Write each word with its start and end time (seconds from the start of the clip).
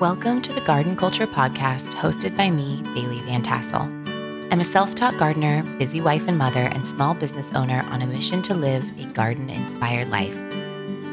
Welcome 0.00 0.40
to 0.42 0.52
the 0.54 0.62
Garden 0.62 0.96
Culture 0.96 1.26
Podcast, 1.26 1.84
hosted 1.90 2.34
by 2.34 2.48
me, 2.48 2.80
Bailey 2.94 3.18
Van 3.18 3.42
Tassel. 3.42 3.82
I'm 4.50 4.58
a 4.58 4.64
self 4.64 4.94
taught 4.94 5.18
gardener, 5.18 5.62
busy 5.78 6.00
wife 6.00 6.26
and 6.26 6.38
mother, 6.38 6.62
and 6.62 6.86
small 6.86 7.12
business 7.12 7.52
owner 7.52 7.84
on 7.90 8.00
a 8.00 8.06
mission 8.06 8.40
to 8.44 8.54
live 8.54 8.82
a 8.98 9.04
garden 9.12 9.50
inspired 9.50 10.08
life. 10.08 10.34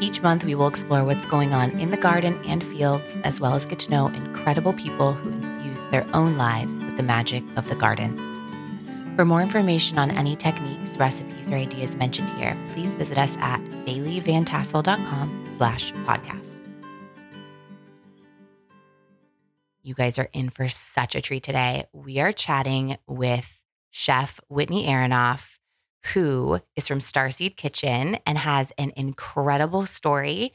Each 0.00 0.22
month, 0.22 0.42
we 0.42 0.54
will 0.54 0.68
explore 0.68 1.04
what's 1.04 1.26
going 1.26 1.52
on 1.52 1.72
in 1.72 1.90
the 1.90 1.98
garden 1.98 2.42
and 2.46 2.64
fields, 2.64 3.14
as 3.24 3.38
well 3.38 3.52
as 3.52 3.66
get 3.66 3.78
to 3.80 3.90
know 3.90 4.06
incredible 4.06 4.72
people 4.72 5.12
who 5.12 5.32
infuse 5.32 5.82
their 5.90 6.06
own 6.14 6.38
lives 6.38 6.78
with 6.78 6.96
the 6.96 7.02
magic 7.02 7.44
of 7.56 7.68
the 7.68 7.74
garden. 7.74 8.16
For 9.16 9.26
more 9.26 9.42
information 9.42 9.98
on 9.98 10.10
any 10.12 10.34
techniques, 10.34 10.96
recipes, 10.96 11.50
or 11.50 11.56
ideas 11.56 11.94
mentioned 11.96 12.30
here, 12.38 12.56
please 12.72 12.94
visit 12.94 13.18
us 13.18 13.36
at 13.40 13.60
baileyvantassel.com 13.84 15.56
slash 15.58 15.92
podcast. 15.92 16.37
You 19.88 19.94
guys 19.94 20.18
are 20.18 20.28
in 20.34 20.50
for 20.50 20.68
such 20.68 21.14
a 21.14 21.22
treat 21.22 21.42
today. 21.42 21.86
We 21.94 22.20
are 22.20 22.30
chatting 22.30 22.98
with 23.06 23.62
Chef 23.90 24.38
Whitney 24.50 24.86
Aronoff, 24.86 25.56
who 26.12 26.60
is 26.76 26.86
from 26.86 26.98
Starseed 26.98 27.56
Kitchen 27.56 28.18
and 28.26 28.36
has 28.36 28.70
an 28.76 28.92
incredible 28.96 29.86
story, 29.86 30.52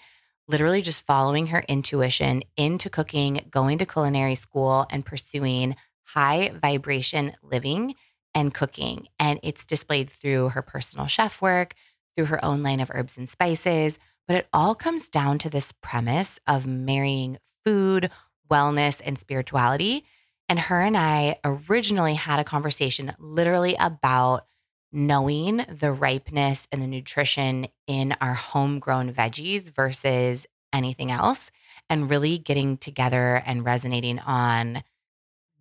literally 0.47 0.83
just 0.83 1.07
following 1.07 1.47
her 1.47 1.65
intuition 1.67 2.43
into 2.57 2.91
cooking, 2.91 3.47
going 3.49 3.79
to 3.79 3.87
culinary 3.87 4.35
school, 4.35 4.85
and 4.91 5.03
pursuing 5.03 5.77
high 6.03 6.51
vibration 6.61 7.33
living 7.41 7.95
and 8.35 8.53
cooking. 8.53 9.07
And 9.17 9.39
it's 9.41 9.65
displayed 9.65 10.11
through 10.11 10.49
her 10.49 10.61
personal 10.61 11.07
chef 11.07 11.41
work, 11.41 11.73
through 12.15 12.25
her 12.25 12.45
own 12.45 12.61
line 12.61 12.81
of 12.81 12.91
herbs 12.93 13.17
and 13.17 13.27
spices. 13.27 13.97
But 14.27 14.37
it 14.37 14.47
all 14.53 14.75
comes 14.75 15.09
down 15.09 15.39
to 15.39 15.49
this 15.49 15.71
premise 15.81 16.37
of 16.45 16.67
marrying 16.67 17.39
food, 17.65 18.11
wellness, 18.49 19.01
and 19.03 19.17
spirituality. 19.17 20.05
And 20.49 20.59
her 20.59 20.81
and 20.81 20.97
I 20.97 21.37
originally 21.43 22.15
had 22.15 22.39
a 22.39 22.43
conversation 22.43 23.13
literally 23.17 23.75
about 23.79 24.45
knowing 24.91 25.65
the 25.67 25.91
ripeness 25.91 26.67
and 26.71 26.81
the 26.81 26.87
nutrition 26.87 27.67
in 27.87 28.15
our 28.21 28.35
homegrown 28.35 29.11
veggies 29.11 29.73
versus 29.73 30.45
anything 30.71 31.11
else, 31.11 31.49
and 31.89 32.09
really 32.09 32.37
getting 32.37 32.77
together 32.77 33.41
and 33.45 33.65
resonating 33.65 34.19
on 34.19 34.83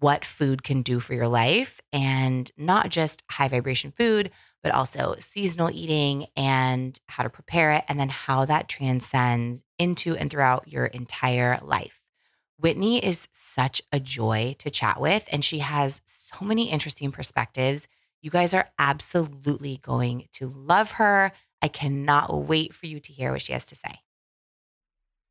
what 0.00 0.24
food 0.24 0.62
can 0.62 0.82
do 0.82 0.98
for 1.00 1.14
your 1.14 1.28
life 1.28 1.80
and 1.92 2.50
not 2.56 2.90
just 2.90 3.22
high 3.30 3.48
vibration 3.48 3.92
food, 3.92 4.30
but 4.62 4.72
also 4.72 5.14
seasonal 5.18 5.70
eating 5.72 6.26
and 6.36 7.00
how 7.06 7.22
to 7.22 7.30
prepare 7.30 7.72
it, 7.72 7.84
and 7.88 7.98
then 7.98 8.08
how 8.08 8.44
that 8.44 8.68
transcends 8.68 9.62
into 9.78 10.16
and 10.16 10.30
throughout 10.30 10.68
your 10.68 10.86
entire 10.86 11.58
life. 11.62 12.01
Whitney 12.62 13.04
is 13.04 13.26
such 13.32 13.82
a 13.92 13.98
joy 13.98 14.54
to 14.60 14.70
chat 14.70 15.00
with, 15.00 15.24
and 15.32 15.44
she 15.44 15.58
has 15.58 16.00
so 16.04 16.44
many 16.44 16.70
interesting 16.70 17.10
perspectives. 17.10 17.88
You 18.20 18.30
guys 18.30 18.54
are 18.54 18.70
absolutely 18.78 19.78
going 19.82 20.28
to 20.34 20.48
love 20.48 20.92
her. 20.92 21.32
I 21.60 21.66
cannot 21.66 22.46
wait 22.46 22.72
for 22.72 22.86
you 22.86 23.00
to 23.00 23.12
hear 23.12 23.32
what 23.32 23.42
she 23.42 23.52
has 23.52 23.64
to 23.66 23.74
say. 23.74 24.02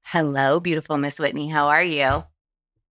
Hello, 0.04 0.59
beautiful 0.59 0.98
Miss 0.98 1.20
Whitney. 1.20 1.48
How 1.48 1.70
are 1.70 1.84
you? 1.84 2.26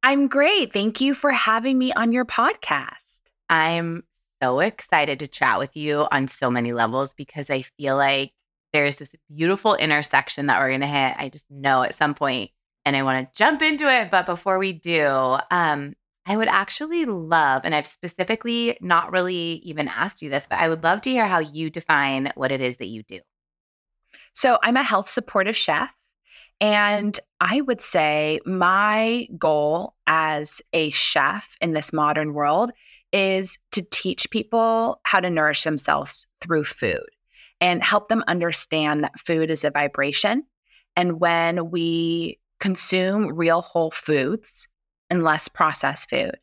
I'm 0.03 0.27
great. 0.27 0.73
Thank 0.73 1.03
you 1.03 1.13
for 1.13 1.33
having 1.33 1.77
me 1.77 1.93
on 1.93 2.11
your 2.11 2.25
podcast. 2.25 3.21
I'm 3.51 4.05
so 4.43 4.61
excited 4.61 5.19
to 5.19 5.29
chat 5.29 5.59
with 5.59 5.77
you 5.77 6.07
on 6.11 6.29
so 6.29 6.51
many 6.51 6.73
levels 6.73 7.13
because 7.13 7.51
I 7.51 7.61
feel 7.77 7.95
like 7.97 8.33
there's 8.73 8.97
this 8.97 9.11
beautiful 9.35 9.75
intersection 9.75 10.47
that 10.47 10.61
we're 10.61 10.69
going 10.69 10.81
to 10.81 10.87
hit. 10.87 11.15
I 11.19 11.29
just 11.29 11.45
know 11.51 11.83
at 11.83 11.95
some 11.95 12.15
point 12.15 12.53
and 12.91 12.97
I 12.97 13.05
want 13.05 13.33
to 13.33 13.39
jump 13.39 13.63
into 13.63 13.89
it. 13.89 14.11
But 14.11 14.27
before 14.27 14.59
we 14.59 14.73
do, 14.73 15.39
um, 15.53 15.95
I 16.27 16.37
would 16.37 16.49
actually 16.49 17.05
love, 17.05 17.63
and 17.65 17.73
I've 17.73 17.87
specifically 17.87 18.77
not 18.81 19.13
really 19.13 19.61
even 19.63 19.87
asked 19.87 20.23
you 20.23 20.29
this, 20.29 20.45
but 20.51 20.59
I 20.59 20.69
would 20.69 20.83
love 20.83 21.00
to 21.03 21.11
hear 21.11 21.25
how 21.25 21.39
you 21.39 21.71
define 21.71 22.33
what 22.34 22.50
it 22.50 22.61
is 22.61 22.79
that 22.79 22.89
you 22.89 23.05
do. 23.05 23.21
So 24.33 24.59
I'm 24.65 24.77
a 24.77 24.83
health 24.83 25.09
supportive 25.09 25.56
chef. 25.56 25.95
And 26.61 27.19
I 27.39 27.61
would 27.61 27.81
say 27.81 28.41
my 28.45 29.29
goal 29.39 29.95
as 30.09 30.61
a 30.73 30.91
chef 30.91 31.56
in 31.61 31.75
this 31.75 31.93
modern 31.93 32.34
world 32.34 32.73
is 33.12 33.56
to 33.71 33.83
teach 33.83 34.31
people 34.31 35.00
how 35.05 35.21
to 35.21 35.31
nourish 35.31 35.62
themselves 35.62 36.27
through 36.41 36.65
food 36.65 37.06
and 37.61 37.84
help 37.84 38.09
them 38.09 38.25
understand 38.27 39.05
that 39.05 39.21
food 39.21 39.49
is 39.49 39.62
a 39.62 39.71
vibration. 39.71 40.45
And 40.97 41.21
when 41.21 41.71
we 41.71 42.40
consume 42.60 43.34
real 43.34 43.62
whole 43.62 43.91
foods 43.91 44.69
and 45.09 45.25
less 45.25 45.48
processed 45.48 46.09
food. 46.09 46.37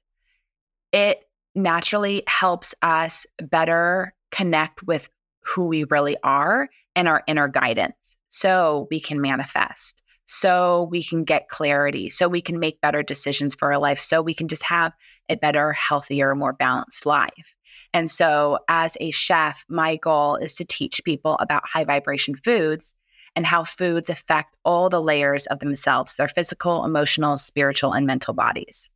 It 0.92 1.24
naturally 1.56 2.24
helps 2.28 2.76
us 2.82 3.26
better 3.42 4.14
connect 4.32 4.84
with 4.84 5.10
who 5.42 5.68
we 5.68 5.86
really 5.86 6.18
are 6.24 6.70
and 6.96 7.08
our 7.08 7.24
inner 7.28 7.48
guidance 7.48 8.16
so 8.30 8.88
we 8.92 9.00
can 9.00 9.22
manifest, 9.22 10.02
so 10.26 10.88
we 10.92 11.04
can 11.04 11.24
get 11.24 11.50
clarity, 11.50 12.10
so 12.10 12.28
we 12.28 12.42
can 12.42 12.60
make 12.60 12.82
better 12.82 13.02
decisions 13.02 13.56
for 13.56 13.72
our 13.72 13.80
life, 13.80 14.00
so 14.00 14.22
we 14.22 14.34
can 14.34 14.48
just 14.48 14.64
have 14.64 14.94
a 15.30 15.36
better, 15.36 15.72
healthier, 15.74 16.36
more 16.36 16.54
balanced 16.54 17.06
life. 17.06 17.56
And 17.94 18.12
so, 18.12 18.60
as 18.68 18.98
a 19.00 19.12
chef, 19.12 19.64
my 19.70 19.96
goal 19.96 20.36
is 20.36 20.56
to 20.56 20.66
teach 20.66 21.04
people 21.06 21.38
about 21.40 21.68
high 21.68 21.86
vibration 21.86 22.36
foods 22.36 22.94
and 23.36 23.46
how 23.46 23.64
foods 23.64 24.10
affect 24.10 24.56
all 24.64 24.90
the 24.90 25.02
layers 25.02 25.46
of 25.48 25.60
themselves 25.60 26.16
their 26.16 26.28
physical, 26.28 26.84
emotional, 26.84 27.38
spiritual, 27.38 27.94
and 27.94 28.06
mental 28.06 28.34
bodies. 28.34 28.90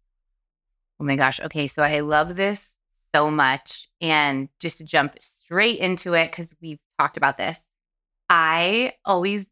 Oh 1.00 1.04
my 1.04 1.16
gosh. 1.16 1.40
Okay. 1.40 1.68
So 1.68 1.82
I 1.82 2.02
love 2.02 2.36
this 2.36 2.76
so 3.14 3.32
much. 3.32 3.88
And 4.00 4.50
just 4.60 4.78
to 4.78 4.84
jump 4.84 5.16
straight 5.20 5.80
into 5.80 6.14
it, 6.14 6.32
because 6.32 6.54
we've 6.62 6.80
talked 7.00 7.18
about 7.18 7.38
this, 7.38 7.60
I 8.30 8.94
always 9.04 9.46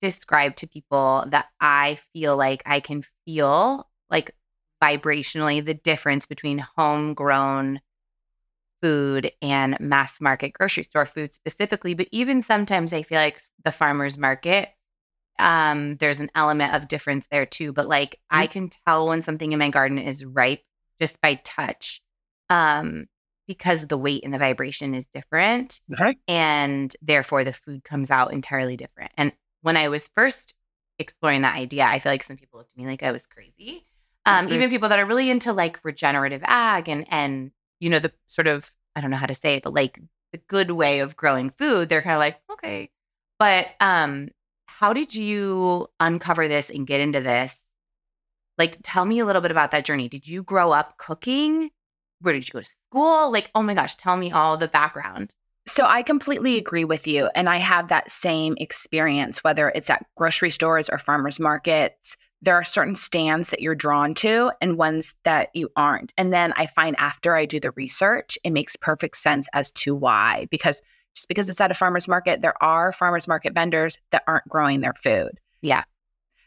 describe 0.00 0.56
to 0.56 0.66
people 0.66 1.24
that 1.28 1.46
I 1.60 1.98
feel 2.12 2.36
like 2.36 2.62
I 2.66 2.80
can 2.80 3.04
feel 3.24 3.88
like 4.10 4.34
vibrationally 4.82 5.64
the 5.64 5.74
difference 5.74 6.26
between 6.26 6.64
homegrown 6.76 7.80
food 8.84 9.32
and 9.40 9.80
mass 9.80 10.20
market 10.20 10.52
grocery 10.52 10.82
store 10.82 11.06
food 11.06 11.32
specifically, 11.32 11.94
but 11.94 12.06
even 12.12 12.42
sometimes 12.42 12.92
I 12.92 13.02
feel 13.02 13.16
like 13.16 13.40
the 13.64 13.72
farmer's 13.72 14.18
market, 14.18 14.68
um, 15.38 15.96
there's 15.96 16.20
an 16.20 16.30
element 16.34 16.74
of 16.74 16.86
difference 16.86 17.26
there 17.30 17.46
too. 17.46 17.72
But 17.72 17.88
like 17.88 18.10
mm-hmm. 18.10 18.42
I 18.42 18.46
can 18.46 18.68
tell 18.86 19.08
when 19.08 19.22
something 19.22 19.52
in 19.52 19.58
my 19.58 19.70
garden 19.70 19.96
is 19.96 20.22
ripe 20.22 20.60
just 21.00 21.18
by 21.22 21.40
touch. 21.44 22.02
Um, 22.50 23.06
because 23.46 23.86
the 23.86 23.96
weight 23.96 24.22
and 24.22 24.34
the 24.34 24.38
vibration 24.38 24.94
is 24.94 25.06
different. 25.14 25.80
Okay. 25.92 26.18
And 26.28 26.94
therefore 27.00 27.42
the 27.42 27.54
food 27.54 27.84
comes 27.84 28.10
out 28.10 28.34
entirely 28.34 28.76
different. 28.76 29.12
And 29.16 29.32
when 29.62 29.78
I 29.78 29.88
was 29.88 30.10
first 30.14 30.52
exploring 30.98 31.42
that 31.42 31.56
idea, 31.56 31.84
I 31.84 32.00
feel 32.00 32.12
like 32.12 32.22
some 32.22 32.36
people 32.36 32.58
looked 32.58 32.72
at 32.72 32.76
me 32.76 32.86
like 32.86 33.02
I 33.02 33.12
was 33.12 33.24
crazy. 33.24 33.86
Um, 34.26 34.44
mm-hmm. 34.44 34.54
even 34.54 34.70
people 34.70 34.90
that 34.90 34.98
are 34.98 35.06
really 35.06 35.30
into 35.30 35.54
like 35.54 35.82
regenerative 35.84 36.42
ag 36.44 36.88
and 36.88 37.06
and 37.10 37.50
you 37.84 37.90
know, 37.90 37.98
the 37.98 38.12
sort 38.28 38.46
of, 38.46 38.70
I 38.96 39.02
don't 39.02 39.10
know 39.10 39.18
how 39.18 39.26
to 39.26 39.34
say 39.34 39.56
it, 39.56 39.62
but 39.62 39.74
like 39.74 40.00
the 40.32 40.38
good 40.48 40.70
way 40.70 41.00
of 41.00 41.16
growing 41.16 41.50
food, 41.50 41.90
they're 41.90 42.00
kind 42.00 42.14
of 42.14 42.18
like, 42.18 42.38
okay. 42.50 42.88
But 43.38 43.68
um, 43.78 44.30
how 44.64 44.94
did 44.94 45.14
you 45.14 45.88
uncover 46.00 46.48
this 46.48 46.70
and 46.70 46.86
get 46.86 47.02
into 47.02 47.20
this? 47.20 47.54
Like, 48.56 48.78
tell 48.82 49.04
me 49.04 49.18
a 49.18 49.26
little 49.26 49.42
bit 49.42 49.50
about 49.50 49.70
that 49.72 49.84
journey. 49.84 50.08
Did 50.08 50.26
you 50.26 50.42
grow 50.42 50.70
up 50.70 50.96
cooking? 50.96 51.68
Where 52.22 52.32
did 52.32 52.48
you 52.48 52.52
go 52.52 52.60
to 52.60 52.66
school? 52.90 53.30
Like, 53.30 53.50
oh 53.54 53.62
my 53.62 53.74
gosh, 53.74 53.96
tell 53.96 54.16
me 54.16 54.32
all 54.32 54.56
the 54.56 54.66
background. 54.66 55.34
So 55.66 55.84
I 55.84 56.02
completely 56.02 56.56
agree 56.56 56.86
with 56.86 57.06
you. 57.06 57.28
And 57.34 57.50
I 57.50 57.58
have 57.58 57.88
that 57.88 58.10
same 58.10 58.54
experience, 58.56 59.44
whether 59.44 59.68
it's 59.74 59.90
at 59.90 60.06
grocery 60.16 60.50
stores 60.50 60.88
or 60.88 60.96
farmers 60.96 61.38
markets 61.38 62.16
there 62.44 62.54
are 62.54 62.64
certain 62.64 62.94
stands 62.94 63.50
that 63.50 63.60
you're 63.60 63.74
drawn 63.74 64.14
to 64.14 64.52
and 64.60 64.76
ones 64.76 65.14
that 65.24 65.48
you 65.54 65.70
aren't. 65.76 66.12
And 66.18 66.32
then 66.32 66.52
I 66.56 66.66
find 66.66 66.94
after 66.98 67.34
I 67.34 67.46
do 67.46 67.58
the 67.58 67.70
research, 67.72 68.38
it 68.44 68.50
makes 68.50 68.76
perfect 68.76 69.16
sense 69.16 69.48
as 69.54 69.72
to 69.72 69.94
why. 69.94 70.46
Because 70.50 70.82
just 71.14 71.28
because 71.28 71.48
it's 71.48 71.60
at 71.60 71.70
a 71.70 71.74
farmer's 71.74 72.08
market, 72.08 72.42
there 72.42 72.62
are 72.62 72.92
farmer's 72.92 73.26
market 73.26 73.54
vendors 73.54 73.98
that 74.10 74.24
aren't 74.26 74.48
growing 74.48 74.80
their 74.80 74.94
food. 74.94 75.40
Yeah. 75.62 75.84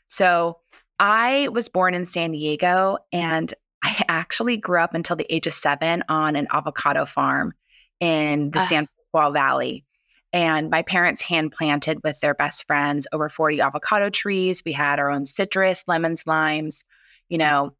So 0.07 0.59
I 0.99 1.47
was 1.49 1.67
born 1.67 1.93
in 1.93 2.05
San 2.05 2.31
Diego 2.31 2.97
and 3.11 3.53
I 3.83 4.03
actually 4.07 4.57
grew 4.57 4.79
up 4.79 4.93
until 4.93 5.15
the 5.15 5.31
age 5.33 5.47
of 5.47 5.53
seven 5.53 6.03
on 6.09 6.35
an 6.35 6.47
avocado 6.51 7.05
farm 7.05 7.53
in 7.99 8.51
the 8.51 8.59
uh. 8.59 8.65
San 8.65 8.87
Pasqual 8.87 9.33
Valley. 9.33 9.85
And 10.33 10.69
my 10.69 10.81
parents 10.81 11.21
hand 11.21 11.51
planted 11.51 11.99
with 12.03 12.19
their 12.19 12.33
best 12.33 12.65
friends 12.67 13.07
over 13.11 13.29
40 13.29 13.61
avocado 13.61 14.09
trees. 14.09 14.63
We 14.65 14.73
had 14.73 14.99
our 14.99 15.09
own 15.09 15.25
citrus, 15.25 15.83
lemons, 15.87 16.23
limes, 16.25 16.83
you 17.29 17.37
know, 17.37 17.73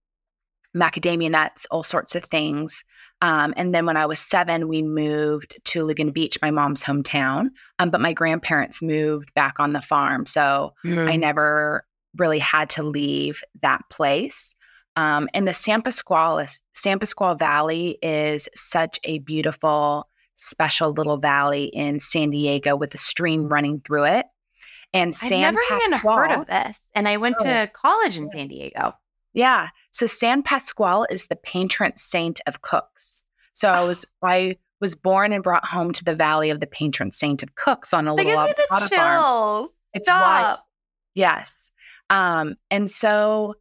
macadamia 0.75 1.29
nuts, 1.29 1.65
all 1.71 1.83
sorts 1.83 2.15
of 2.15 2.23
things. 2.23 2.83
Um, 3.21 3.53
and 3.57 3.73
then 3.73 3.85
when 3.85 3.97
I 3.97 4.05
was 4.05 4.19
seven, 4.19 4.67
we 4.67 4.81
moved 4.81 5.59
to 5.65 5.83
Laguna 5.83 6.11
Beach, 6.11 6.37
my 6.41 6.51
mom's 6.51 6.83
hometown. 6.83 7.49
Um, 7.79 7.89
but 7.89 8.01
my 8.01 8.13
grandparents 8.13 8.81
moved 8.81 9.33
back 9.33 9.59
on 9.59 9.73
the 9.73 9.81
farm. 9.81 10.25
So 10.25 10.73
mm. 10.85 11.09
I 11.09 11.15
never 11.15 11.83
really 12.15 12.39
had 12.39 12.69
to 12.71 12.83
leave 12.83 13.41
that 13.61 13.81
place. 13.89 14.55
Um, 14.95 15.29
and 15.33 15.47
the 15.47 15.53
San 15.53 15.81
Pasqual, 15.81 16.45
San 16.73 16.99
Pasqual 16.99 17.35
Valley 17.35 17.97
is 18.01 18.49
such 18.55 18.99
a 19.03 19.19
beautiful, 19.19 20.09
special 20.37 20.91
little 20.91 21.17
valley 21.17 21.65
in 21.65 21.99
San 21.99 22.29
Diego 22.29 22.75
with 22.75 22.93
a 22.93 22.97
stream 22.97 23.47
running 23.49 23.81
through 23.81 24.05
it. 24.05 24.25
And 24.93 25.13
San 25.13 25.43
I've 25.43 25.53
never 25.53 25.59
Pasqual, 25.67 25.81
even 25.87 25.99
heard 25.99 26.31
of 26.41 26.47
this. 26.47 26.79
And 26.95 27.07
I 27.07 27.17
went 27.17 27.35
Oh. 27.41 27.43
to 27.43 27.69
college 27.73 28.17
in 28.17 28.29
San 28.29 28.47
Diego. 28.47 28.93
Yeah. 29.33 29.69
So 29.91 30.05
San 30.05 30.41
Pasqual 30.43 31.05
is 31.11 31.27
the 31.27 31.35
patron 31.35 31.93
saint 31.97 32.39
of 32.47 32.61
cooks. 32.61 33.25
So 33.53 33.69
I 33.69 33.83
was 33.83 34.05
I 34.23 34.57
was 34.79 34.95
born 34.95 35.33
and 35.33 35.43
brought 35.43 35.65
home 35.65 35.91
to 35.91 36.03
the 36.03 36.15
valley 36.15 36.51
of 36.51 36.59
the 36.59 36.67
patron 36.67 37.11
saint 37.11 37.41
of 37.43 37.55
cooks 37.55 37.93
on 37.93 38.07
a 38.07 38.11
That 38.15 38.25
little 38.25 38.45
gives 38.45 38.57
me 38.57 38.63
the 38.69 38.75
avocado 38.75 38.95
farm. 38.95 39.67
It's 39.93 40.07
wild. 40.09 40.59
Yes. 41.15 41.71
Um, 42.09 42.55
and 42.71 42.89
so 42.89 43.55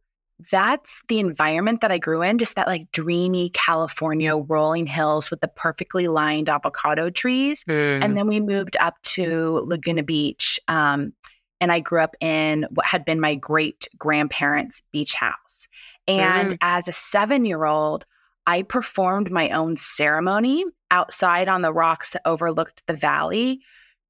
that's 0.51 1.01
the 1.07 1.19
environment 1.19 1.81
that 1.81 1.91
I 1.91 1.97
grew 1.97 2.21
in, 2.21 2.37
just 2.37 2.55
that 2.55 2.67
like 2.67 2.91
dreamy 2.91 3.49
California 3.51 4.35
rolling 4.37 4.85
hills 4.85 5.31
with 5.31 5.41
the 5.41 5.47
perfectly 5.47 6.07
lined 6.07 6.47
avocado 6.49 7.09
trees. 7.09 7.63
Mm. 7.65 8.03
And 8.03 8.17
then 8.17 8.27
we 8.27 8.39
moved 8.39 8.77
up 8.79 9.01
to 9.03 9.59
Laguna 9.65 10.03
Beach. 10.03 10.59
Um, 10.67 11.13
and 11.59 11.71
I 11.71 11.79
grew 11.79 12.01
up 12.01 12.15
in 12.21 12.67
what 12.69 12.85
had 12.85 13.03
been 13.03 13.19
my 13.19 13.33
great 13.35 13.87
grandparents' 13.97 14.81
beach 14.91 15.15
house. 15.15 15.67
And 16.07 16.51
Mm. 16.51 16.57
as 16.61 16.87
a 16.87 16.91
seven 16.93 17.43
year 17.45 17.65
old, 17.65 18.05
I 18.45 18.61
performed 18.61 19.31
my 19.31 19.49
own 19.49 19.75
ceremony 19.75 20.63
outside 20.91 21.49
on 21.49 21.63
the 21.63 21.73
rocks 21.73 22.11
that 22.11 22.21
overlooked 22.25 22.83
the 22.85 22.93
valley 22.93 23.59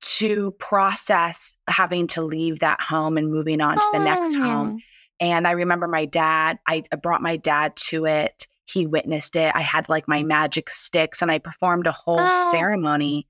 to 0.01 0.51
process 0.59 1.57
having 1.67 2.05
to 2.07 2.21
leave 2.21 2.59
that 2.59 2.79
home 2.81 3.17
and 3.17 3.31
moving 3.31 3.61
on 3.61 3.77
to 3.77 3.87
the 3.93 3.99
next 3.99 4.35
Oh. 4.35 4.43
home. 4.43 4.79
And 5.19 5.47
I 5.47 5.51
remember 5.51 5.87
my 5.87 6.05
dad, 6.05 6.59
I 6.67 6.83
brought 7.01 7.21
my 7.21 7.37
dad 7.37 7.75
to 7.87 8.05
it. 8.05 8.47
He 8.65 8.85
witnessed 8.85 9.35
it. 9.35 9.51
I 9.55 9.61
had 9.61 9.89
like 9.89 10.07
my 10.07 10.23
magic 10.23 10.69
sticks 10.69 11.21
and 11.21 11.31
I 11.31 11.39
performed 11.39 11.87
a 11.87 11.91
whole 11.91 12.19
Oh. 12.19 12.49
ceremony 12.51 13.27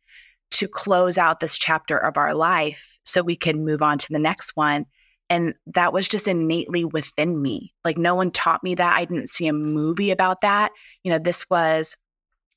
to 0.51 0.67
close 0.67 1.17
out 1.17 1.39
this 1.39 1.57
chapter 1.57 1.97
of 1.97 2.17
our 2.17 2.33
life 2.33 2.97
so 3.05 3.21
we 3.21 3.35
can 3.35 3.63
move 3.65 3.81
on 3.81 3.97
to 3.99 4.07
the 4.09 4.19
next 4.19 4.55
one. 4.55 4.85
And 5.29 5.53
that 5.67 5.91
was 5.93 6.07
just 6.07 6.27
innately 6.27 6.85
within 6.85 7.41
me. 7.41 7.73
Like 7.83 7.97
no 7.97 8.15
one 8.15 8.31
taught 8.31 8.63
me 8.63 8.75
that. 8.75 8.97
I 8.97 9.05
didn't 9.05 9.29
see 9.29 9.47
a 9.47 9.53
movie 9.53 10.11
about 10.11 10.41
that. 10.41 10.71
You 11.03 11.11
know, 11.11 11.19
this 11.19 11.49
was 11.49 11.95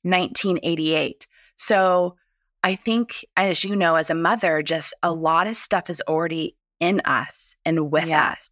1988. 0.03 1.27
So 1.57 2.15
I 2.63 2.75
think, 2.75 3.25
as 3.35 3.63
you 3.63 3.75
know, 3.75 3.95
as 3.95 4.09
a 4.09 4.15
mother, 4.15 4.61
just 4.61 4.93
a 5.03 5.11
lot 5.13 5.47
of 5.47 5.55
stuff 5.55 5.89
is 5.89 6.01
already 6.07 6.55
in 6.79 7.01
us 7.01 7.55
and 7.65 7.91
with 7.91 8.07
Yeah. 8.07 8.29
us. 8.37 8.51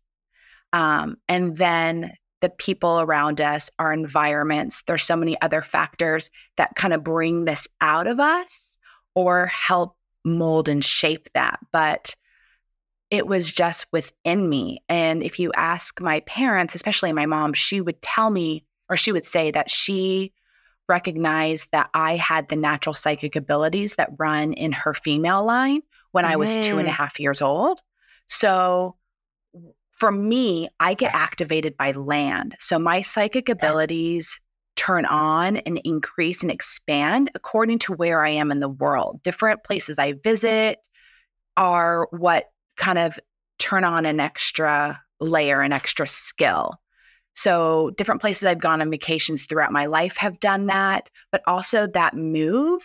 Um, 0.74 1.18
and 1.28 1.58
then 1.58 2.14
the 2.42 2.50
people 2.50 3.02
around 3.02 3.42
us, 3.42 3.70
our 3.80 3.92
environments, 3.92 4.84
there's 4.84 5.04
so 5.04 5.16
many 5.16 5.40
other 5.42 5.62
factors 5.62 6.30
that 6.58 6.76
kind 6.76 6.94
of 6.94 7.04
bring 7.04 7.46
this 7.46 7.68
out 7.82 8.08
of 8.08 8.20
us 8.20 8.78
or 9.14 9.48
help 9.48 9.98
mold 10.24 10.70
and 10.70 10.84
shape 10.84 11.30
that. 11.34 11.60
But 11.72 12.16
it 13.10 13.26
was 13.28 13.52
just 13.52 13.88
within 13.92 14.48
me. 14.48 14.84
And 14.88 15.24
if 15.24 15.40
you 15.40 15.52
ask 15.56 16.00
my 16.00 16.20
parents, 16.22 16.76
especially 16.76 17.12
my 17.12 17.26
mom, 17.26 17.54
she 17.54 17.82
would 17.82 18.02
tell 18.02 18.30
me, 18.30 18.64
or 18.88 18.96
she 18.96 19.12
would 19.12 19.26
say 19.26 19.52
that 19.52 19.70
she 19.70 20.32
recognized 20.88 21.72
that 21.72 21.90
I 21.94 22.16
had 22.16 22.48
the 22.48 22.56
natural 22.56 22.94
psychic 22.94 23.36
abilities 23.36 23.96
that 23.96 24.12
run 24.18 24.54
in 24.54 24.72
her 24.72 24.94
female 24.94 25.44
line 25.44 25.82
when 26.12 26.26
I 26.26 26.36
was 26.36 26.58
two 26.58 26.78
and 26.78 26.88
a 26.88 26.92
Mm. 26.92 26.96
half 26.96 27.20
years 27.20 27.42
old. 27.42 27.82
So 28.28 28.96
for 30.00 30.12
me, 30.12 30.70
I 30.80 30.94
get 30.94 31.14
activated 31.14 31.76
by 31.78 31.92
land. 31.92 32.56
So 32.60 32.80
my 32.80 33.02
psychic 33.02 33.50
abilities 33.50 34.40
turn 34.76 35.06
on 35.06 35.58
and 35.58 35.82
increase 35.84 36.42
and 36.42 36.52
expand 36.52 37.30
according 37.36 37.80
to 37.80 37.94
where 37.94 38.26
I 38.26 38.30
am 38.30 38.50
in 38.50 38.62
the 38.62 38.70
world. 38.70 39.22
Different 39.24 39.64
places 39.64 40.00
I 40.00 40.14
visit 40.24 40.80
are 41.58 42.08
what 42.12 42.46
kind 42.78 42.98
of 42.98 43.20
turn 43.58 43.84
on 43.84 44.06
an 44.06 44.22
extra 44.22 45.02
layer, 45.20 45.62
an 45.62 45.74
extra 45.74 46.08
skill. 46.08 46.80
So, 47.36 47.92
different 47.92 48.22
places 48.22 48.46
I've 48.46 48.60
gone 48.60 48.82
on 48.82 48.90
vacations 48.90 49.46
throughout 49.46 49.72
my 49.72 49.86
life 49.86 50.18
have 50.18 50.40
done 50.40 50.68
that, 50.68 51.10
but 51.32 51.42
also 51.46 51.88
that 51.88 52.16
move 52.16 52.82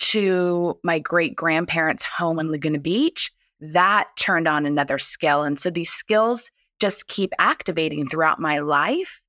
to 0.00 0.78
my 0.82 0.98
great 0.98 1.36
grandparents' 1.36 2.04
home 2.04 2.38
in 2.38 2.50
Laguna 2.50 2.78
Beach, 2.78 3.30
that 3.60 4.08
turned 4.16 4.48
on 4.48 4.66
another 4.66 4.98
skill. 4.98 5.42
And 5.42 5.58
so 5.58 5.70
these 5.70 5.90
skills 5.90 6.50
just 6.80 7.08
keep 7.08 7.32
activating 7.38 8.08
throughout 8.08 8.40
my 8.40 8.60
life. 8.60 9.20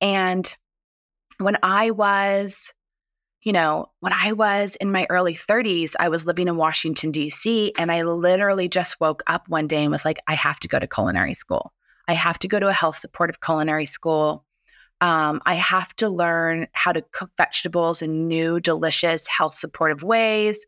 And 0.00 0.54
when 1.38 1.58
I 1.62 1.90
was, 1.90 2.72
you 3.42 3.52
know, 3.52 3.90
when 4.00 4.12
I 4.12 4.32
was 4.32 4.76
in 4.76 4.90
my 4.90 5.06
early 5.10 5.34
30s, 5.34 5.94
I 6.00 6.08
was 6.08 6.26
living 6.26 6.48
in 6.48 6.56
Washington, 6.56 7.10
D.C., 7.10 7.74
and 7.76 7.92
I 7.92 8.02
literally 8.02 8.68
just 8.68 9.00
woke 9.00 9.22
up 9.26 9.48
one 9.48 9.66
day 9.66 9.82
and 9.82 9.92
was 9.92 10.04
like, 10.04 10.18
I 10.26 10.34
have 10.34 10.58
to 10.60 10.68
go 10.68 10.78
to 10.78 10.86
culinary 10.86 11.34
school. 11.34 11.72
I 12.08 12.14
have 12.14 12.38
to 12.40 12.48
go 12.48 12.58
to 12.58 12.68
a 12.68 12.72
health 12.72 12.98
supportive 12.98 13.40
culinary 13.40 13.86
school. 13.86 14.44
Um, 15.00 15.42
I 15.44 15.54
have 15.54 15.94
to 15.96 16.08
learn 16.08 16.68
how 16.72 16.92
to 16.92 17.02
cook 17.12 17.30
vegetables 17.36 18.00
in 18.00 18.28
new, 18.28 18.60
delicious, 18.60 19.26
health 19.26 19.54
supportive 19.54 20.02
ways. 20.02 20.64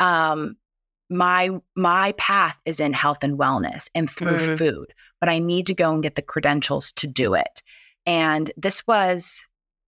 Um, 0.00 0.56
my 1.08 1.50
my 1.74 2.12
path 2.12 2.58
is 2.64 2.80
in 2.80 2.92
health 2.92 3.18
and 3.22 3.38
wellness 3.38 3.88
and 3.94 4.10
through 4.10 4.38
Mhm. 4.38 4.58
food, 4.58 4.94
but 5.20 5.28
I 5.28 5.38
need 5.38 5.66
to 5.66 5.74
go 5.74 5.92
and 5.92 6.02
get 6.02 6.14
the 6.14 6.22
credentials 6.22 6.92
to 6.92 7.06
do 7.06 7.34
it. 7.34 7.62
And 8.06 8.52
this 8.56 8.86
was, 8.86 9.46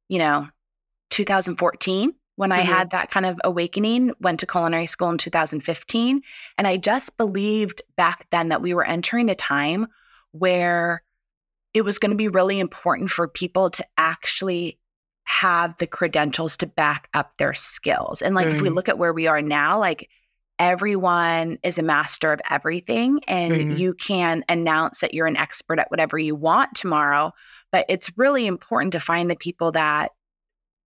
you 0.09 0.19
know, 0.19 0.49
2014 1.11 2.15
when 2.37 2.53
I 2.53 2.63
Mhm. 2.63 2.67
had 2.67 2.91
that 2.91 3.11
kind 3.11 3.27
of 3.27 3.41
awakening, 3.43 4.13
went 4.21 4.39
to 4.41 4.47
culinary 4.47 4.87
school 4.87 5.11
in 5.11 5.19
2015. 5.19 6.23
And 6.57 6.67
I 6.69 6.77
just 6.77 7.17
believed 7.17 7.83
back 7.97 8.27
then 8.31 8.49
that 8.49 8.63
we 8.63 8.75
were 8.75 8.85
entering 8.85 9.29
a 9.29 9.35
time 9.35 9.89
where 10.31 11.03
it 11.75 11.83
was 11.83 11.99
going 11.99 12.11
to 12.13 12.17
be 12.17 12.29
really 12.29 12.61
important 12.61 13.11
for 13.11 13.27
people 13.27 13.71
to 13.71 13.85
actually 13.97 14.79
have 15.25 15.77
the 15.79 15.87
credentials 15.87 16.57
to 16.59 16.67
back 16.67 17.09
up 17.13 17.37
their 17.39 17.55
skills. 17.55 18.23
And 18.23 18.35
like 18.35 18.47
if 18.47 18.61
we 18.63 18.69
Mhm. 18.71 18.75
look 18.75 18.89
at 18.89 18.99
where 18.99 19.13
we 19.13 19.27
are 19.27 19.43
now, 19.43 19.79
like 19.79 20.09
everyone 20.59 21.59
is 21.63 21.79
a 21.79 21.83
master 21.83 22.33
of 22.33 22.41
everything 22.51 23.21
and 23.29 23.53
Mhm. 23.53 23.79
you 23.79 23.95
can 23.95 24.45
announce 24.49 25.01
that 25.01 25.15
you're 25.15 25.27
an 25.27 25.37
expert 25.37 25.79
at 25.79 25.91
whatever 25.91 26.19
you 26.19 26.35
want 26.35 26.75
tomorrow, 26.75 27.33
but 27.73 27.85
it's 27.89 28.11
really 28.19 28.47
important 28.47 28.93
to 28.93 29.01
find 29.01 29.31
the 29.31 29.37
people 29.37 29.73
that 29.73 30.13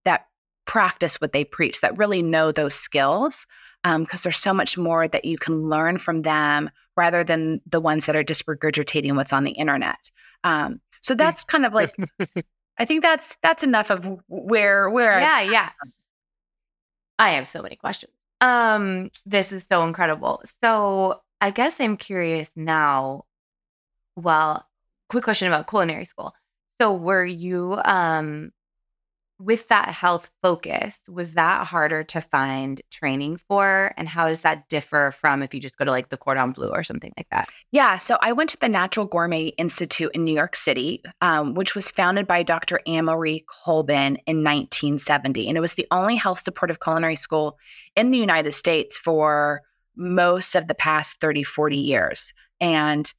that 0.05 0.27
practice 0.65 1.19
what 1.21 1.33
they 1.33 1.43
preach, 1.43 1.81
that 1.81 1.97
really 1.97 2.21
know 2.21 2.51
those 2.51 2.75
skills 2.75 3.45
because 3.83 4.23
there's 4.23 4.37
so 4.37 4.53
much 4.53 4.77
more 4.77 5.07
that 5.07 5.23
you 5.25 5.37
can 5.37 5.55
learn 5.69 5.97
from 5.97 6.21
them 6.23 6.69
rather 6.97 7.23
than 7.23 7.61
the 7.65 7.79
ones 7.79 8.05
that 8.05 8.15
are 8.17 8.23
just 8.23 8.45
regurgitating 8.45 9.15
what's 9.15 9.31
on 9.31 9.43
the 9.45 9.51
internet. 9.51 10.11
Um, 10.43 10.81
so 11.01 11.15
that's 11.15 11.43
kind 11.45 11.65
of 11.65 11.73
like 11.73 11.95
I 12.77 12.85
think 12.85 13.01
that's 13.01 13.37
that's 13.41 13.63
enough 13.63 13.89
of 13.89 14.07
where 14.27 14.89
where 14.89 15.13
I- 15.13 15.21
yeah, 15.21 15.51
yeah. 15.51 15.69
I 17.19 17.29
have 17.31 17.47
so 17.47 17.61
many 17.61 17.75
questions. 17.75 18.11
Um, 18.41 19.09
this 19.25 19.51
is 19.51 19.65
so 19.69 19.85
incredible. 19.85 20.41
So 20.63 21.21
I 21.41 21.51
guess 21.51 21.79
I'm 21.79 21.97
curious 21.97 22.49
now. 22.55 23.25
Well, 24.15 24.67
quick 25.09 25.23
question 25.23 25.47
about 25.47 25.67
culinary 25.69 26.05
school. 26.05 26.33
So 26.81 26.93
were 26.93 27.25
you 27.25 27.79
um 27.85 28.51
with 29.39 29.67
that 29.67 29.89
health 29.89 30.31
focus, 30.41 30.99
was 31.07 31.33
that 31.33 31.67
harder 31.67 32.03
to 32.05 32.21
find 32.21 32.81
training 32.89 33.37
for? 33.37 33.93
And 33.95 34.07
how 34.07 34.27
does 34.27 34.41
that 34.41 34.67
differ 34.67 35.11
from 35.11 35.43
if 35.43 35.53
you 35.53 35.59
just 35.59 35.77
go 35.77 35.85
to 35.85 35.91
like 35.91 36.09
the 36.09 36.17
Cordon 36.17 36.51
Bleu 36.51 36.69
or 36.69 36.83
something 36.83 37.13
like 37.17 37.27
that? 37.29 37.49
Yeah, 37.71 37.97
so 37.97 38.17
I 38.21 38.31
went 38.31 38.49
to 38.51 38.59
the 38.59 38.69
Natural 38.69 39.05
Gourmet 39.05 39.47
Institute 39.57 40.11
in 40.13 40.23
New 40.23 40.33
York 40.33 40.55
City, 40.55 41.03
um, 41.21 41.53
which 41.53 41.75
was 41.75 41.91
founded 41.91 42.25
by 42.25 42.41
Dr. 42.41 42.79
Annemarie 42.87 43.45
Colbin 43.45 44.17
in 44.25 44.43
1970. 44.43 45.47
And 45.47 45.57
it 45.57 45.61
was 45.61 45.75
the 45.75 45.87
only 45.91 46.15
health 46.15 46.43
supportive 46.43 46.79
culinary 46.79 47.15
school 47.15 47.59
in 47.95 48.11
the 48.11 48.17
United 48.17 48.53
States 48.53 48.97
for 48.97 49.61
most 49.95 50.55
of 50.55 50.67
the 50.67 50.75
past 50.75 51.19
30, 51.21 51.43
40 51.43 51.77
years. 51.77 52.33
And 52.59 53.11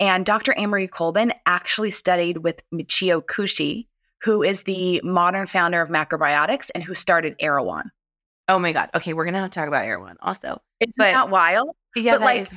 and 0.00 0.26
Dr. 0.26 0.52
Annemarie 0.54 0.90
Colbin 0.90 1.32
actually 1.46 1.92
studied 1.92 2.38
with 2.38 2.60
Michio 2.74 3.22
Kushi, 3.24 3.86
who 4.24 4.42
is 4.42 4.62
the 4.62 5.00
modern 5.04 5.46
founder 5.46 5.80
of 5.82 5.90
macrobiotics 5.90 6.70
and 6.74 6.82
who 6.82 6.94
started 6.94 7.36
Erewhon. 7.38 7.90
Oh 8.48 8.58
my 8.58 8.72
God. 8.72 8.90
Okay, 8.94 9.12
we're 9.12 9.24
gonna 9.26 9.40
have 9.40 9.50
to 9.50 9.58
talk 9.58 9.68
about 9.68 9.84
Erewhon 9.84 10.16
also. 10.22 10.60
It's 10.80 10.96
not 10.96 11.04
But- 11.04 11.12
that 11.12 11.30
wild? 11.30 11.76
Yeah, 11.94 12.12
But, 12.14 12.18
that 12.20 12.24
like, 12.24 12.48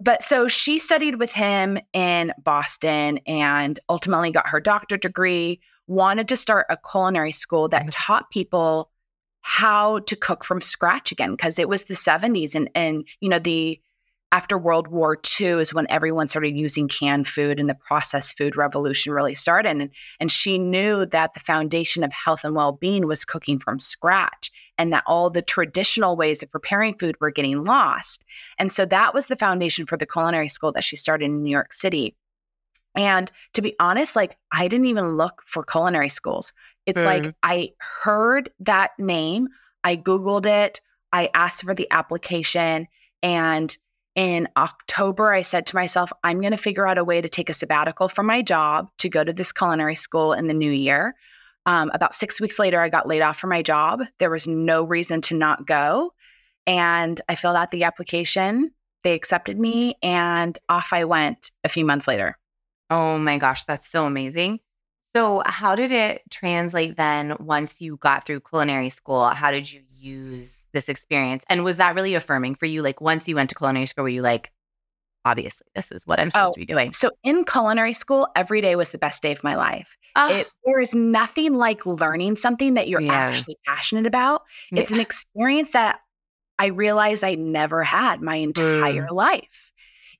but 0.00 0.22
so 0.22 0.48
she 0.48 0.78
studied 0.78 1.16
with 1.16 1.32
him 1.32 1.78
in 1.92 2.32
Boston 2.42 3.18
and 3.26 3.78
ultimately 3.88 4.30
got 4.30 4.48
her 4.48 4.60
doctorate 4.60 5.02
degree, 5.02 5.60
wanted 5.86 6.28
to 6.28 6.36
start 6.36 6.66
a 6.70 6.76
culinary 6.90 7.32
school 7.32 7.68
that 7.68 7.84
Mhm. 7.86 7.90
taught 7.92 8.30
people 8.30 8.90
how 9.40 10.00
to 10.00 10.16
cook 10.16 10.44
from 10.44 10.60
scratch 10.60 11.12
again 11.12 11.32
because 11.32 11.58
it 11.58 11.68
was 11.68 11.84
the 11.84 11.94
70s 11.96 12.54
and 12.54 12.70
and 12.74 13.06
you 13.20 13.28
know 13.28 13.38
the 13.38 13.80
after 14.30 14.58
World 14.58 14.88
War 14.88 15.18
II 15.40 15.60
is 15.60 15.72
when 15.72 15.86
everyone 15.88 16.28
started 16.28 16.56
using 16.56 16.86
canned 16.86 17.26
food 17.26 17.58
and 17.58 17.68
the 17.68 17.74
processed 17.74 18.36
food 18.36 18.56
revolution 18.56 19.12
really 19.12 19.34
started. 19.34 19.70
And, 19.70 19.90
and 20.20 20.30
she 20.30 20.58
knew 20.58 21.06
that 21.06 21.32
the 21.32 21.40
foundation 21.40 22.04
of 22.04 22.12
health 22.12 22.44
and 22.44 22.54
well 22.54 22.72
being 22.72 23.06
was 23.06 23.24
cooking 23.24 23.58
from 23.58 23.80
scratch 23.80 24.50
and 24.76 24.92
that 24.92 25.04
all 25.06 25.30
the 25.30 25.42
traditional 25.42 26.14
ways 26.14 26.42
of 26.42 26.50
preparing 26.50 26.94
food 26.94 27.16
were 27.20 27.30
getting 27.30 27.64
lost. 27.64 28.24
And 28.58 28.70
so 28.70 28.84
that 28.86 29.14
was 29.14 29.28
the 29.28 29.36
foundation 29.36 29.86
for 29.86 29.96
the 29.96 30.06
culinary 30.06 30.48
school 30.48 30.72
that 30.72 30.84
she 30.84 30.96
started 30.96 31.24
in 31.24 31.42
New 31.42 31.50
York 31.50 31.72
City. 31.72 32.14
And 32.94 33.32
to 33.54 33.62
be 33.62 33.76
honest, 33.80 34.14
like 34.14 34.36
I 34.52 34.68
didn't 34.68 34.86
even 34.86 35.16
look 35.16 35.42
for 35.46 35.64
culinary 35.64 36.10
schools. 36.10 36.52
It's 36.84 37.00
mm. 37.00 37.06
like 37.06 37.34
I 37.42 37.70
heard 37.78 38.50
that 38.60 38.90
name, 38.98 39.48
I 39.84 39.96
Googled 39.96 40.46
it, 40.46 40.80
I 41.12 41.30
asked 41.32 41.62
for 41.62 41.74
the 41.74 41.88
application, 41.90 42.88
and 43.22 43.76
in 44.18 44.48
October, 44.56 45.32
I 45.32 45.42
said 45.42 45.64
to 45.66 45.76
myself, 45.76 46.12
I'm 46.24 46.40
going 46.40 46.50
to 46.50 46.56
figure 46.56 46.88
out 46.88 46.98
a 46.98 47.04
way 47.04 47.20
to 47.20 47.28
take 47.28 47.48
a 47.48 47.54
sabbatical 47.54 48.08
from 48.08 48.26
my 48.26 48.42
job 48.42 48.90
to 48.98 49.08
go 49.08 49.22
to 49.22 49.32
this 49.32 49.52
culinary 49.52 49.94
school 49.94 50.32
in 50.32 50.48
the 50.48 50.54
new 50.54 50.72
year. 50.72 51.14
Um, 51.66 51.88
about 51.94 52.16
six 52.16 52.40
weeks 52.40 52.58
later, 52.58 52.80
I 52.80 52.88
got 52.88 53.06
laid 53.06 53.22
off 53.22 53.38
from 53.38 53.50
my 53.50 53.62
job. 53.62 54.02
There 54.18 54.28
was 54.28 54.48
no 54.48 54.82
reason 54.82 55.20
to 55.20 55.36
not 55.36 55.68
go. 55.68 56.14
And 56.66 57.20
I 57.28 57.36
filled 57.36 57.54
out 57.54 57.70
the 57.70 57.84
application. 57.84 58.72
They 59.04 59.14
accepted 59.14 59.56
me, 59.56 59.94
and 60.02 60.58
off 60.68 60.88
I 60.92 61.04
went 61.04 61.52
a 61.62 61.68
few 61.68 61.84
months 61.84 62.08
later. 62.08 62.36
Oh 62.90 63.18
my 63.18 63.38
gosh, 63.38 63.62
that's 63.64 63.88
so 63.88 64.04
amazing. 64.04 64.58
So, 65.14 65.44
how 65.46 65.76
did 65.76 65.92
it 65.92 66.22
translate 66.28 66.96
then 66.96 67.36
once 67.38 67.80
you 67.80 67.96
got 67.98 68.26
through 68.26 68.40
culinary 68.40 68.88
school? 68.88 69.28
How 69.28 69.52
did 69.52 69.70
you 69.70 69.82
use 69.96 70.56
this 70.78 70.88
experience? 70.88 71.44
And 71.48 71.64
was 71.64 71.76
that 71.78 71.94
really 71.94 72.14
affirming 72.14 72.54
for 72.54 72.66
you? 72.66 72.82
Like, 72.82 73.00
once 73.00 73.26
you 73.26 73.34
went 73.34 73.50
to 73.50 73.56
culinary 73.56 73.86
school, 73.86 74.04
were 74.04 74.08
you 74.08 74.22
like, 74.22 74.52
obviously, 75.24 75.66
this 75.74 75.90
is 75.90 76.06
what 76.06 76.20
I'm 76.20 76.30
supposed 76.30 76.50
oh, 76.50 76.54
to 76.54 76.60
be 76.60 76.66
doing? 76.66 76.92
So, 76.92 77.10
in 77.24 77.44
culinary 77.44 77.92
school, 77.92 78.28
every 78.36 78.60
day 78.60 78.76
was 78.76 78.90
the 78.90 78.98
best 78.98 79.22
day 79.22 79.32
of 79.32 79.42
my 79.42 79.56
life. 79.56 79.96
It, 80.16 80.48
there 80.64 80.80
is 80.80 80.94
nothing 80.94 81.54
like 81.54 81.86
learning 81.86 82.36
something 82.36 82.74
that 82.74 82.88
you're 82.88 83.00
yeah. 83.00 83.12
actually 83.12 83.56
passionate 83.66 84.06
about. 84.06 84.42
Yeah. 84.72 84.82
It's 84.82 84.90
an 84.90 85.00
experience 85.00 85.72
that 85.72 86.00
I 86.58 86.66
realized 86.66 87.22
I 87.22 87.36
never 87.36 87.84
had 87.84 88.20
my 88.20 88.36
entire 88.36 89.06
mm. 89.06 89.12
life. 89.12 89.72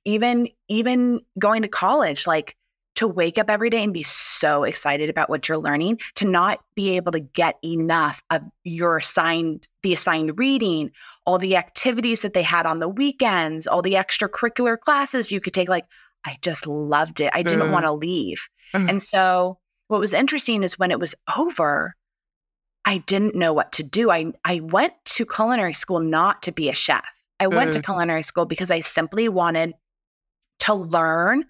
Even 0.05 0.47
even 0.69 1.19
going 1.37 1.63
to 1.63 1.67
college, 1.67 2.25
like 2.25 2.55
to 2.99 3.07
wake 3.07 3.37
up 3.37 3.49
every 3.49 3.69
day 3.69 3.81
and 3.81 3.93
be 3.93 4.03
so 4.03 4.65
excited 4.65 5.09
about 5.09 5.29
what 5.29 5.47
you're 5.47 5.57
learning, 5.57 5.97
to 6.15 6.25
not 6.25 6.59
be 6.75 6.97
able 6.97 7.13
to 7.13 7.21
get 7.21 7.55
enough 7.63 8.21
of 8.29 8.41
your 8.65 8.97
assigned, 8.97 9.65
the 9.83 9.93
assigned 9.93 10.37
reading, 10.37 10.91
all 11.25 11.37
the 11.37 11.55
activities 11.55 12.23
that 12.23 12.33
they 12.33 12.43
had 12.43 12.65
on 12.65 12.79
the 12.79 12.89
weekends, 12.89 13.67
all 13.67 13.81
the 13.81 13.93
extracurricular 13.93 14.77
classes 14.77 15.31
you 15.31 15.39
could 15.39 15.53
take. 15.53 15.69
Like, 15.69 15.85
I 16.25 16.39
just 16.41 16.67
loved 16.67 17.21
it. 17.21 17.31
I 17.33 17.41
didn't 17.41 17.69
mm. 17.69 17.71
want 17.71 17.85
to 17.85 17.93
leave. 17.93 18.49
Mm. 18.73 18.89
And 18.89 19.01
so, 19.01 19.59
what 19.87 20.01
was 20.01 20.13
interesting 20.13 20.61
is 20.61 20.77
when 20.77 20.91
it 20.91 20.99
was 20.99 21.15
over, 21.37 21.95
I 22.83 22.97
didn't 22.97 23.33
know 23.33 23.53
what 23.53 23.71
to 23.73 23.83
do. 23.83 24.11
I, 24.11 24.33
I 24.43 24.59
went 24.59 24.93
to 25.05 25.25
culinary 25.25 25.73
school 25.73 26.01
not 26.01 26.43
to 26.43 26.51
be 26.51 26.67
a 26.67 26.73
chef. 26.73 27.05
I 27.39 27.47
went 27.47 27.71
to 27.75 27.79
mm. 27.79 27.85
culinary 27.85 28.23
school 28.23 28.43
because 28.43 28.71
I 28.71 28.81
simply 28.81 29.29
wanted 29.29 29.73
to 30.59 30.73
learn 30.73 31.45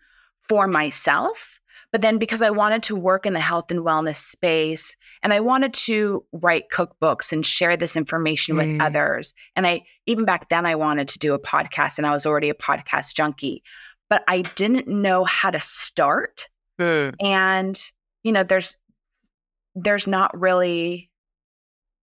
for 0.50 0.68
myself, 0.68 1.62
but 1.92 2.02
then 2.02 2.18
because 2.18 2.42
I 2.42 2.50
wanted 2.50 2.84
to 2.84 2.96
work 2.96 3.26
in 3.26 3.34
the 3.34 3.40
health 3.40 3.72
and 3.72 3.82
wellness 3.82 4.16
space 4.16 4.96
and 5.24 5.32
I 5.32 5.40
wanted 5.40 5.74
to 5.76 6.26
write 6.32 6.70
cookbooks 6.70 7.32
and 7.32 7.46
share 7.46 7.78
this 7.78 7.96
information 7.96 8.58
with 8.58 8.68
mm. 8.68 8.82
others. 8.82 9.34
And 9.56 9.66
I, 9.66 9.84
even 10.06 10.26
back 10.26 10.50
then, 10.50 10.66
I 10.66 10.76
wanted 10.76 11.08
to 11.10 11.20
do 11.20 11.34
a 11.34 11.40
podcast 11.40 11.98
and 11.98 12.06
I 12.06 12.12
was 12.12 12.26
already 12.26 12.50
a 12.50 12.56
podcast 12.56 13.16
junkie, 13.16 13.64
but 14.10 14.24
I 14.28 14.42
didn't 14.42 14.88
know 14.88 15.24
how 15.24 15.52
to 15.52 15.60
start. 15.60 16.48
Mm. 16.80 17.16
And, 17.20 17.92
you 18.24 18.32
know, 18.32 18.44
there's, 18.44 18.76
there's 19.76 20.08
not 20.08 20.38
really 20.40 21.10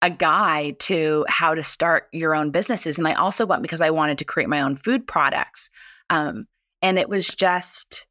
a 0.01 0.09
guide 0.09 0.79
to 0.79 1.25
how 1.29 1.55
to 1.55 1.63
start 1.63 2.09
your 2.11 2.35
own 2.35 2.51
businesses. 2.51 2.97
And 2.97 3.07
I 3.07 3.13
also 3.13 3.45
went 3.45 3.61
because 3.61 3.81
I 3.81 3.89
wanted 3.89 4.17
to 4.19 4.25
create 4.25 4.49
my 4.49 4.61
own 4.61 4.75
food 4.75 5.07
products. 5.07 5.69
Um, 6.09 6.45
and 6.81 6.99
it 6.99 7.07
was 7.07 7.27
just, 7.27 8.05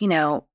you 0.00 0.08
know, 0.08 0.46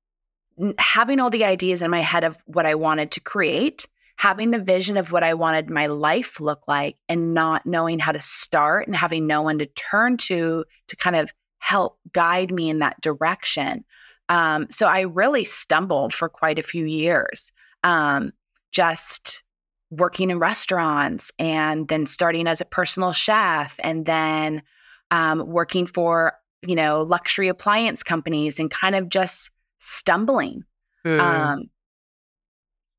having 0.78 1.20
all 1.20 1.30
the 1.30 1.44
ideas 1.44 1.82
in 1.82 1.90
my 1.90 2.00
head 2.00 2.24
of 2.24 2.38
what 2.46 2.66
I 2.66 2.74
wanted 2.74 3.10
to 3.12 3.20
create, 3.20 3.86
having 4.16 4.50
the 4.50 4.58
vision 4.58 4.96
of 4.96 5.10
what 5.10 5.24
I 5.24 5.34
wanted 5.34 5.68
my 5.68 5.86
life 5.86 6.40
look 6.40 6.62
like 6.68 6.96
and 7.08 7.34
not 7.34 7.66
knowing 7.66 7.98
how 7.98 8.12
to 8.12 8.20
start 8.20 8.86
and 8.86 8.94
having 8.94 9.26
no 9.26 9.42
one 9.42 9.58
to 9.58 9.66
turn 9.66 10.16
to 10.18 10.64
to 10.88 10.96
kind 10.96 11.16
of 11.16 11.32
help 11.58 11.98
guide 12.12 12.52
me 12.52 12.70
in 12.70 12.80
that 12.80 13.00
direction. 13.00 13.84
Um, 14.28 14.66
so 14.70 14.86
I 14.86 15.00
really 15.02 15.44
stumbled 15.44 16.14
for 16.14 16.28
quite 16.28 16.58
a 16.58 16.62
few 16.62 16.84
years, 16.84 17.52
um, 17.82 18.32
just 18.70 19.42
working 19.90 20.30
in 20.30 20.38
restaurants 20.38 21.30
and 21.38 21.88
then 21.88 22.06
starting 22.06 22.46
as 22.46 22.60
a 22.60 22.66
personal 22.66 23.12
chef 23.12 23.78
and 23.82 24.06
then 24.06 24.62
um, 25.10 25.46
working 25.46 25.86
for 25.86 26.34
you 26.66 26.74
know, 26.74 27.02
luxury 27.02 27.48
appliance 27.48 28.02
companies 28.02 28.58
and 28.58 28.70
kind 28.70 28.94
of 28.94 29.08
just 29.08 29.50
stumbling. 29.78 30.64
Mm. 31.06 31.20
Um, 31.20 31.64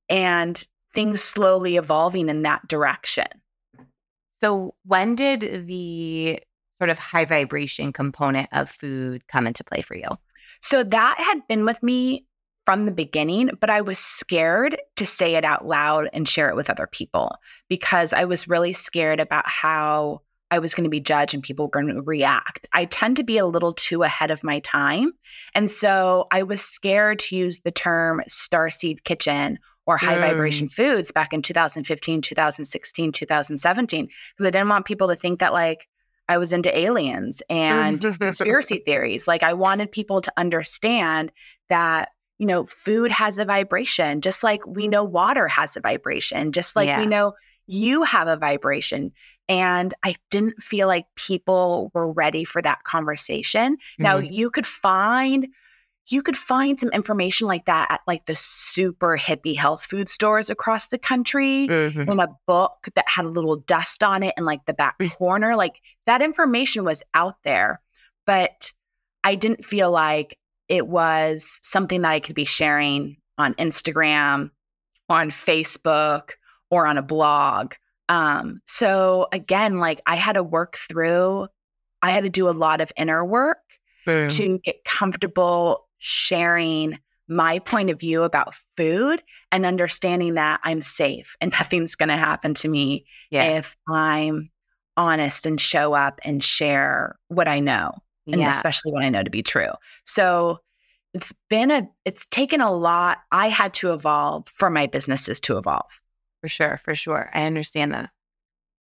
and 0.10 0.63
things 0.93 1.22
slowly 1.22 1.77
evolving 1.77 2.29
in 2.29 2.43
that 2.43 2.67
direction. 2.67 3.27
So, 4.43 4.75
when 4.86 5.15
did 5.15 5.67
the 5.67 6.39
sort 6.79 6.89
of 6.89 7.00
high 7.00 7.25
vibration 7.25 7.93
component 7.93 8.50
of 8.51 8.69
food 8.69 9.27
come 9.27 9.48
into 9.48 9.63
play 9.63 9.81
for 9.81 9.95
you? 9.95 10.07
So, 10.62 10.84
that 10.84 11.15
had 11.17 11.48
been 11.48 11.65
with 11.65 11.81
me 11.81 12.25
from 12.65 12.86
the 12.86 12.91
beginning, 12.91 13.51
but 13.60 13.69
I 13.69 13.81
was 13.81 14.00
scared 14.00 14.79
to 14.95 15.05
say 15.05 15.36
it 15.36 15.45
out 15.45 15.67
loud 15.67 16.10
and 16.13 16.27
share 16.27 16.50
it 16.50 16.55
with 16.55 16.69
other 16.69 16.88
people 16.88 17.36
because 17.69 18.12
I 18.12 18.25
was 18.25 18.48
really 18.48 18.74
scared 18.74 19.19
about 19.19 19.48
how 19.48 20.22
I 20.51 20.59
was 20.59 20.75
going 20.75 20.83
to 20.83 20.89
be 20.89 20.99
judged 20.99 21.33
and 21.33 21.41
people 21.41 21.65
were 21.65 21.71
going 21.71 21.87
to 21.87 22.01
react. 22.01 22.67
I 22.71 22.85
tend 22.85 23.17
to 23.17 23.23
be 23.23 23.37
a 23.37 23.45
little 23.45 23.73
too 23.73 24.03
ahead 24.03 24.31
of 24.31 24.43
my 24.43 24.59
time. 24.59 25.13
And 25.53 25.69
so 25.69 26.27
I 26.31 26.43
was 26.43 26.61
scared 26.61 27.19
to 27.19 27.35
use 27.35 27.61
the 27.61 27.71
term 27.71 28.21
starseed 28.29 29.03
kitchen 29.03 29.59
or 29.87 29.97
high 29.97 30.15
mm. 30.15 30.21
vibration 30.21 30.67
foods 30.67 31.11
back 31.11 31.33
in 31.33 31.41
2015, 31.41 32.21
2016, 32.21 33.11
2017, 33.11 34.05
because 34.05 34.45
I 34.45 34.49
didn't 34.49 34.69
want 34.69 34.85
people 34.85 35.07
to 35.07 35.15
think 35.15 35.39
that 35.39 35.53
like 35.53 35.87
I 36.27 36.37
was 36.37 36.53
into 36.53 36.75
aliens 36.75 37.41
and 37.49 38.01
conspiracy 38.19 38.77
theories. 38.85 39.27
Like 39.27 39.43
I 39.43 39.53
wanted 39.53 39.91
people 39.91 40.21
to 40.21 40.33
understand 40.37 41.31
that 41.69 42.09
you 42.37 42.45
know, 42.45 42.65
food 42.65 43.11
has 43.11 43.37
a 43.37 43.45
vibration, 43.45 44.21
just 44.21 44.43
like 44.43 44.65
we 44.67 44.87
know 44.87 45.03
water 45.03 45.47
has 45.47 45.77
a 45.77 45.81
vibration, 45.81 46.51
just 46.51 46.75
like 46.75 46.87
yeah. 46.87 46.99
we 46.99 47.05
know 47.05 47.33
you 47.67 48.03
have 48.03 48.27
a 48.27 48.37
vibration. 48.37 49.11
And 49.47 49.93
I 50.03 50.15
didn't 50.31 50.61
feel 50.61 50.87
like 50.87 51.05
people 51.15 51.91
were 51.93 52.11
ready 52.11 52.43
for 52.43 52.61
that 52.61 52.83
conversation. 52.83 53.75
Mm-hmm. 53.75 54.03
Now 54.03 54.17
you 54.17 54.49
could 54.49 54.65
find 54.65 55.47
you 56.07 56.21
could 56.21 56.37
find 56.37 56.79
some 56.79 56.91
information 56.91 57.47
like 57.47 57.65
that 57.65 57.87
at 57.89 58.01
like 58.05 58.25
the 58.27 58.35
super 58.35 59.17
hippie 59.17 59.55
health 59.55 59.83
food 59.83 60.07
stores 60.07 60.49
across 60.49 60.87
the 60.87 60.99
country 60.99 61.67
mm-hmm. 61.67 62.11
in 62.11 62.19
a 62.19 62.27
book 62.45 62.87
that 62.93 63.07
had 63.07 63.25
a 63.25 63.29
little 63.29 63.55
dust 63.55 64.03
on 64.03 64.21
it 64.21 64.33
in 64.37 64.45
like 64.45 64.65
the 64.65 64.73
back 64.73 64.99
mm. 64.99 65.11
corner. 65.15 65.55
Like 65.55 65.81
that 66.05 66.21
information 66.21 66.83
was 66.83 67.01
out 67.15 67.37
there, 67.43 67.81
but 68.27 68.71
I 69.23 69.33
didn't 69.33 69.65
feel 69.65 69.89
like 69.89 70.37
it 70.69 70.87
was 70.87 71.59
something 71.63 72.01
that 72.01 72.11
I 72.11 72.19
could 72.19 72.35
be 72.35 72.45
sharing 72.45 73.17
on 73.37 73.53
Instagram, 73.55 74.51
on 75.09 75.31
Facebook, 75.31 76.31
or 76.69 76.85
on 76.85 76.97
a 76.97 77.03
blog. 77.03 77.73
Um, 78.09 78.62
so 78.65 79.27
again, 79.31 79.79
like 79.79 80.01
I 80.05 80.15
had 80.15 80.33
to 80.33 80.43
work 80.43 80.77
through, 80.77 81.47
I 82.01 82.12
had 82.12 82.24
to 82.24 82.29
do 82.29 82.50
a 82.50 82.51
lot 82.51 82.81
of 82.81 82.91
inner 82.97 83.25
work 83.25 83.57
Boom. 84.05 84.29
to 84.29 84.59
get 84.59 84.83
comfortable 84.83 85.88
sharing 85.97 87.00
my 87.27 87.59
point 87.59 87.89
of 87.89 88.00
view 88.00 88.24
about 88.24 88.53
food 88.77 89.21
and 89.51 89.65
understanding 89.65 90.35
that 90.35 90.59
I'm 90.63 90.81
safe 90.81 91.35
and 91.41 91.51
nothing's 91.59 91.95
going 91.95 92.09
to 92.09 92.17
happen 92.17 92.53
to 92.55 92.67
me 92.67 93.05
yeah. 93.31 93.57
if 93.57 93.75
I'm 93.89 94.51
honest 94.97 95.45
and 95.45 95.59
show 95.59 95.93
up 95.93 96.19
and 96.24 96.43
share 96.43 97.17
what 97.27 97.47
I 97.47 97.59
know 97.59 97.91
and 98.27 98.39
yeah. 98.39 98.51
especially 98.51 98.91
what 98.91 99.03
I 99.03 99.09
know 99.09 99.24
to 99.24 99.29
be 99.29 99.43
true. 99.43 99.71
So 100.05 100.59
it's 101.13 101.33
been 101.50 101.71
a 101.71 101.88
it's 102.03 102.25
taken 102.27 102.62
a 102.62 102.74
lot 102.74 103.19
I 103.31 103.50
had 103.50 103.74
to 103.75 103.93
evolve 103.93 104.47
for 104.50 104.69
my 104.69 104.88
businesses 104.88 105.39
to 105.41 105.57
evolve. 105.57 106.01
For 106.45 106.49
sure, 106.49 106.79
for 106.83 106.93
sure. 106.93 107.31
I 107.33 107.45
understand 107.45 107.91
that. 107.95 108.11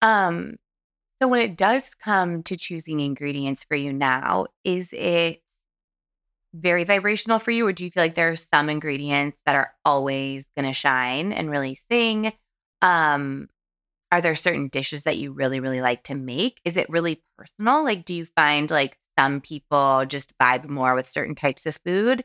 Um, 0.02 0.56
so 1.23 1.28
when 1.28 1.40
it 1.40 1.56
does 1.56 1.94
come 1.94 2.42
to 2.42 2.59
choosing 2.59 3.00
ingredients 3.00 3.64
for 3.64 3.75
you 3.75 3.90
now, 3.90 4.49
is 4.64 4.92
it 4.92 5.40
very 6.52 6.85
vibrational 6.85 7.38
for 7.38 7.52
you, 7.52 7.66
or 7.66 7.73
do 7.73 7.87
you 7.87 7.90
feel 7.90 8.02
like 8.02 8.16
there 8.16 8.30
are 8.30 8.37
some 8.37 8.68
ingredients 8.68 9.40
that 9.47 9.56
are 9.56 9.73
always 9.83 10.44
going 10.54 10.66
to 10.66 10.75
shine 10.75 11.33
and 11.33 11.50
really 11.50 11.78
sing? 11.90 12.35
Um, 12.83 13.49
are 14.12 14.21
there 14.21 14.35
certain 14.35 14.68
dishes 14.68 15.04
that 15.04 15.16
you 15.16 15.33
really, 15.33 15.59
really 15.59 15.80
like 15.80 16.02
to 16.02 16.14
make? 16.14 16.61
Is 16.66 16.76
it 16.76 16.90
really 16.90 17.23
personal? 17.38 17.83
Like, 17.83 18.04
do 18.04 18.14
you 18.14 18.26
find 18.37 18.71
like 18.71 18.99
some 19.18 19.40
people 19.40 20.04
just 20.06 20.37
vibe 20.37 20.68
more 20.68 20.94
with 20.94 21.09
certain 21.09 21.35
types 21.35 21.64
of 21.64 21.80
food? 21.83 22.25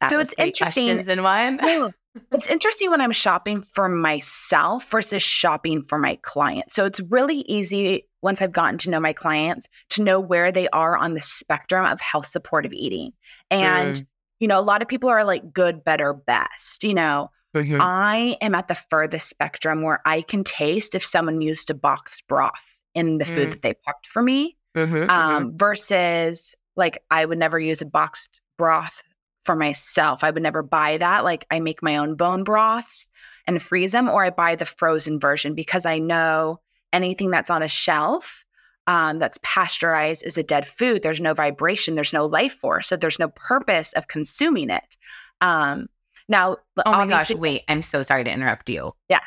That 0.00 0.10
so 0.10 0.18
it's 0.18 0.34
interesting. 0.36 0.98
in 0.98 1.22
one. 1.22 1.92
It's 2.32 2.46
interesting 2.46 2.90
when 2.90 3.00
I'm 3.00 3.12
shopping 3.12 3.62
for 3.62 3.88
myself 3.88 4.90
versus 4.90 5.22
shopping 5.22 5.82
for 5.82 5.98
my 5.98 6.16
client. 6.22 6.72
So 6.72 6.84
it's 6.84 7.00
really 7.00 7.38
easy 7.48 8.06
once 8.22 8.42
I've 8.42 8.52
gotten 8.52 8.78
to 8.78 8.90
know 8.90 9.00
my 9.00 9.12
clients 9.12 9.68
to 9.90 10.02
know 10.02 10.20
where 10.20 10.52
they 10.52 10.68
are 10.68 10.96
on 10.96 11.14
the 11.14 11.20
spectrum 11.20 11.84
of 11.84 12.00
health 12.00 12.26
supportive 12.26 12.72
eating. 12.72 13.12
And, 13.50 13.96
mm. 13.96 14.06
you 14.40 14.48
know, 14.48 14.58
a 14.58 14.62
lot 14.62 14.82
of 14.82 14.88
people 14.88 15.08
are 15.08 15.24
like 15.24 15.52
good, 15.52 15.84
better, 15.84 16.12
best. 16.12 16.84
You 16.84 16.94
know, 16.94 17.30
Mm-hmm. 17.54 17.78
I 17.80 18.36
am 18.40 18.54
at 18.54 18.68
the 18.68 18.76
furthest 18.76 19.28
spectrum 19.28 19.82
where 19.82 20.00
I 20.06 20.22
can 20.22 20.44
taste 20.44 20.94
if 20.94 21.04
someone 21.04 21.40
used 21.40 21.68
a 21.70 21.74
boxed 21.74 22.26
broth 22.28 22.80
in 22.94 23.18
the 23.18 23.24
food 23.24 23.48
mm. 23.48 23.50
that 23.50 23.62
they 23.62 23.74
cooked 23.86 24.06
for 24.06 24.22
me 24.22 24.56
mm-hmm, 24.76 24.94
mm-hmm. 24.94 25.10
um, 25.10 25.46
mm-hmm. 25.46 25.56
versus 25.56 26.54
like 26.76 27.02
I 27.10 27.24
would 27.24 27.38
never 27.38 27.58
use 27.58 27.82
a 27.82 27.86
boxed 27.86 28.40
broth 28.56 29.02
for 29.50 29.56
myself. 29.56 30.22
I 30.22 30.30
would 30.30 30.44
never 30.44 30.62
buy 30.62 30.98
that. 30.98 31.24
Like 31.24 31.44
I 31.50 31.58
make 31.58 31.82
my 31.82 31.96
own 31.96 32.14
bone 32.14 32.44
broths 32.44 33.08
and 33.48 33.60
freeze 33.60 33.90
them, 33.90 34.08
or 34.08 34.24
I 34.24 34.30
buy 34.30 34.54
the 34.54 34.64
frozen 34.64 35.18
version 35.18 35.56
because 35.56 35.84
I 35.84 35.98
know 35.98 36.60
anything 36.92 37.32
that's 37.32 37.50
on 37.50 37.60
a 37.60 37.66
shelf 37.66 38.44
um, 38.86 39.18
that's 39.18 39.40
pasteurized 39.42 40.24
is 40.24 40.38
a 40.38 40.44
dead 40.44 40.68
food. 40.68 41.02
There's 41.02 41.20
no 41.20 41.34
vibration, 41.34 41.96
there's 41.96 42.12
no 42.12 42.26
life 42.26 42.52
force, 42.52 42.86
so 42.86 42.96
there's 42.96 43.18
no 43.18 43.26
purpose 43.30 43.92
of 43.94 44.06
consuming 44.06 44.70
it. 44.70 44.96
Um, 45.40 45.88
now, 46.28 46.58
oh 46.86 46.92
my 46.92 47.08
gosh, 47.08 47.34
wait, 47.34 47.64
I'm 47.66 47.82
so 47.82 48.02
sorry 48.02 48.22
to 48.22 48.30
interrupt 48.30 48.70
you. 48.70 48.92
Yeah. 49.08 49.18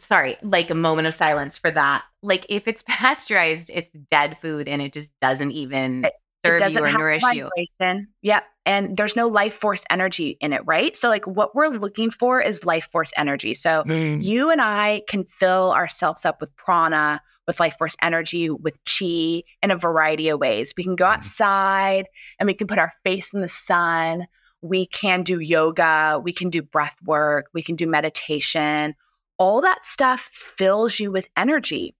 Sorry, 0.00 0.36
like 0.42 0.68
a 0.68 0.74
moment 0.74 1.08
of 1.08 1.14
silence 1.14 1.56
for 1.56 1.70
that. 1.70 2.04
Like 2.22 2.44
if 2.50 2.68
it's 2.68 2.84
pasteurized, 2.86 3.70
it's 3.72 3.88
dead 4.10 4.36
food 4.42 4.68
and 4.68 4.82
it 4.82 4.92
just 4.92 5.08
doesn't 5.22 5.52
even 5.52 6.04
it, 6.04 6.12
serve 6.44 6.62
it 6.62 6.72
you 6.72 6.84
or 6.84 6.92
nourish 6.92 7.22
vibration. 7.22 7.50
you. 7.80 8.06
Yep. 8.22 8.44
And 8.66 8.96
there's 8.96 9.16
no 9.16 9.28
life 9.28 9.54
force 9.54 9.84
energy 9.88 10.36
in 10.40 10.52
it, 10.52 10.62
right? 10.66 10.96
So, 10.96 11.08
like, 11.08 11.26
what 11.26 11.54
we're 11.54 11.68
looking 11.68 12.10
for 12.10 12.40
is 12.40 12.64
life 12.64 12.88
force 12.92 13.12
energy. 13.16 13.54
So, 13.54 13.82
mm. 13.86 14.22
you 14.22 14.50
and 14.50 14.60
I 14.60 15.02
can 15.08 15.24
fill 15.24 15.72
ourselves 15.72 16.26
up 16.26 16.40
with 16.40 16.54
prana, 16.56 17.22
with 17.46 17.60
life 17.60 17.76
force 17.78 17.96
energy, 18.02 18.50
with 18.50 18.76
chi 18.84 19.42
in 19.62 19.70
a 19.70 19.76
variety 19.76 20.28
of 20.28 20.38
ways. 20.38 20.74
We 20.76 20.84
can 20.84 20.96
go 20.96 21.06
mm. 21.06 21.14
outside 21.14 22.08
and 22.38 22.46
we 22.46 22.54
can 22.54 22.66
put 22.66 22.78
our 22.78 22.92
face 23.04 23.32
in 23.32 23.40
the 23.40 23.48
sun 23.48 24.26
we 24.62 24.86
can 24.86 25.22
do 25.22 25.40
yoga, 25.40 26.20
we 26.22 26.32
can 26.32 26.50
do 26.50 26.62
breath 26.62 26.96
work, 27.04 27.46
we 27.52 27.62
can 27.62 27.76
do 27.76 27.86
meditation. 27.86 28.94
All 29.38 29.60
that 29.60 29.84
stuff 29.84 30.28
fills 30.32 30.98
you 30.98 31.12
with 31.12 31.28
energy. 31.36 31.94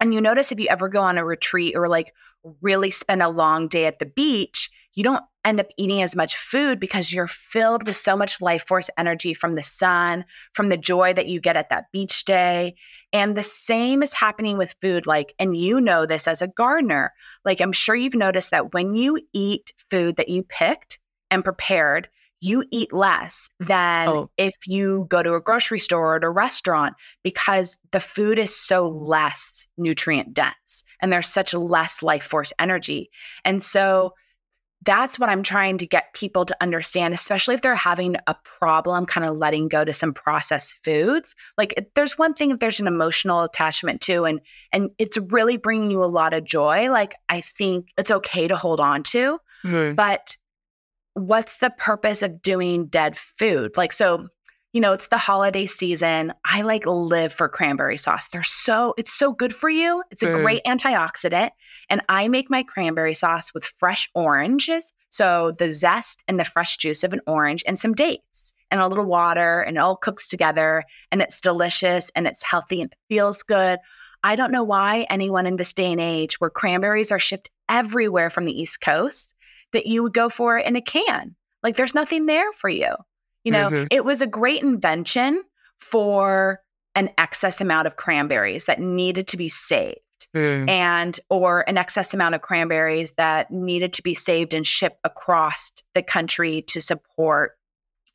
And 0.00 0.12
you 0.12 0.20
notice 0.20 0.50
if 0.50 0.58
you 0.58 0.66
ever 0.68 0.88
go 0.88 1.00
on 1.00 1.18
a 1.18 1.24
retreat 1.24 1.76
or 1.76 1.88
like 1.88 2.12
really 2.60 2.90
spend 2.90 3.22
a 3.22 3.28
long 3.28 3.68
day 3.68 3.86
at 3.86 3.98
the 3.98 4.06
beach, 4.06 4.70
you 4.94 5.02
don't 5.02 5.24
end 5.44 5.60
up 5.60 5.66
eating 5.76 6.00
as 6.02 6.16
much 6.16 6.36
food 6.36 6.80
because 6.80 7.12
you're 7.12 7.26
filled 7.26 7.86
with 7.86 7.96
so 7.96 8.16
much 8.16 8.40
life 8.40 8.66
force 8.66 8.88
energy 8.96 9.34
from 9.34 9.56
the 9.56 9.62
sun, 9.62 10.24
from 10.52 10.68
the 10.68 10.76
joy 10.76 11.12
that 11.12 11.26
you 11.26 11.40
get 11.40 11.56
at 11.56 11.68
that 11.70 11.86
beach 11.92 12.24
day. 12.24 12.74
And 13.12 13.36
the 13.36 13.42
same 13.42 14.02
is 14.02 14.12
happening 14.12 14.56
with 14.56 14.76
food. 14.80 15.06
Like, 15.06 15.34
and 15.38 15.56
you 15.56 15.80
know 15.80 16.06
this 16.06 16.28
as 16.28 16.40
a 16.40 16.48
gardener. 16.48 17.12
Like, 17.44 17.60
I'm 17.60 17.72
sure 17.72 17.94
you've 17.94 18.14
noticed 18.14 18.52
that 18.52 18.72
when 18.72 18.94
you 18.94 19.20
eat 19.32 19.72
food 19.90 20.16
that 20.16 20.28
you 20.28 20.42
picked, 20.44 20.98
and 21.34 21.44
prepared, 21.44 22.08
you 22.44 22.62
eat 22.70 22.92
less 22.92 23.48
than 23.58 24.08
oh. 24.08 24.30
if 24.36 24.54
you 24.66 25.06
go 25.08 25.22
to 25.22 25.34
a 25.34 25.40
grocery 25.40 25.78
store 25.78 26.12
or 26.12 26.16
at 26.16 26.24
a 26.24 26.28
restaurant 26.28 26.94
because 27.22 27.78
the 27.90 28.00
food 28.00 28.38
is 28.38 28.54
so 28.54 28.86
less 28.86 29.66
nutrient 29.78 30.34
dense 30.34 30.84
and 31.00 31.10
there's 31.10 31.28
such 31.28 31.54
less 31.54 32.02
life 32.02 32.24
force 32.24 32.52
energy. 32.58 33.10
And 33.46 33.62
so 33.62 34.12
that's 34.84 35.18
what 35.18 35.30
I'm 35.30 35.42
trying 35.42 35.78
to 35.78 35.86
get 35.86 36.12
people 36.12 36.44
to 36.44 36.56
understand, 36.60 37.14
especially 37.14 37.54
if 37.54 37.62
they're 37.62 37.74
having 37.74 38.16
a 38.26 38.36
problem 38.44 39.06
kind 39.06 39.26
of 39.26 39.38
letting 39.38 39.68
go 39.68 39.82
to 39.82 39.94
some 39.94 40.12
processed 40.12 40.76
foods. 40.84 41.34
Like 41.56 41.88
there's 41.94 42.18
one 42.18 42.34
thing 42.34 42.50
if 42.50 42.58
there's 42.58 42.80
an 42.80 42.86
emotional 42.86 43.42
attachment 43.42 44.02
to 44.02 44.26
and 44.26 44.40
and 44.70 44.90
it's 44.98 45.16
really 45.16 45.56
bringing 45.56 45.90
you 45.90 46.04
a 46.04 46.06
lot 46.06 46.34
of 46.34 46.44
joy, 46.44 46.90
like 46.90 47.14
I 47.30 47.40
think 47.40 47.88
it's 47.96 48.10
okay 48.10 48.48
to 48.48 48.56
hold 48.56 48.80
on 48.80 49.02
to. 49.04 49.38
Mm-hmm. 49.64 49.94
But 49.94 50.36
what's 51.14 51.58
the 51.58 51.70
purpose 51.70 52.22
of 52.22 52.42
doing 52.42 52.86
dead 52.86 53.16
food? 53.16 53.76
Like, 53.76 53.92
so, 53.92 54.28
you 54.72 54.80
know, 54.80 54.92
it's 54.92 55.08
the 55.08 55.18
holiday 55.18 55.66
season. 55.66 56.32
I 56.44 56.62
like 56.62 56.84
live 56.86 57.32
for 57.32 57.48
cranberry 57.48 57.96
sauce. 57.96 58.28
They're 58.28 58.42
so, 58.42 58.94
it's 58.98 59.12
so 59.12 59.32
good 59.32 59.54
for 59.54 59.70
you. 59.70 60.02
It's 60.10 60.22
a 60.22 60.26
mm. 60.26 60.42
great 60.42 60.64
antioxidant. 60.64 61.50
And 61.88 62.02
I 62.08 62.26
make 62.28 62.50
my 62.50 62.64
cranberry 62.64 63.14
sauce 63.14 63.54
with 63.54 63.64
fresh 63.64 64.10
oranges. 64.14 64.92
So 65.10 65.52
the 65.58 65.72
zest 65.72 66.24
and 66.26 66.40
the 66.40 66.44
fresh 66.44 66.76
juice 66.76 67.04
of 67.04 67.12
an 67.12 67.20
orange 67.26 67.62
and 67.66 67.78
some 67.78 67.94
dates 67.94 68.52
and 68.72 68.80
a 68.80 68.88
little 68.88 69.04
water 69.04 69.60
and 69.60 69.76
it 69.76 69.80
all 69.80 69.96
cooks 69.96 70.26
together 70.26 70.82
and 71.12 71.22
it's 71.22 71.40
delicious 71.40 72.10
and 72.16 72.26
it's 72.26 72.42
healthy 72.42 72.80
and 72.80 72.90
it 72.90 72.98
feels 73.08 73.44
good. 73.44 73.78
I 74.24 74.34
don't 74.34 74.50
know 74.50 74.64
why 74.64 75.06
anyone 75.10 75.46
in 75.46 75.56
this 75.56 75.72
day 75.72 75.92
and 75.92 76.00
age 76.00 76.40
where 76.40 76.50
cranberries 76.50 77.12
are 77.12 77.20
shipped 77.20 77.50
everywhere 77.68 78.30
from 78.30 78.46
the 78.46 78.58
East 78.58 78.80
Coast 78.80 79.33
that 79.74 79.86
you 79.86 80.02
would 80.02 80.14
go 80.14 80.28
for 80.28 80.58
in 80.58 80.76
a 80.76 80.80
can. 80.80 81.36
Like 81.62 81.76
there's 81.76 81.94
nothing 81.94 82.26
there 82.26 82.50
for 82.52 82.70
you. 82.70 82.94
You 83.44 83.52
know, 83.52 83.68
mm-hmm. 83.68 83.86
it 83.90 84.04
was 84.04 84.22
a 84.22 84.26
great 84.26 84.62
invention 84.62 85.42
for 85.78 86.60
an 86.94 87.10
excess 87.18 87.60
amount 87.60 87.86
of 87.86 87.96
cranberries 87.96 88.64
that 88.64 88.80
needed 88.80 89.28
to 89.28 89.36
be 89.36 89.50
saved. 89.50 89.98
Mm. 90.34 90.68
And 90.68 91.20
or 91.28 91.68
an 91.68 91.76
excess 91.76 92.14
amount 92.14 92.34
of 92.34 92.40
cranberries 92.40 93.14
that 93.14 93.50
needed 93.50 93.92
to 93.94 94.02
be 94.02 94.14
saved 94.14 94.54
and 94.54 94.66
shipped 94.66 94.98
across 95.04 95.70
the 95.94 96.02
country 96.02 96.62
to 96.68 96.80
support 96.80 97.52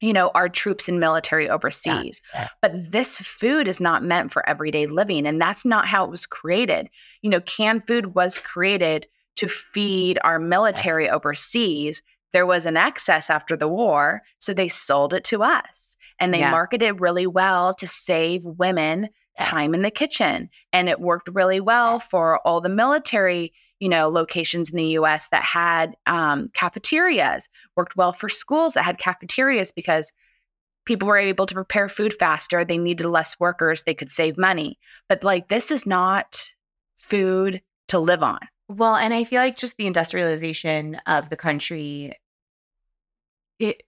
you 0.01 0.13
know 0.13 0.31
our 0.33 0.49
troops 0.49 0.87
and 0.87 0.99
military 0.99 1.49
overseas 1.49 2.21
yeah. 2.33 2.47
but 2.61 2.71
this 2.91 3.17
food 3.17 3.67
is 3.67 3.81
not 3.81 4.03
meant 4.03 4.31
for 4.31 4.47
everyday 4.47 4.87
living 4.87 5.27
and 5.27 5.41
that's 5.41 5.65
not 5.65 5.87
how 5.87 6.05
it 6.05 6.09
was 6.09 6.25
created 6.25 6.89
you 7.21 7.29
know 7.29 7.41
canned 7.41 7.85
food 7.85 8.15
was 8.15 8.39
created 8.39 9.05
to 9.39 9.47
feed 9.47 10.19
our 10.23 10.37
military 10.37 11.09
overseas. 11.09 12.01
There 12.33 12.45
was 12.45 12.65
an 12.65 12.75
excess 12.75 13.29
after 13.29 13.55
the 13.55 13.69
war, 13.69 14.21
so 14.37 14.53
they 14.53 14.67
sold 14.67 15.13
it 15.13 15.23
to 15.25 15.43
us 15.43 15.95
and 16.19 16.33
they 16.33 16.39
yeah. 16.39 16.51
marketed 16.51 16.99
really 16.99 17.25
well 17.25 17.73
to 17.75 17.87
save 17.87 18.43
women 18.43 19.07
time 19.39 19.73
in 19.73 19.81
the 19.81 19.91
kitchen. 19.91 20.49
And 20.73 20.89
it 20.89 20.99
worked 20.99 21.29
really 21.31 21.61
well 21.61 21.99
for 21.99 22.45
all 22.45 22.59
the 22.59 22.67
military, 22.67 23.53
you 23.79 23.87
know, 23.87 24.09
locations 24.09 24.69
in 24.69 24.75
the 24.75 24.97
US 24.99 25.29
that 25.29 25.43
had 25.43 25.95
um, 26.05 26.49
cafeterias, 26.53 27.47
worked 27.77 27.95
well 27.95 28.11
for 28.11 28.27
schools 28.27 28.73
that 28.73 28.83
had 28.83 28.97
cafeterias 28.97 29.71
because 29.71 30.11
people 30.85 31.07
were 31.07 31.17
able 31.17 31.45
to 31.45 31.55
prepare 31.55 31.87
food 31.87 32.13
faster. 32.13 32.65
They 32.65 32.77
needed 32.77 33.07
less 33.07 33.39
workers, 33.39 33.83
they 33.83 33.93
could 33.93 34.11
save 34.11 34.37
money. 34.37 34.77
But 35.07 35.23
like, 35.23 35.47
this 35.47 35.71
is 35.71 35.85
not 35.85 36.53
food 36.97 37.61
to 37.87 37.99
live 37.99 38.21
on. 38.21 38.39
Well, 38.69 38.95
and 38.95 39.13
I 39.13 39.23
feel 39.25 39.41
like 39.41 39.57
just 39.57 39.75
the 39.77 39.87
industrialization 39.87 40.95
of 41.05 41.29
the 41.29 41.35
country, 41.35 42.13
it 43.59 43.83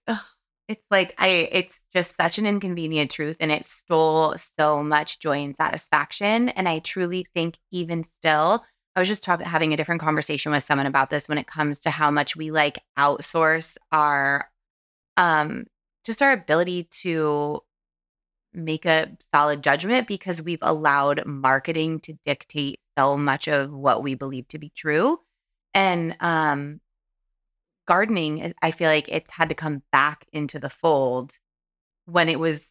it's 0.68 0.86
like 0.90 1.14
I 1.18 1.48
it's 1.52 1.78
just 1.94 2.16
such 2.16 2.38
an 2.38 2.46
inconvenient 2.46 3.10
truth 3.10 3.36
and 3.40 3.50
it 3.52 3.64
stole 3.64 4.34
so 4.58 4.82
much 4.82 5.18
joy 5.20 5.42
and 5.44 5.56
satisfaction. 5.56 6.48
And 6.50 6.68
I 6.68 6.78
truly 6.80 7.26
think 7.34 7.56
even 7.70 8.06
still, 8.18 8.64
I 8.96 9.00
was 9.00 9.08
just 9.08 9.22
talking 9.22 9.46
having 9.46 9.72
a 9.72 9.76
different 9.76 10.00
conversation 10.00 10.52
with 10.52 10.64
someone 10.64 10.86
about 10.86 11.10
this 11.10 11.28
when 11.28 11.38
it 11.38 11.46
comes 11.46 11.80
to 11.80 11.90
how 11.90 12.10
much 12.10 12.36
we 12.36 12.50
like 12.50 12.78
outsource 12.98 13.76
our 13.92 14.48
um 15.18 15.66
just 16.06 16.22
our 16.22 16.32
ability 16.32 16.84
to 17.02 17.60
make 18.54 18.86
a 18.86 19.10
solid 19.34 19.62
judgment 19.62 20.08
because 20.08 20.42
we've 20.42 20.58
allowed 20.62 21.24
marketing 21.26 22.00
to 22.00 22.14
dictate 22.26 22.80
so 22.96 23.16
much 23.16 23.48
of 23.48 23.72
what 23.72 24.02
we 24.02 24.14
believe 24.14 24.48
to 24.48 24.58
be 24.58 24.70
true. 24.74 25.18
And 25.74 26.16
um, 26.20 26.80
gardening, 27.86 28.52
I 28.62 28.70
feel 28.70 28.88
like 28.88 29.08
it 29.08 29.24
had 29.28 29.48
to 29.48 29.54
come 29.54 29.82
back 29.90 30.26
into 30.32 30.58
the 30.58 30.68
fold 30.68 31.38
when 32.06 32.28
it 32.28 32.38
was 32.38 32.66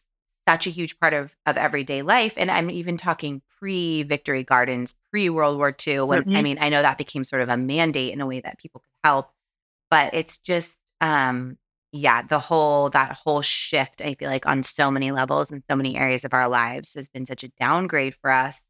such 0.48 0.66
a 0.66 0.70
huge 0.70 0.98
part 0.98 1.12
of, 1.12 1.34
of 1.46 1.56
everyday 1.56 2.02
life. 2.02 2.34
And 2.36 2.50
I'm 2.50 2.70
even 2.70 2.96
talking 2.96 3.42
pre 3.58 4.02
victory 4.02 4.44
gardens, 4.44 4.94
pre 5.10 5.30
World 5.30 5.56
War 5.56 5.74
II. 5.86 6.00
When 6.00 6.22
mm-hmm. 6.22 6.36
I 6.36 6.42
mean, 6.42 6.58
I 6.60 6.68
know 6.68 6.82
that 6.82 6.98
became 6.98 7.24
sort 7.24 7.42
of 7.42 7.48
a 7.48 7.56
mandate 7.56 8.12
in 8.12 8.20
a 8.20 8.26
way 8.26 8.40
that 8.40 8.58
people 8.58 8.80
could 8.80 9.08
help, 9.08 9.30
but 9.90 10.14
it's 10.14 10.38
just 10.38 10.76
um, 11.00 11.58
yeah, 11.92 12.22
the 12.22 12.38
whole 12.38 12.90
that 12.90 13.12
whole 13.12 13.42
shift, 13.42 14.00
I 14.00 14.14
feel 14.14 14.30
like 14.30 14.46
on 14.46 14.62
so 14.62 14.90
many 14.90 15.12
levels 15.12 15.50
and 15.50 15.62
so 15.68 15.76
many 15.76 15.96
areas 15.96 16.24
of 16.24 16.32
our 16.32 16.48
lives 16.48 16.94
has 16.94 17.08
been 17.08 17.26
such 17.26 17.44
a 17.44 17.48
downgrade 17.60 18.14
for 18.14 18.30
us, 18.30 18.60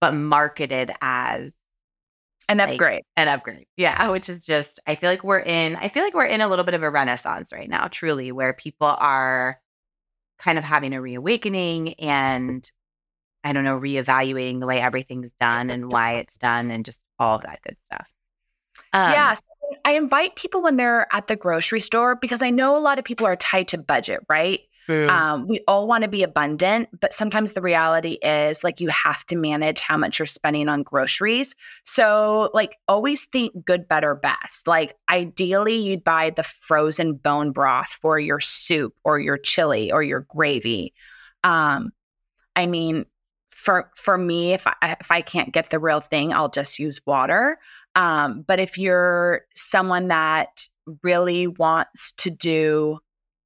but 0.00 0.12
marketed 0.12 0.92
as 1.00 1.54
an 2.48 2.60
upgrade. 2.60 2.96
Like, 2.96 3.04
an 3.16 3.28
upgrade. 3.28 3.66
Yeah, 3.76 4.10
which 4.10 4.28
is 4.28 4.44
just 4.44 4.80
I 4.86 4.94
feel 4.94 5.10
like 5.10 5.24
we're 5.24 5.40
in 5.40 5.76
I 5.76 5.88
feel 5.88 6.02
like 6.02 6.14
we're 6.14 6.26
in 6.26 6.40
a 6.40 6.48
little 6.48 6.64
bit 6.64 6.74
of 6.74 6.82
a 6.82 6.90
renaissance 6.90 7.52
right 7.52 7.68
now, 7.68 7.88
truly, 7.88 8.32
where 8.32 8.52
people 8.52 8.86
are 8.86 9.60
kind 10.38 10.58
of 10.58 10.64
having 10.64 10.92
a 10.92 11.00
reawakening 11.00 11.94
and 11.94 12.70
I 13.42 13.52
don't 13.52 13.64
know, 13.64 13.78
reevaluating 13.78 14.60
the 14.60 14.66
way 14.66 14.80
everything's 14.80 15.30
done 15.40 15.70
and 15.70 15.90
why 15.90 16.14
it's 16.14 16.36
done 16.36 16.70
and 16.70 16.84
just 16.84 17.00
all 17.18 17.36
of 17.36 17.42
that 17.42 17.60
good 17.62 17.76
stuff. 17.86 18.06
Um, 18.92 19.12
yeah. 19.12 19.34
So 19.34 19.42
I 19.84 19.92
invite 19.92 20.36
people 20.36 20.62
when 20.62 20.76
they're 20.76 21.06
at 21.14 21.28
the 21.28 21.36
grocery 21.36 21.80
store 21.80 22.16
because 22.16 22.42
I 22.42 22.50
know 22.50 22.76
a 22.76 22.78
lot 22.78 22.98
of 22.98 23.04
people 23.04 23.26
are 23.26 23.36
tied 23.36 23.68
to 23.68 23.78
budget, 23.78 24.20
right? 24.28 24.60
Um, 24.88 25.48
we 25.48 25.60
all 25.66 25.86
want 25.86 26.02
to 26.02 26.08
be 26.08 26.22
abundant, 26.22 26.88
but 27.00 27.12
sometimes 27.12 27.52
the 27.52 27.60
reality 27.60 28.18
is 28.22 28.62
like 28.62 28.80
you 28.80 28.88
have 28.88 29.24
to 29.26 29.36
manage 29.36 29.80
how 29.80 29.96
much 29.96 30.18
you're 30.18 30.26
spending 30.26 30.68
on 30.68 30.82
groceries. 30.82 31.54
So, 31.84 32.50
like, 32.54 32.76
always 32.86 33.24
think 33.24 33.64
good, 33.64 33.88
better, 33.88 34.14
best. 34.14 34.66
Like, 34.66 34.94
ideally, 35.08 35.76
you'd 35.76 36.04
buy 36.04 36.30
the 36.30 36.42
frozen 36.42 37.14
bone 37.14 37.52
broth 37.52 37.88
for 38.00 38.18
your 38.18 38.40
soup 38.40 38.94
or 39.04 39.18
your 39.18 39.38
chili 39.38 39.90
or 39.90 40.02
your 40.02 40.20
gravy. 40.20 40.94
Um, 41.42 41.92
I 42.54 42.66
mean, 42.66 43.06
for 43.50 43.90
for 43.96 44.16
me, 44.16 44.52
if 44.52 44.66
I 44.66 44.96
if 45.00 45.10
I 45.10 45.20
can't 45.20 45.52
get 45.52 45.70
the 45.70 45.78
real 45.78 46.00
thing, 46.00 46.32
I'll 46.32 46.48
just 46.48 46.78
use 46.78 47.00
water. 47.04 47.58
Um, 47.96 48.42
but 48.46 48.60
if 48.60 48.78
you're 48.78 49.42
someone 49.54 50.08
that 50.08 50.68
really 51.02 51.46
wants 51.46 52.12
to 52.18 52.30
do 52.30 52.98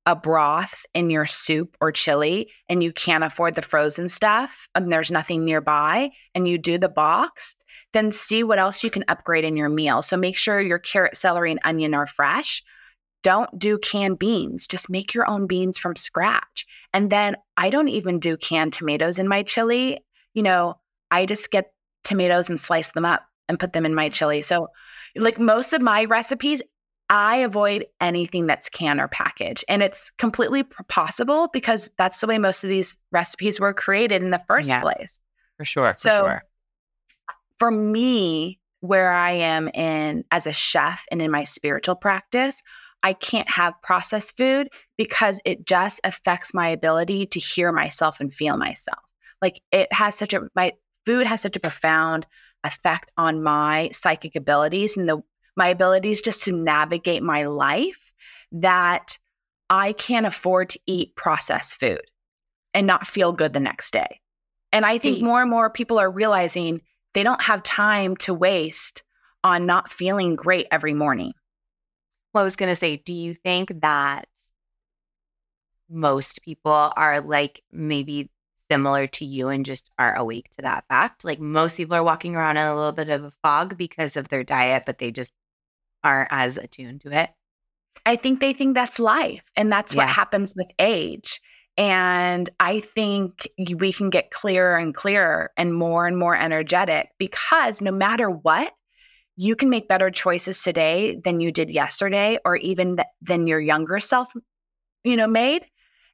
a 0.06 0.16
broth 0.16 0.86
in 0.94 1.10
your 1.10 1.26
soup 1.26 1.76
or 1.80 1.92
chili 1.92 2.50
and 2.68 2.82
you 2.82 2.92
can't 2.92 3.24
afford 3.24 3.54
the 3.54 3.62
frozen 3.62 4.08
stuff 4.08 4.68
and 4.74 4.92
there's 4.92 5.10
nothing 5.10 5.44
nearby 5.44 6.10
and 6.34 6.48
you 6.48 6.58
do 6.58 6.78
the 6.78 6.88
boxed, 6.88 7.62
then 7.92 8.10
see 8.10 8.42
what 8.42 8.58
else 8.58 8.82
you 8.82 8.90
can 8.90 9.04
upgrade 9.08 9.44
in 9.44 9.56
your 9.56 9.68
meal. 9.68 10.02
So 10.02 10.16
make 10.16 10.36
sure 10.36 10.60
your 10.60 10.78
carrot, 10.78 11.16
celery, 11.16 11.50
and 11.50 11.60
onion 11.64 11.94
are 11.94 12.06
fresh. 12.06 12.62
Don't 13.22 13.58
do 13.58 13.78
canned 13.78 14.18
beans. 14.18 14.66
Just 14.66 14.88
make 14.88 15.12
your 15.12 15.28
own 15.28 15.46
beans 15.46 15.78
from 15.78 15.94
scratch. 15.96 16.66
And 16.94 17.10
then 17.10 17.36
I 17.56 17.68
don't 17.68 17.88
even 17.88 18.18
do 18.18 18.36
canned 18.36 18.72
tomatoes 18.72 19.18
in 19.18 19.28
my 19.28 19.42
chili. 19.42 19.98
You 20.32 20.42
know, 20.42 20.80
I 21.10 21.26
just 21.26 21.50
get 21.50 21.72
tomatoes 22.04 22.48
and 22.48 22.58
slice 22.58 22.92
them 22.92 23.04
up 23.04 23.22
and 23.48 23.60
put 23.60 23.72
them 23.72 23.84
in 23.84 23.94
my 23.94 24.08
chili. 24.08 24.42
So, 24.42 24.68
like 25.16 25.38
most 25.38 25.72
of 25.72 25.82
my 25.82 26.04
recipes, 26.04 26.62
I 27.10 27.38
avoid 27.38 27.86
anything 28.00 28.46
that's 28.46 28.68
can 28.68 29.00
or 29.00 29.08
package. 29.08 29.64
And 29.68 29.82
it's 29.82 30.10
completely 30.16 30.62
possible 30.62 31.48
because 31.52 31.90
that's 31.98 32.20
the 32.20 32.28
way 32.28 32.38
most 32.38 32.62
of 32.62 32.70
these 32.70 32.96
recipes 33.10 33.58
were 33.58 33.74
created 33.74 34.22
in 34.22 34.30
the 34.30 34.42
first 34.46 34.68
yeah, 34.68 34.80
place. 34.80 35.20
For 35.56 35.64
sure. 35.64 35.92
For 35.94 35.98
so, 35.98 36.10
sure. 36.10 36.44
for 37.58 37.70
me, 37.72 38.60
where 38.78 39.12
I 39.12 39.32
am 39.32 39.68
in 39.68 40.24
as 40.30 40.46
a 40.46 40.52
chef 40.52 41.04
and 41.10 41.20
in 41.20 41.30
my 41.30 41.44
spiritual 41.44 41.96
practice, 41.96 42.62
I 43.02 43.12
can't 43.12 43.50
have 43.50 43.74
processed 43.82 44.36
food 44.36 44.68
because 44.96 45.40
it 45.44 45.66
just 45.66 46.00
affects 46.04 46.54
my 46.54 46.68
ability 46.68 47.26
to 47.26 47.40
hear 47.40 47.72
myself 47.72 48.20
and 48.20 48.32
feel 48.32 48.56
myself. 48.56 49.00
Like 49.42 49.60
it 49.72 49.92
has 49.92 50.14
such 50.14 50.32
a, 50.32 50.48
my 50.54 50.72
food 51.04 51.26
has 51.26 51.40
such 51.40 51.56
a 51.56 51.60
profound 51.60 52.24
effect 52.62 53.10
on 53.16 53.42
my 53.42 53.88
psychic 53.90 54.36
abilities 54.36 54.96
and 54.96 55.08
the 55.08 55.22
my 55.60 55.68
abilities 55.68 56.22
just 56.22 56.44
to 56.44 56.52
navigate 56.52 57.22
my 57.22 57.44
life 57.44 58.10
that 58.50 59.18
I 59.68 59.92
can't 59.92 60.24
afford 60.24 60.70
to 60.70 60.80
eat 60.86 61.14
processed 61.16 61.78
food 61.78 62.00
and 62.72 62.86
not 62.86 63.06
feel 63.06 63.32
good 63.32 63.52
the 63.52 63.60
next 63.60 63.92
day. 63.92 64.20
And 64.72 64.86
I 64.86 64.96
think 64.96 65.20
more 65.20 65.42
and 65.42 65.50
more 65.50 65.68
people 65.68 65.98
are 65.98 66.10
realizing 66.10 66.80
they 67.12 67.22
don't 67.22 67.42
have 67.42 67.62
time 67.62 68.16
to 68.18 68.32
waste 68.32 69.02
on 69.44 69.66
not 69.66 69.90
feeling 69.90 70.34
great 70.34 70.66
every 70.70 70.94
morning. 70.94 71.34
Well, 72.32 72.40
I 72.40 72.44
was 72.44 72.56
going 72.56 72.72
to 72.72 72.80
say, 72.80 72.96
do 72.96 73.12
you 73.12 73.34
think 73.34 73.82
that 73.82 74.28
most 75.90 76.40
people 76.40 76.90
are 76.96 77.20
like 77.20 77.62
maybe 77.70 78.30
similar 78.70 79.06
to 79.08 79.26
you 79.26 79.48
and 79.48 79.66
just 79.66 79.90
are 79.98 80.14
awake 80.14 80.48
to 80.56 80.62
that 80.62 80.84
fact. 80.88 81.24
Like 81.24 81.40
most 81.40 81.76
people 81.76 81.96
are 81.96 82.04
walking 82.04 82.36
around 82.36 82.56
in 82.56 82.62
a 82.66 82.74
little 82.74 82.92
bit 82.92 83.08
of 83.08 83.24
a 83.24 83.32
fog 83.42 83.76
because 83.76 84.16
of 84.16 84.28
their 84.28 84.44
diet, 84.44 84.84
but 84.86 84.98
they 84.98 85.10
just 85.10 85.32
aren't 86.02 86.28
as 86.30 86.56
attuned 86.56 87.02
to 87.02 87.12
it. 87.12 87.30
I 88.06 88.16
think 88.16 88.40
they 88.40 88.52
think 88.52 88.74
that's 88.74 88.98
life 88.98 89.42
and 89.56 89.70
that's 89.70 89.94
yeah. 89.94 89.98
what 90.04 90.08
happens 90.08 90.54
with 90.56 90.70
age. 90.78 91.40
And 91.76 92.50
I 92.58 92.80
think 92.80 93.48
we 93.76 93.92
can 93.92 94.10
get 94.10 94.30
clearer 94.30 94.76
and 94.76 94.94
clearer 94.94 95.50
and 95.56 95.72
more 95.74 96.06
and 96.06 96.18
more 96.18 96.36
energetic 96.36 97.10
because 97.18 97.80
no 97.80 97.92
matter 97.92 98.28
what, 98.28 98.72
you 99.36 99.56
can 99.56 99.70
make 99.70 99.88
better 99.88 100.10
choices 100.10 100.62
today 100.62 101.18
than 101.22 101.40
you 101.40 101.52
did 101.52 101.70
yesterday 101.70 102.38
or 102.44 102.56
even 102.56 102.96
th- 102.96 103.06
than 103.22 103.46
your 103.46 103.60
younger 103.60 103.98
self 103.98 104.28
you 105.02 105.16
know 105.16 105.26
made 105.26 105.64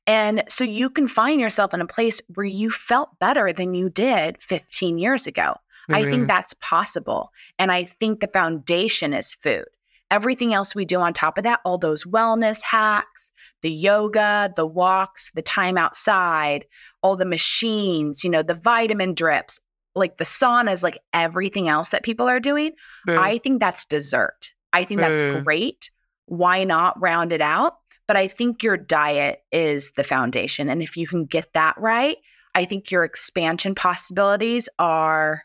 and 0.06 0.44
so 0.48 0.64
you 0.64 0.88
can 0.88 1.08
find 1.08 1.40
yourself 1.40 1.74
in 1.74 1.80
a 1.80 1.86
place 1.86 2.20
where 2.34 2.46
you 2.46 2.70
felt 2.70 3.18
better 3.18 3.52
than 3.52 3.74
you 3.74 3.90
did 3.90 4.40
15 4.40 4.98
years 4.98 5.26
ago. 5.26 5.42
Mm-hmm. 5.42 5.94
I 5.94 6.02
think 6.02 6.14
mm-hmm. 6.14 6.26
that's 6.26 6.54
possible. 6.54 7.32
And 7.58 7.72
I 7.72 7.84
think 7.84 8.20
the 8.20 8.28
foundation 8.28 9.12
is 9.12 9.34
food. 9.34 9.66
Everything 10.10 10.54
else 10.54 10.74
we 10.74 10.84
do 10.84 11.00
on 11.00 11.12
top 11.12 11.36
of 11.36 11.44
that, 11.44 11.60
all 11.64 11.78
those 11.78 12.04
wellness 12.04 12.62
hacks, 12.62 13.30
the 13.62 13.70
yoga, 13.70 14.52
the 14.54 14.66
walks, 14.66 15.30
the 15.34 15.42
time 15.42 15.76
outside, 15.76 16.64
all 17.02 17.16
the 17.16 17.24
machines, 17.24 18.22
you 18.22 18.30
know, 18.30 18.42
the 18.42 18.54
vitamin 18.54 19.14
drips, 19.14 19.60
like 19.94 20.18
the 20.18 20.24
saunas, 20.24 20.82
like 20.82 20.98
everything 21.12 21.68
else 21.68 21.90
that 21.90 22.04
people 22.04 22.28
are 22.28 22.40
doing, 22.40 22.72
mm. 23.08 23.18
I 23.18 23.38
think 23.38 23.60
that's 23.60 23.84
dessert. 23.84 24.52
I 24.72 24.84
think 24.84 25.00
that's 25.00 25.20
mm. 25.20 25.42
great. 25.42 25.90
Why 26.26 26.64
not 26.64 27.00
round 27.00 27.32
it 27.32 27.40
out? 27.40 27.74
But 28.06 28.16
I 28.16 28.28
think 28.28 28.62
your 28.62 28.76
diet 28.76 29.42
is 29.50 29.92
the 29.96 30.04
foundation. 30.04 30.68
And 30.68 30.82
if 30.82 30.96
you 30.96 31.08
can 31.08 31.24
get 31.24 31.52
that 31.54 31.74
right, 31.78 32.18
I 32.54 32.64
think 32.64 32.90
your 32.90 33.04
expansion 33.04 33.74
possibilities 33.74 34.68
are 34.78 35.42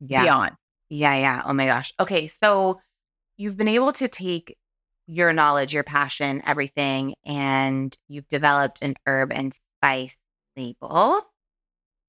yeah. 0.00 0.22
beyond. 0.22 0.52
Yeah, 0.88 1.16
yeah. 1.16 1.42
Oh 1.44 1.52
my 1.52 1.66
gosh. 1.66 1.92
Okay. 1.98 2.28
So 2.28 2.80
you've 3.36 3.56
been 3.56 3.68
able 3.68 3.92
to 3.94 4.08
take 4.08 4.56
your 5.06 5.32
knowledge, 5.32 5.74
your 5.74 5.84
passion, 5.84 6.42
everything, 6.46 7.14
and 7.24 7.96
you've 8.08 8.28
developed 8.28 8.78
an 8.82 8.94
herb 9.06 9.32
and 9.32 9.54
spice 9.78 10.16
label. 10.56 11.20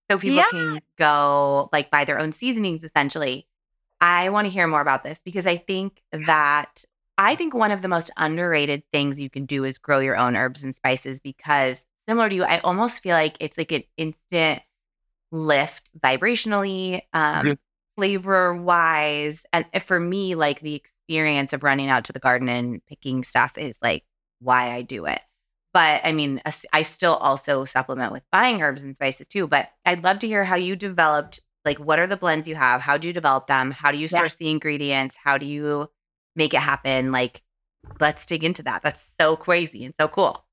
So 0.09 0.19
people 0.19 0.37
yeah. 0.37 0.49
can 0.51 0.81
go 0.97 1.69
like 1.73 1.89
buy 1.89 2.05
their 2.05 2.19
own 2.19 2.31
seasonings 2.31 2.83
essentially. 2.83 3.47
I 3.99 4.29
want 4.29 4.45
to 4.45 4.51
hear 4.51 4.67
more 4.67 4.81
about 4.81 5.03
this 5.03 5.19
because 5.23 5.47
I 5.47 5.57
think 5.57 6.01
that 6.11 6.85
I 7.17 7.35
think 7.35 7.53
one 7.53 7.71
of 7.71 7.81
the 7.81 7.87
most 7.87 8.11
underrated 8.17 8.83
things 8.91 9.19
you 9.19 9.29
can 9.29 9.45
do 9.45 9.63
is 9.63 9.77
grow 9.77 9.99
your 9.99 10.17
own 10.17 10.35
herbs 10.35 10.63
and 10.63 10.75
spices 10.75 11.19
because 11.19 11.83
similar 12.07 12.29
to 12.29 12.35
you, 12.35 12.43
I 12.43 12.59
almost 12.59 13.01
feel 13.01 13.15
like 13.15 13.37
it's 13.39 13.57
like 13.57 13.71
an 13.71 13.83
instant 13.97 14.61
lift 15.31 15.89
vibrationally, 15.99 17.01
um, 17.13 17.45
mm-hmm. 17.45 17.53
Flavor 17.95 18.53
wise. 18.55 19.45
And 19.53 19.65
eh, 19.73 19.79
for 19.79 19.99
me, 19.99 20.35
like 20.35 20.61
the 20.61 20.75
experience 20.75 21.53
of 21.53 21.63
running 21.63 21.89
out 21.89 22.05
to 22.05 22.13
the 22.13 22.19
garden 22.19 22.49
and 22.49 22.85
picking 22.85 23.23
stuff 23.23 23.57
is 23.57 23.77
like 23.81 24.03
why 24.39 24.71
I 24.71 24.81
do 24.81 25.05
it. 25.05 25.21
But 25.73 26.01
I 26.05 26.13
mean, 26.13 26.41
I 26.71 26.83
still 26.83 27.15
also 27.15 27.65
supplement 27.65 28.13
with 28.13 28.23
buying 28.31 28.61
herbs 28.61 28.83
and 28.83 28.95
spices 28.95 29.27
too. 29.27 29.47
But 29.47 29.69
I'd 29.85 30.03
love 30.03 30.19
to 30.19 30.27
hear 30.27 30.45
how 30.45 30.55
you 30.55 30.77
developed, 30.77 31.41
like, 31.65 31.79
what 31.79 31.99
are 31.99 32.07
the 32.07 32.15
blends 32.15 32.47
you 32.47 32.55
have? 32.55 32.79
How 32.79 32.97
do 32.97 33.07
you 33.07 33.13
develop 33.13 33.47
them? 33.47 33.71
How 33.71 33.91
do 33.91 33.97
you 33.97 34.07
source 34.07 34.37
yeah. 34.39 34.45
the 34.45 34.51
ingredients? 34.51 35.17
How 35.21 35.37
do 35.37 35.45
you 35.45 35.89
make 36.35 36.53
it 36.53 36.59
happen. 36.59 37.11
Like, 37.11 37.41
let's 37.99 38.25
dig 38.25 38.43
into 38.43 38.63
that. 38.63 38.81
That's 38.83 39.07
so 39.19 39.35
crazy 39.35 39.85
and 39.85 39.93
so 39.99 40.07
cool. 40.07 40.44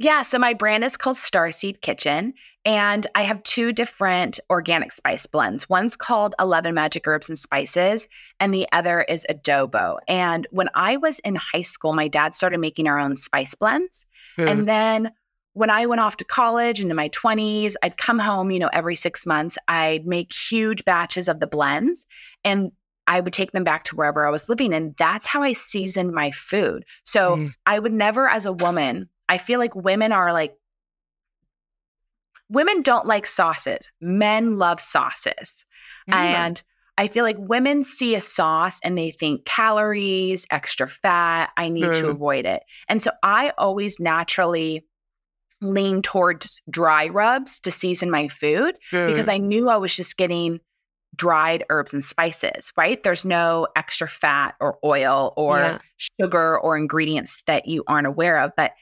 Yeah, 0.00 0.22
so 0.22 0.38
my 0.38 0.54
brand 0.54 0.84
is 0.84 0.96
called 0.96 1.16
Starseed 1.16 1.80
Kitchen, 1.80 2.32
and 2.64 3.06
I 3.16 3.22
have 3.22 3.42
two 3.42 3.72
different 3.72 4.38
organic 4.48 4.92
spice 4.92 5.26
blends. 5.26 5.68
One's 5.68 5.96
called 5.96 6.36
11 6.38 6.72
Magic 6.72 7.06
Herbs 7.08 7.28
and 7.28 7.36
Spices, 7.36 8.06
and 8.38 8.54
the 8.54 8.68
other 8.70 9.02
is 9.02 9.26
Adobo. 9.28 9.98
And 10.06 10.46
when 10.52 10.68
I 10.74 10.98
was 10.98 11.18
in 11.20 11.34
high 11.34 11.62
school, 11.62 11.94
my 11.94 12.06
dad 12.06 12.36
started 12.36 12.58
making 12.60 12.86
our 12.86 13.00
own 13.00 13.16
spice 13.16 13.56
blends. 13.56 14.06
Mm. 14.38 14.50
And 14.50 14.68
then 14.68 15.10
when 15.54 15.68
I 15.68 15.86
went 15.86 16.00
off 16.00 16.16
to 16.18 16.24
college 16.24 16.80
into 16.80 16.94
my 16.94 17.08
20s, 17.08 17.74
I'd 17.82 17.96
come 17.96 18.20
home, 18.20 18.52
you 18.52 18.60
know, 18.60 18.70
every 18.72 18.94
six 18.94 19.26
months. 19.26 19.58
I'd 19.66 20.06
make 20.06 20.32
huge 20.32 20.84
batches 20.84 21.26
of 21.26 21.40
the 21.40 21.48
blends. 21.48 22.06
And 22.44 22.70
I 23.08 23.20
would 23.20 23.32
take 23.32 23.50
them 23.50 23.64
back 23.64 23.82
to 23.84 23.96
wherever 23.96 24.24
I 24.24 24.30
was 24.30 24.48
living. 24.48 24.72
And 24.72 24.94
that's 24.96 25.26
how 25.26 25.42
I 25.42 25.54
seasoned 25.54 26.12
my 26.12 26.30
food. 26.30 26.84
So 27.02 27.36
mm. 27.36 27.52
I 27.66 27.80
would 27.80 27.92
never, 27.92 28.28
as 28.28 28.46
a 28.46 28.52
woman, 28.52 29.08
I 29.28 29.38
feel 29.38 29.58
like 29.58 29.74
women 29.74 30.12
are 30.12 30.32
like, 30.32 30.54
women 32.48 32.82
don't 32.82 33.06
like 33.06 33.26
sauces. 33.26 33.90
Men 34.00 34.58
love 34.58 34.80
sauces. 34.80 35.64
Mm. 36.08 36.14
And 36.14 36.62
I 36.96 37.06
feel 37.06 37.24
like 37.24 37.36
women 37.38 37.84
see 37.84 38.14
a 38.14 38.20
sauce 38.20 38.80
and 38.82 38.98
they 38.98 39.10
think 39.10 39.44
calories, 39.44 40.46
extra 40.50 40.88
fat, 40.88 41.50
I 41.56 41.68
need 41.68 41.84
mm. 41.84 42.00
to 42.00 42.08
avoid 42.08 42.44
it. 42.44 42.62
And 42.88 43.00
so 43.00 43.12
I 43.22 43.52
always 43.58 44.00
naturally 44.00 44.84
lean 45.60 46.02
towards 46.02 46.60
dry 46.70 47.08
rubs 47.08 47.60
to 47.60 47.70
season 47.70 48.10
my 48.10 48.28
food 48.28 48.76
because 48.90 49.28
I 49.28 49.38
knew 49.38 49.68
I 49.68 49.76
was 49.76 49.94
just 49.94 50.16
getting 50.16 50.60
dried 51.16 51.64
herbs 51.68 51.92
and 51.92 52.04
spices, 52.04 52.72
right? 52.76 53.02
There's 53.02 53.24
no 53.24 53.66
extra 53.74 54.08
fat 54.08 54.54
or 54.60 54.78
oil 54.84 55.34
or 55.36 55.58
yeah. 55.58 55.78
sugar 56.20 56.58
or 56.58 56.76
ingredients 56.76 57.42
that 57.46 57.66
you 57.66 57.82
aren't 57.86 58.06
aware 58.06 58.38
of. 58.38 58.52
But 58.56 58.72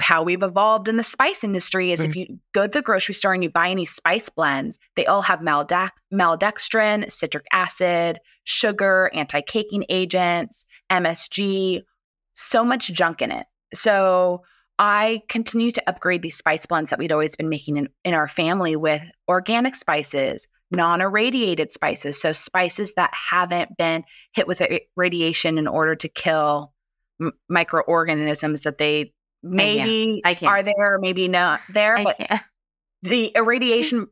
how 0.00 0.22
we've 0.22 0.42
evolved 0.42 0.88
in 0.88 0.96
the 0.96 1.02
spice 1.02 1.44
industry 1.44 1.92
is 1.92 2.00
Mm. 2.00 2.04
if 2.06 2.16
you 2.16 2.38
go 2.52 2.62
to 2.66 2.72
the 2.72 2.82
grocery 2.82 3.14
store 3.14 3.32
and 3.34 3.42
you 3.42 3.50
buy 3.50 3.68
any 3.70 3.84
spice 3.86 4.28
blends, 4.28 4.78
they 4.96 5.06
all 5.06 5.22
have 5.22 5.40
maldex- 5.40 5.90
maltodextrin, 6.12 7.10
citric 7.10 7.46
acid, 7.52 8.18
sugar, 8.44 9.10
anti 9.14 9.40
caking 9.40 9.84
agents, 9.88 10.66
MSG, 10.90 11.82
so 12.34 12.64
much 12.64 12.88
junk 12.92 13.22
in 13.22 13.30
it. 13.30 13.46
So 13.74 14.42
I 14.78 15.22
continue 15.28 15.72
to 15.72 15.82
upgrade 15.88 16.22
these 16.22 16.36
spice 16.36 16.64
blends 16.66 16.90
that 16.90 16.98
we'd 16.98 17.12
always 17.12 17.34
been 17.36 17.48
making 17.48 17.76
in, 17.76 17.88
in 18.04 18.14
our 18.14 18.28
family 18.28 18.76
with 18.76 19.02
organic 19.28 19.74
spices, 19.74 20.46
non 20.70 21.00
irradiated 21.00 21.72
spices. 21.72 22.20
So 22.20 22.32
spices 22.32 22.94
that 22.94 23.12
haven't 23.12 23.76
been 23.76 24.04
hit 24.32 24.46
with 24.46 24.62
radiation 24.96 25.58
in 25.58 25.66
order 25.66 25.94
to 25.96 26.08
kill 26.08 26.72
m- 27.20 27.32
microorganisms 27.48 28.62
that 28.62 28.78
they 28.78 29.12
maybe 29.42 30.20
I 30.24 30.34
can't. 30.34 30.50
are 30.50 30.62
there, 30.62 30.98
maybe 31.00 31.28
not 31.28 31.60
there. 31.68 31.96
I 31.98 32.04
but 32.04 32.16
can't. 32.16 32.42
the 33.02 33.26
irradiation 33.34 34.08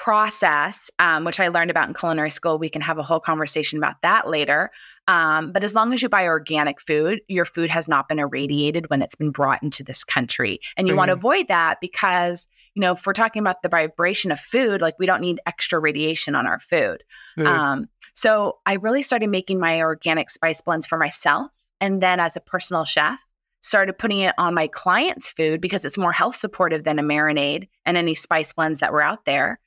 process, 0.00 0.90
um, 0.98 1.24
which 1.24 1.38
I 1.38 1.48
learned 1.48 1.70
about 1.70 1.86
in 1.86 1.94
culinary 1.94 2.30
school, 2.30 2.58
we 2.58 2.70
can 2.70 2.80
have 2.80 2.96
a 2.96 3.02
whole 3.02 3.20
conversation 3.20 3.78
about 3.78 4.00
that 4.00 4.26
later. 4.26 4.70
Um, 5.08 5.52
but 5.52 5.62
as 5.62 5.74
long 5.74 5.92
as 5.92 6.00
you 6.00 6.08
buy 6.08 6.24
organic 6.26 6.80
food, 6.80 7.20
your 7.28 7.44
food 7.44 7.68
has 7.68 7.86
not 7.86 8.08
been 8.08 8.18
irradiated 8.18 8.88
when 8.88 9.02
it's 9.02 9.14
been 9.14 9.30
brought 9.30 9.62
into 9.62 9.84
this 9.84 10.02
country. 10.02 10.60
And 10.78 10.88
you 10.88 10.96
want 10.96 11.08
to 11.08 11.14
avoid 11.14 11.48
that 11.48 11.82
because, 11.82 12.48
you 12.74 12.80
know, 12.80 12.92
if 12.92 13.06
we're 13.06 13.12
talking 13.12 13.40
about 13.40 13.62
the 13.62 13.68
vibration 13.68 14.32
of 14.32 14.40
food, 14.40 14.80
like 14.80 14.98
we 14.98 15.04
don't 15.04 15.20
need 15.20 15.40
extra 15.44 15.78
radiation 15.78 16.34
on 16.34 16.46
our 16.46 16.60
food. 16.60 17.04
Mm. 17.38 17.46
Um, 17.46 17.88
so 18.14 18.58
I 18.64 18.76
really 18.76 19.02
started 19.02 19.28
making 19.28 19.60
my 19.60 19.80
organic 19.80 20.30
spice 20.30 20.62
blends 20.62 20.86
for 20.86 20.96
myself. 20.96 21.50
And 21.78 22.02
then 22.02 22.20
as 22.20 22.36
a 22.36 22.40
personal 22.40 22.84
chef, 22.84 23.22
started 23.60 23.98
putting 23.98 24.20
it 24.20 24.34
on 24.38 24.54
my 24.54 24.66
clients' 24.66 25.30
food 25.30 25.60
because 25.60 25.84
it's 25.84 25.98
more 25.98 26.12
health 26.12 26.36
supportive 26.36 26.84
than 26.84 26.98
a 26.98 27.02
marinade 27.02 27.68
and 27.84 27.96
any 27.96 28.14
spice 28.14 28.52
blends 28.52 28.80
that 28.80 28.92
were 28.92 29.02
out 29.02 29.24
there. 29.24 29.60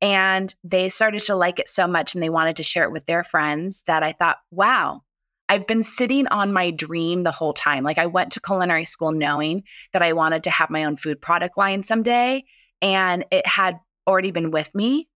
And 0.00 0.54
they 0.64 0.88
started 0.88 1.22
to 1.22 1.36
like 1.36 1.58
it 1.58 1.68
so 1.68 1.86
much 1.86 2.14
and 2.14 2.22
they 2.22 2.30
wanted 2.30 2.56
to 2.56 2.62
share 2.62 2.84
it 2.84 2.92
with 2.92 3.06
their 3.06 3.22
friends 3.22 3.84
that 3.86 4.02
I 4.02 4.12
thought, 4.12 4.38
wow, 4.50 5.02
I've 5.48 5.66
been 5.66 5.82
sitting 5.82 6.26
on 6.28 6.52
my 6.52 6.70
dream 6.70 7.22
the 7.22 7.30
whole 7.30 7.52
time. 7.52 7.84
Like 7.84 7.98
I 7.98 8.06
went 8.06 8.32
to 8.32 8.40
culinary 8.40 8.84
school 8.84 9.12
knowing 9.12 9.64
that 9.92 10.02
I 10.02 10.12
wanted 10.14 10.44
to 10.44 10.50
have 10.50 10.70
my 10.70 10.84
own 10.84 10.96
food 10.96 11.20
product 11.20 11.56
line 11.56 11.82
someday. 11.82 12.44
And 12.80 13.24
it 13.30 13.46
had 13.46 13.78
already 14.06 14.30
been 14.30 14.50
with 14.50 14.74
me 14.74 15.08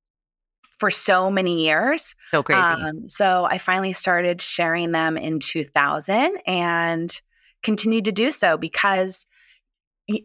for 0.79 0.91
so 0.91 1.31
many 1.31 1.63
years. 1.63 2.15
So 2.31 2.43
crazy. 2.43 2.61
Um, 2.61 3.09
so 3.09 3.45
I 3.45 3.57
finally 3.57 3.93
started 3.93 4.41
sharing 4.41 4.91
them 4.91 5.17
in 5.17 5.39
2000 5.39 6.39
and 6.45 7.21
continued 7.63 8.05
to 8.05 8.11
do 8.11 8.31
so 8.31 8.57
because, 8.57 9.25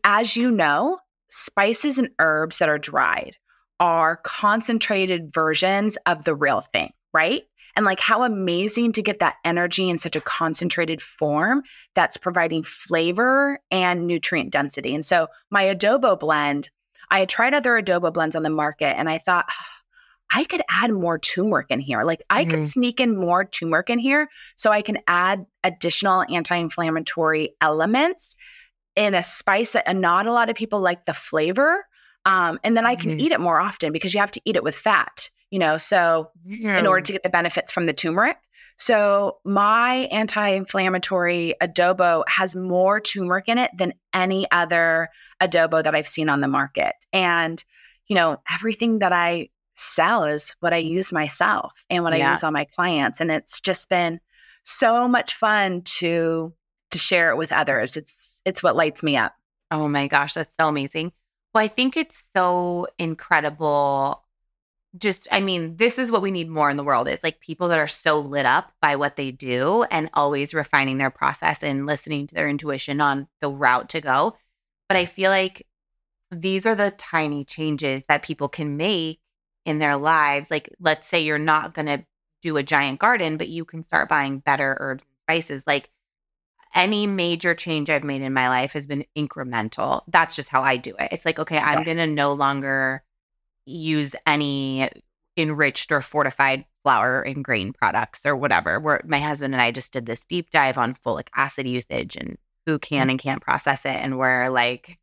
as 0.05 0.37
you 0.37 0.51
know, 0.51 0.99
spices 1.31 1.99
and 1.99 2.11
herbs 2.19 2.59
that 2.59 2.69
are 2.69 2.79
dried 2.79 3.37
are 3.81 4.21
concentrated 4.23 5.33
versions 5.33 5.97
of 6.07 6.25
the 6.25 6.35
real 6.35 6.61
thing, 6.61 6.93
right? 7.13 7.43
And 7.75 7.87
like 7.87 8.01
how 8.01 8.23
amazing 8.23 8.93
to 8.93 9.03
get 9.03 9.21
that 9.21 9.37
energy 9.45 9.89
in 9.89 9.99
such 9.99 10.15
a 10.15 10.21
concentrated 10.21 11.01
form 11.01 11.63
that's 11.95 12.17
providing 12.17 12.63
flavor 12.63 13.59
and 13.71 14.07
nutrient 14.07 14.51
density. 14.51 14.95
And 14.95 15.05
so 15.05 15.29
my 15.51 15.65
adobo 15.65 16.21
blend, 16.21 16.71
I 17.11 17.21
had 17.21 17.29
tried 17.29 17.55
other 17.55 17.81
adobo 17.81 18.13
blends 18.13 18.37
on 18.37 18.43
the 18.43 18.51
market 18.51 18.97
and 18.99 19.09
I 19.09 19.19
thought, 19.19 19.47
ah, 19.49 19.67
I 20.35 20.45
could 20.45 20.63
add 20.71 20.91
more 20.91 21.19
turmeric 21.19 21.67
in 21.71 21.81
here. 21.81 22.03
Like 22.05 22.23
I 22.31 22.45
could 22.45 22.61
Mhm. 22.61 22.65
sneak 22.65 23.01
in 23.01 23.17
more 23.17 23.45
turmeric 23.45 23.91
in 23.91 23.99
here 23.99 24.29
so 24.57 24.71
I 24.71 24.83
can 24.83 24.99
add 25.07 25.45
additional 25.63 26.25
anti 26.31 26.57
inflammatory 26.57 27.55
elements 27.61 28.37
in 28.97 29.15
a 29.15 29.23
spice 29.23 29.73
that 29.73 29.95
not 29.97 30.27
a 30.27 30.33
lot 30.33 30.51
of 30.51 30.57
people 30.57 30.81
like 30.81 31.05
the 31.07 31.15
flavor. 31.15 31.87
Um, 32.25 32.61
and 32.63 32.77
then 32.77 32.87
I 32.87 32.95
can 32.95 33.11
Mhm. 33.11 33.21
eat 33.21 33.33
it 33.33 33.41
more 33.41 33.61
often 33.61 33.93
because 33.93 34.15
you 34.15 34.21
have 34.21 34.31
to 34.33 34.41
eat 34.45 34.57
it 34.57 34.63
with 34.63 34.77
fat, 34.77 35.29
you 35.51 35.59
know, 35.59 35.77
so 35.77 36.31
in 36.79 36.87
order 36.87 37.03
to 37.03 37.13
get 37.13 37.23
the 37.23 37.29
benefits 37.29 37.73
from 37.73 37.87
the 37.87 37.93
turmeric. 37.93 38.37
So 38.79 39.39
my 39.45 40.09
anti-inflammatory 40.11 41.55
adobo 41.61 42.25
has 42.29 42.55
more 42.55 43.01
turmeric 43.01 43.49
in 43.49 43.59
it 43.59 43.71
than 43.77 43.95
any 44.13 44.51
other 44.51 45.09
adobo 45.43 45.83
that 45.83 45.95
I've 45.95 46.09
seen 46.09 46.29
on 46.29 46.41
the 46.41 46.49
market. 46.49 46.95
And 47.13 47.63
you 48.09 48.17
know, 48.17 48.43
everything 48.53 48.99
that 48.99 49.13
I 49.13 49.49
sell 49.83 50.25
is 50.25 50.55
what 50.61 50.73
I 50.73 50.79
use 50.79 51.13
myself 51.13 51.73
and 51.91 52.05
what 52.05 52.13
I 52.13 52.31
use 52.31 52.43
on 52.43 52.53
my 52.53 52.65
clients 52.65 53.21
and 53.21 53.31
it's 53.31 53.61
just 53.61 53.89
been 53.89 54.21
so 54.65 55.09
much 55.09 55.35
fun 55.35 55.83
to 55.83 56.53
to 56.93 56.99
share 56.99 57.31
it 57.31 57.37
with 57.37 57.53
others. 57.53 57.97
It's 57.97 58.41
it's 58.45 58.63
what 58.63 58.77
lights 58.77 59.03
me 59.03 59.17
up. 59.17 59.35
Oh 59.71 59.89
my 59.89 60.07
gosh, 60.07 60.35
that's 60.35 60.55
so 60.61 60.69
amazing. 60.69 61.13
Well, 61.55 61.65
I 61.65 61.69
think 61.69 61.97
it's 61.97 62.23
so 62.35 62.87
incredible. 62.99 64.23
Just, 64.99 65.27
I 65.31 65.41
mean, 65.41 65.77
this 65.77 65.99
is 65.99 66.11
what 66.11 66.21
we 66.21 66.31
need 66.31 66.51
more 66.51 66.69
in 66.69 66.77
the 66.77 66.85
world 66.85 67.09
is 67.09 67.19
like 67.23 67.41
people 67.41 67.69
that 67.69 67.79
are 67.79 67.89
so 67.89 68.19
lit 68.19 68.45
up 68.45 68.73
by 68.83 68.97
what 68.97 69.17
they 69.17 69.31
do 69.31 69.85
and 69.91 70.11
always 70.13 70.53
refining 70.53 70.99
their 70.99 71.11
process 71.11 71.63
and 71.63 71.87
listening 71.87 72.27
to 72.27 72.35
their 72.35 72.49
intuition 72.49 73.01
on 73.01 73.27
the 73.41 73.49
route 73.49 73.89
to 73.91 74.03
go. 74.03 74.37
But 74.89 74.99
I 74.99 75.07
feel 75.07 75.31
like 75.31 75.67
these 76.31 76.67
are 76.67 76.75
the 76.75 76.91
tiny 76.91 77.45
changes 77.45 78.05
that 78.09 78.23
people 78.23 78.51
can 78.51 78.77
make 78.77 79.21
in 79.65 79.79
their 79.79 79.97
lives. 79.97 80.51
Like, 80.51 80.75
let's 80.81 81.07
say 81.07 81.21
you're 81.21 81.39
not 81.39 81.75
going 81.75 81.87
to 81.87 82.05
do 82.43 82.57
a 82.57 82.63
giant 82.63 82.99
garden, 82.99 83.37
but 83.37 83.49
you 83.49 83.65
can 83.65 83.83
start 83.83 84.09
buying 84.09 84.39
better 84.41 84.77
herbs 84.81 85.05
and 85.05 85.17
spices. 85.25 85.63
Like, 85.67 85.91
any 86.75 87.07
major 87.07 87.55
change 87.55 87.91
I've 87.91 88.05
made 88.05 88.23
in 88.23 88.33
my 88.33 88.49
life 88.49 88.73
has 88.73 88.87
been 88.87 89.05
incremental. 89.17 90.03
That's 90.09 90.35
just 90.35 90.49
how 90.49 90.63
I 90.63 90.79
do 90.79 90.95
it. 90.99 91.09
It's 91.13 91.25
like, 91.25 91.39
okay, 91.39 91.59
I'm 91.59 91.81
Yes. 91.81 91.85
going 91.85 91.99
to 91.99 92.07
no 92.07 92.33
longer 92.33 93.05
use 93.67 94.15
any 94.27 94.91
enriched 95.37 95.93
or 95.93 96.01
fortified 96.01 96.65
flour 96.83 97.23
and 97.23 97.45
grain 97.45 97.73
products 97.73 98.27
or 98.27 98.35
whatever. 98.35 98.81
Where 98.81 99.03
my 99.05 99.21
husband 99.21 99.55
and 99.55 99.63
I 99.63 99.71
just 99.71 99.93
did 99.93 100.07
this 100.07 100.25
deep 100.25 100.51
dive 100.51 100.79
on 100.79 100.97
folic 101.07 101.29
acid 101.35 101.67
usage 101.67 102.17
and 102.17 102.39
who 102.67 102.79
can 102.79 103.09
mm. 103.09 103.13
and 103.13 103.21
can't 103.21 103.43
process 103.43 103.85
it. 103.85 103.97
And 103.97 104.19
we're 104.19 104.49
like 104.49 104.99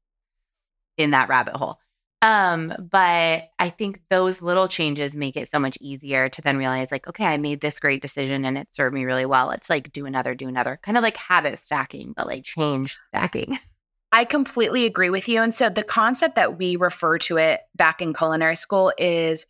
in 0.97 1.11
that 1.11 1.29
rabbit 1.29 1.55
hole. 1.55 1.79
Um, 2.21 2.73
but 2.91 3.49
I 3.59 3.69
think 3.69 4.01
those 4.09 4.41
little 4.41 4.67
changes 4.67 5.13
make 5.15 5.37
it 5.37 5.49
so 5.49 5.57
much 5.57 5.77
easier 5.79 6.27
to 6.29 6.41
then 6.41 6.57
realize, 6.57 6.91
like, 6.91 7.07
okay, 7.07 7.25
I 7.25 7.37
made 7.37 7.61
this 7.61 7.79
great 7.79 8.01
decision 8.01 8.43
and 8.43 8.57
it 8.57 8.67
served 8.73 8.93
me 8.93 9.05
really 9.05 9.25
well. 9.25 9.47
Let's 9.47 9.69
like 9.69 9.93
do 9.93 10.05
another, 10.05 10.35
do 10.35 10.49
another, 10.49 10.77
kind 10.83 10.97
of 10.97 11.01
like 11.03 11.15
habit 11.15 11.57
stacking, 11.59 12.13
but 12.17 12.27
like 12.27 12.43
change 12.43 12.97
stacking. 13.09 13.57
I 14.11 14.25
completely 14.25 14.85
agree 14.85 15.11
with 15.11 15.29
you. 15.29 15.41
And 15.41 15.53
so 15.53 15.69
the 15.69 15.83
concept 15.83 16.35
that 16.35 16.57
we 16.57 16.75
refer 16.75 17.19
to 17.19 17.37
it 17.37 17.61
back 17.75 18.01
in 18.01 18.13
culinary 18.13 18.55
school 18.55 18.91
is, 18.97 19.45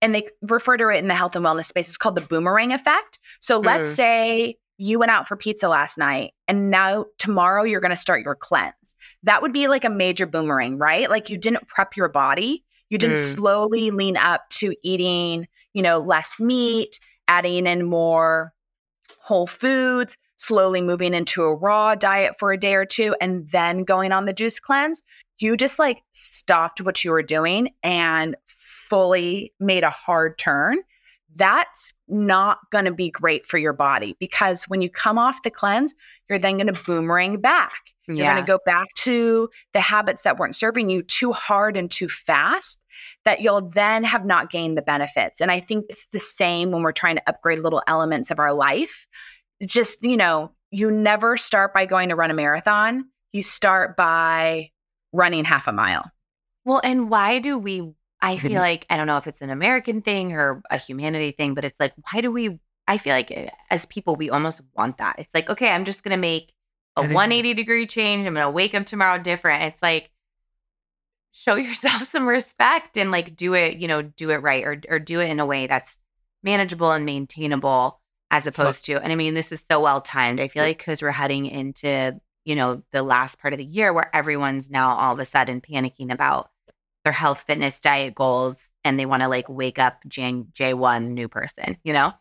and 0.00 0.14
they 0.14 0.28
refer 0.40 0.76
to 0.76 0.88
it 0.90 0.98
in 0.98 1.08
the 1.08 1.14
health 1.14 1.34
and 1.34 1.44
wellness 1.44 1.64
space, 1.66 1.88
it's 1.88 1.96
called 1.96 2.14
the 2.14 2.20
boomerang 2.20 2.72
effect. 2.72 3.18
So 3.40 3.58
let's 3.58 3.88
Mm. 3.88 3.94
say 3.96 4.56
you 4.78 4.98
went 4.98 5.10
out 5.10 5.26
for 5.26 5.36
pizza 5.36 5.68
last 5.68 5.98
night 5.98 6.32
and 6.46 6.70
now 6.70 7.04
tomorrow 7.18 7.64
you're 7.64 7.80
going 7.80 7.90
to 7.90 7.96
start 7.96 8.22
your 8.24 8.36
cleanse. 8.36 8.94
That 9.24 9.42
would 9.42 9.52
be 9.52 9.66
like 9.66 9.84
a 9.84 9.90
major 9.90 10.24
boomerang, 10.24 10.78
right? 10.78 11.10
Like 11.10 11.28
you 11.28 11.36
didn't 11.36 11.66
prep 11.68 11.96
your 11.96 12.08
body. 12.08 12.64
You 12.88 12.96
didn't 12.96 13.16
Mm. 13.16 13.34
slowly 13.34 13.90
lean 13.90 14.16
up 14.16 14.48
to 14.50 14.74
eating, 14.82 15.48
you 15.74 15.82
know, 15.82 15.98
less 15.98 16.40
meat, 16.40 17.00
adding 17.26 17.66
in 17.66 17.84
more 17.84 18.54
whole 19.18 19.46
foods, 19.48 20.16
slowly 20.36 20.80
moving 20.80 21.12
into 21.12 21.42
a 21.42 21.54
raw 21.54 21.94
diet 21.94 22.38
for 22.38 22.52
a 22.52 22.58
day 22.58 22.74
or 22.74 22.86
two, 22.86 23.14
and 23.20 23.50
then 23.50 23.82
going 23.82 24.12
on 24.12 24.24
the 24.24 24.32
juice 24.32 24.58
cleanse. 24.60 25.02
You 25.38 25.56
just 25.56 25.78
like 25.78 26.02
stopped 26.12 26.80
what 26.80 27.04
you 27.04 27.10
were 27.10 27.22
doing 27.22 27.70
and 27.82 28.36
fully 28.46 29.52
made 29.60 29.82
a 29.84 29.90
hard 29.90 30.38
turn. 30.38 30.78
That's 31.34 31.92
not 32.08 32.58
going 32.72 32.86
to 32.86 32.92
be 32.92 33.10
great 33.10 33.46
for 33.46 33.58
your 33.58 33.72
body 33.72 34.16
because 34.18 34.64
when 34.64 34.80
you 34.80 34.90
come 34.90 35.18
off 35.18 35.42
the 35.42 35.50
cleanse, 35.50 35.94
you're 36.28 36.38
then 36.38 36.56
going 36.56 36.72
to 36.72 36.82
boomerang 36.84 37.40
back. 37.40 37.92
You're 38.06 38.32
going 38.32 38.44
to 38.44 38.52
go 38.52 38.58
back 38.64 38.88
to 39.00 39.50
the 39.74 39.80
habits 39.80 40.22
that 40.22 40.38
weren't 40.38 40.56
serving 40.56 40.88
you 40.88 41.02
too 41.02 41.32
hard 41.32 41.76
and 41.76 41.90
too 41.90 42.08
fast 42.08 42.82
that 43.24 43.42
you'll 43.42 43.68
then 43.68 44.02
have 44.04 44.24
not 44.24 44.50
gained 44.50 44.78
the 44.78 44.82
benefits. 44.82 45.42
And 45.42 45.50
I 45.50 45.60
think 45.60 45.84
it's 45.90 46.06
the 46.12 46.18
same 46.18 46.70
when 46.70 46.82
we're 46.82 46.92
trying 46.92 47.16
to 47.16 47.28
upgrade 47.28 47.58
little 47.58 47.82
elements 47.86 48.30
of 48.30 48.38
our 48.38 48.54
life. 48.54 49.06
Just, 49.62 50.02
you 50.02 50.16
know, 50.16 50.52
you 50.70 50.90
never 50.90 51.36
start 51.36 51.74
by 51.74 51.84
going 51.84 52.08
to 52.08 52.16
run 52.16 52.30
a 52.30 52.34
marathon. 52.34 53.04
You 53.32 53.42
start 53.42 53.96
by 53.96 54.70
running 55.12 55.44
half 55.44 55.68
a 55.68 55.72
mile. 55.72 56.10
Well, 56.64 56.80
and 56.82 57.10
why 57.10 57.38
do 57.38 57.58
we? 57.58 57.92
I 58.20 58.36
Mm-hmm. 58.36 58.48
feel 58.48 58.60
like 58.60 58.86
I 58.90 58.96
don't 58.96 59.06
know 59.06 59.16
if 59.16 59.26
it's 59.26 59.40
an 59.42 59.50
American 59.50 60.02
thing 60.02 60.32
or 60.32 60.62
a 60.70 60.76
humanity 60.78 61.30
thing, 61.32 61.54
but 61.54 61.64
it's 61.64 61.78
like, 61.78 61.92
why 62.10 62.20
do 62.20 62.30
we? 62.32 62.58
I 62.86 62.98
feel 62.98 63.14
like 63.14 63.30
eh, 63.30 63.50
as 63.70 63.86
people, 63.86 64.16
we 64.16 64.30
almost 64.30 64.60
want 64.74 64.98
that. 64.98 65.16
It's 65.18 65.34
like, 65.34 65.50
okay, 65.50 65.70
I'm 65.70 65.84
just 65.84 66.02
gonna 66.02 66.16
make 66.16 66.52
a 66.96 67.02
180 67.02 67.54
degree 67.54 67.86
change. 67.86 68.26
I'm 68.26 68.34
gonna 68.34 68.50
wake 68.50 68.74
up 68.74 68.86
tomorrow 68.86 69.18
different. 69.22 69.64
It's 69.64 69.82
like 69.82 70.10
show 71.32 71.54
yourself 71.56 72.04
some 72.04 72.26
respect 72.26 72.96
and 72.96 73.10
like 73.10 73.36
do 73.36 73.54
it, 73.54 73.76
you 73.78 73.88
know, 73.88 74.02
do 74.02 74.30
it 74.30 74.36
right 74.42 74.64
or 74.64 74.80
or 74.88 74.98
do 74.98 75.20
it 75.20 75.30
in 75.30 75.40
a 75.40 75.46
way 75.46 75.66
that's 75.66 75.96
manageable 76.42 76.92
and 76.92 77.04
maintainable 77.04 78.00
as 78.30 78.46
opposed 78.46 78.84
to. 78.86 78.94
And 79.02 79.12
I 79.12 79.16
mean, 79.16 79.34
this 79.34 79.52
is 79.52 79.64
so 79.70 79.80
well 79.80 80.00
timed. 80.00 80.40
I 80.40 80.48
feel 80.48 80.62
like 80.62 80.78
because 80.78 81.02
we're 81.02 81.10
heading 81.12 81.46
into 81.46 82.20
you 82.44 82.56
know, 82.56 82.82
the 82.92 83.02
last 83.02 83.38
part 83.38 83.52
of 83.52 83.58
the 83.58 83.64
year 83.64 83.92
where 83.92 84.14
everyone's 84.16 84.70
now 84.70 84.94
all 84.96 85.12
of 85.12 85.18
a 85.18 85.24
sudden 85.26 85.60
panicking 85.60 86.10
about 86.10 86.48
their 87.08 87.12
health, 87.12 87.44
fitness, 87.46 87.80
diet 87.80 88.14
goals, 88.14 88.56
and 88.84 89.00
they 89.00 89.06
want 89.06 89.22
to 89.22 89.28
like 89.28 89.48
wake 89.48 89.78
up 89.78 90.00
Jan 90.08 90.48
J1 90.52 91.12
new 91.12 91.26
person, 91.26 91.78
you 91.82 91.94
know? 91.94 92.12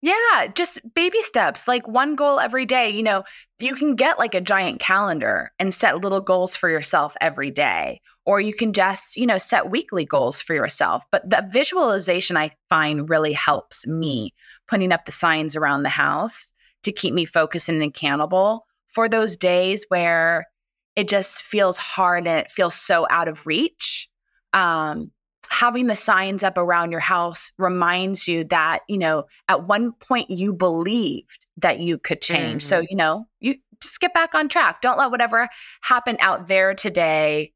Yeah, 0.00 0.46
just 0.54 0.80
baby 0.94 1.20
steps, 1.22 1.66
like 1.66 1.88
one 1.88 2.14
goal 2.14 2.38
every 2.38 2.64
day. 2.64 2.90
You 2.90 3.02
know, 3.02 3.24
you 3.58 3.74
can 3.74 3.96
get 3.96 4.20
like 4.20 4.36
a 4.36 4.40
giant 4.40 4.78
calendar 4.78 5.50
and 5.58 5.74
set 5.74 6.00
little 6.00 6.20
goals 6.20 6.54
for 6.54 6.70
yourself 6.70 7.16
every 7.20 7.50
day, 7.50 8.00
or 8.24 8.40
you 8.40 8.54
can 8.54 8.72
just, 8.72 9.16
you 9.16 9.26
know, 9.26 9.38
set 9.38 9.70
weekly 9.70 10.04
goals 10.04 10.40
for 10.40 10.54
yourself. 10.54 11.02
But 11.10 11.28
the 11.28 11.44
visualization 11.50 12.36
I 12.36 12.52
find 12.68 13.10
really 13.10 13.32
helps 13.32 13.88
me 13.88 14.34
putting 14.68 14.92
up 14.92 15.04
the 15.04 15.12
signs 15.12 15.56
around 15.56 15.82
the 15.82 15.88
house 15.88 16.52
to 16.84 16.92
keep 16.92 17.12
me 17.12 17.24
focused 17.24 17.68
and 17.68 17.82
accountable 17.82 18.66
for 18.86 19.08
those 19.08 19.36
days 19.36 19.84
where 19.88 20.46
it 20.94 21.08
just 21.08 21.42
feels 21.42 21.78
hard 21.78 22.28
and 22.28 22.38
it 22.38 22.50
feels 22.52 22.76
so 22.76 23.04
out 23.10 23.26
of 23.26 23.46
reach. 23.48 24.08
Um, 24.52 25.10
having 25.48 25.86
the 25.86 25.96
signs 25.96 26.42
up 26.42 26.56
around 26.56 26.92
your 26.92 27.00
house 27.00 27.52
reminds 27.58 28.26
you 28.26 28.44
that, 28.44 28.80
you 28.88 28.98
know, 28.98 29.24
at 29.48 29.66
one 29.66 29.92
point 29.92 30.30
you 30.30 30.52
believed 30.52 31.38
that 31.58 31.80
you 31.80 31.98
could 31.98 32.22
change. 32.22 32.62
Mm-hmm. 32.62 32.68
So, 32.68 32.84
you 32.88 32.96
know, 32.96 33.26
you 33.40 33.56
just 33.80 34.00
get 34.00 34.14
back 34.14 34.34
on 34.34 34.48
track. 34.48 34.80
Don't 34.80 34.98
let 34.98 35.10
whatever 35.10 35.48
happened 35.82 36.18
out 36.20 36.46
there 36.46 36.74
today, 36.74 37.52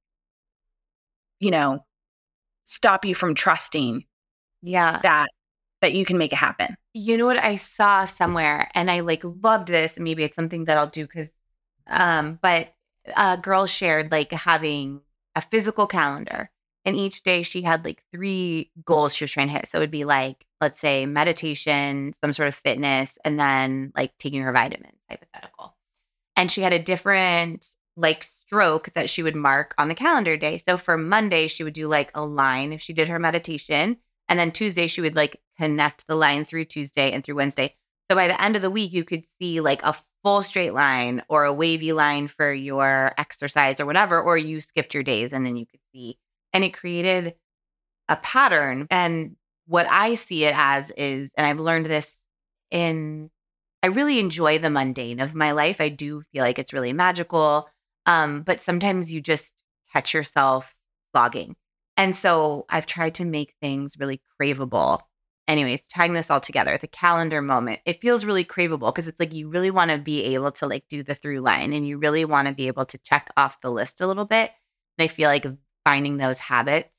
you 1.41 1.51
know, 1.51 1.85
stop 2.67 3.05
you 3.05 3.15
from 3.15 3.35
trusting 3.35 4.05
yeah 4.63 4.99
that 5.03 5.29
that 5.83 5.93
you 5.93 6.05
can 6.05 6.19
make 6.19 6.33
it 6.33 6.37
happen. 6.37 6.75
You 6.95 7.19
know 7.19 7.27
what 7.27 7.37
I 7.37 7.57
saw 7.57 8.07
somewhere 8.07 8.71
and 8.75 8.91
I 8.91 9.01
like 9.01 9.23
loved 9.23 9.69
this. 9.69 9.99
Maybe 9.99 10.25
it's 10.25 10.35
something 10.35 10.65
that 10.65 10.79
I'll 10.79 10.89
do 10.89 11.07
cuz 11.07 11.29
um 11.87 12.39
but 12.43 12.73
a 13.17 13.39
girl 13.41 13.67
shared 13.67 14.11
like 14.11 14.33
having 14.33 15.01
a 15.35 15.41
physical 15.41 15.87
calendar 15.87 16.51
and 16.87 16.97
each 16.97 17.23
day 17.23 17.43
she 17.43 17.63
had 17.63 17.85
like 17.85 18.03
three 18.13 18.71
goals 18.85 19.13
she 19.13 19.25
was 19.25 19.33
trying 19.33 19.49
to 19.49 19.53
hit. 19.53 19.69
So 19.69 19.79
it 19.79 19.81
would 19.81 19.91
be 19.91 20.05
like, 20.05 20.47
let's 20.61 20.81
say 20.81 21.05
meditation, 21.05 22.15
some 22.23 22.33
sort 22.33 22.49
of 22.49 22.55
fitness, 22.55 23.19
and 23.25 23.39
then 23.39 23.93
like 23.97 24.17
taking 24.19 24.41
her 24.43 24.53
vitamins, 24.53 24.95
hypothetical. 25.11 25.77
And 26.37 26.51
she 26.51 26.63
had 26.63 26.73
a 26.73 26.79
different 26.79 27.67
like 27.97 28.23
stroke 28.23 28.91
that 28.95 29.11
she 29.11 29.25
would 29.25 29.35
mark 29.35 29.75
on 29.79 29.89
the 29.89 29.95
calendar 29.97 30.37
day. 30.37 30.59
So 30.59 30.77
for 30.77 30.97
Monday, 30.97 31.49
she 31.49 31.65
would 31.65 31.75
do 31.75 31.89
like 31.89 32.11
a 32.15 32.25
line 32.25 32.73
if 32.73 32.81
she 32.81 32.93
did 32.93 33.09
her 33.09 33.19
meditation. 33.19 33.97
And 34.29 34.39
then 34.39 34.53
Tuesday, 34.53 34.87
she 34.87 35.01
would 35.01 35.17
like 35.17 35.41
connect 35.59 36.07
the 36.07 36.15
line 36.15 36.45
through 36.45 36.67
Tuesday 36.67 37.11
and 37.11 37.25
through 37.25 37.37
Wednesday. 37.37 37.75
So 38.09 38.15
by 38.15 38.29
the 38.29 38.41
end 38.41 38.55
of 38.55 38.63
the 38.63 38.71
week, 38.71 38.93
you 38.93 39.03
could 39.03 39.25
see 39.41 39.61
like 39.61 39.83
a 39.83 39.97
full 40.23 40.45
straight 40.45 40.75
line 40.75 41.25
or 41.29 41.45
a 41.45 41.53
wavy 41.53 41.93
line 41.93 42.29
for 42.29 42.53
your 42.53 43.13
exercise 43.19 43.81
or 43.81 43.87
whatever, 43.87 44.21
or 44.21 44.39
you 44.39 44.61
skipped 44.61 44.95
your 44.95 45.03
days 45.03 45.33
and 45.33 45.45
then 45.45 45.57
you 45.57 45.67
could 45.67 45.81
see 45.93 46.19
and 46.57 46.65
it 46.65 46.73
created 46.73 47.35
a 48.09 48.17
pattern. 48.17 48.87
And 48.91 49.37
what 49.67 49.87
I 49.91 50.15
see 50.15 50.47
it 50.47 50.55
as 50.57 50.91
is, 50.93 51.29
and 51.37 51.47
I've 51.47 51.61
learned 51.61 51.85
this 51.85 52.15
in, 52.71 53.29
I 53.83 53.89
really 53.89 54.19
enjoy 54.19 54.59
the 54.59 54.71
mundane 54.71 55.21
of 55.21 55.35
my 55.35 55.53
life. 55.53 55.83
I 55.83 55.91
do 55.91 56.23
feel 56.33 56.43
like 56.43 56.59
it's 56.59 56.73
really 56.73 56.95
magical. 56.95 57.69
Um, 58.07 58.41
but 58.41 58.63
sometimes 58.63 59.13
you 59.13 59.21
just 59.21 59.45
catch 59.93 60.15
yourself 60.15 60.75
slogging. 61.13 61.57
And 61.99 62.17
so 62.17 62.65
I've 62.71 62.87
tried 62.87 63.17
to 63.17 63.27
make 63.27 63.53
things 63.61 63.99
really 63.99 64.23
craveable. 64.41 65.01
Anyways, 65.47 65.83
tying 65.95 66.15
this 66.15 66.31
all 66.31 66.41
together, 66.41 66.79
the 66.81 66.89
calendar 66.89 67.43
moment, 67.43 67.81
it 67.85 68.01
feels 68.01 68.25
really 68.25 68.47
craveable 68.47 68.95
because 68.95 69.07
it's 69.07 69.21
like 69.21 69.35
you 69.35 69.51
really 69.51 69.71
want 69.71 69.91
to 69.91 69.99
be 69.99 70.25
able 70.35 70.53
to 70.53 70.67
like 70.67 70.85
do 70.89 71.03
the 71.03 71.15
through 71.15 71.41
line 71.41 71.75
and 71.75 71.87
you 71.87 71.99
really 71.99 72.25
want 72.25 72.49
to 72.49 72.55
be 72.55 72.67
able 72.67 72.87
to 72.87 72.99
check 73.05 73.31
off 73.37 73.61
the 73.61 73.71
list 73.71 74.01
a 74.01 74.07
little 74.07 74.25
bit. 74.25 74.53
And 74.99 75.05
I 75.05 75.09
feel 75.09 75.29
like 75.29 75.45
finding 75.87 76.17
those 76.17 76.41
habits 76.41 76.91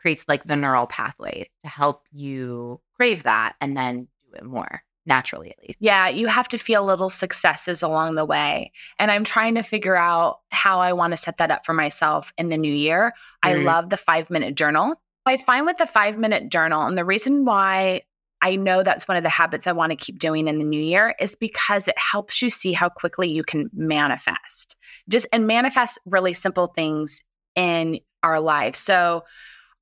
creates 0.00 0.24
like 0.26 0.42
the 0.42 0.56
neural 0.56 0.88
pathways 0.88 1.46
to 1.62 1.70
help 1.70 2.02
you 2.10 2.80
crave 2.96 3.22
that 3.22 3.54
and 3.60 3.76
then 3.76 4.08
do 4.24 4.36
it 4.36 4.44
more 4.44 4.82
naturally 5.06 5.50
at 5.50 5.62
least. 5.62 5.78
Yeah, 5.78 6.08
you 6.08 6.26
have 6.26 6.48
to 6.48 6.58
feel 6.58 6.84
little 6.84 7.08
successes 7.08 7.82
along 7.82 8.16
the 8.16 8.24
way. 8.24 8.72
And 8.98 9.12
I'm 9.12 9.22
trying 9.22 9.54
to 9.54 9.62
figure 9.62 9.94
out 9.94 10.40
how 10.50 10.80
I 10.80 10.92
want 10.92 11.12
to 11.12 11.16
set 11.16 11.38
that 11.38 11.52
up 11.52 11.64
for 11.64 11.72
myself 11.72 12.32
in 12.36 12.48
the 12.48 12.56
new 12.56 12.72
year. 12.72 13.14
Mm-hmm. 13.44 13.60
I 13.60 13.62
love 13.62 13.90
the 13.90 13.96
5-minute 13.96 14.56
journal. 14.56 15.00
I 15.24 15.36
find 15.36 15.64
with 15.64 15.76
the 15.76 15.84
5-minute 15.84 16.50
journal 16.50 16.84
and 16.84 16.98
the 16.98 17.04
reason 17.04 17.44
why 17.44 18.02
I 18.42 18.56
know 18.56 18.82
that's 18.82 19.06
one 19.06 19.16
of 19.16 19.22
the 19.22 19.28
habits 19.28 19.68
I 19.68 19.72
want 19.72 19.90
to 19.90 19.96
keep 19.96 20.18
doing 20.18 20.48
in 20.48 20.58
the 20.58 20.64
new 20.64 20.82
year 20.82 21.14
is 21.20 21.36
because 21.36 21.86
it 21.86 21.96
helps 21.96 22.42
you 22.42 22.50
see 22.50 22.72
how 22.72 22.88
quickly 22.88 23.30
you 23.30 23.44
can 23.44 23.70
manifest. 23.72 24.74
Just 25.08 25.26
and 25.32 25.46
manifest 25.46 26.00
really 26.04 26.34
simple 26.34 26.66
things 26.66 27.22
in 27.54 28.00
our 28.22 28.40
lives. 28.40 28.78
So 28.78 29.24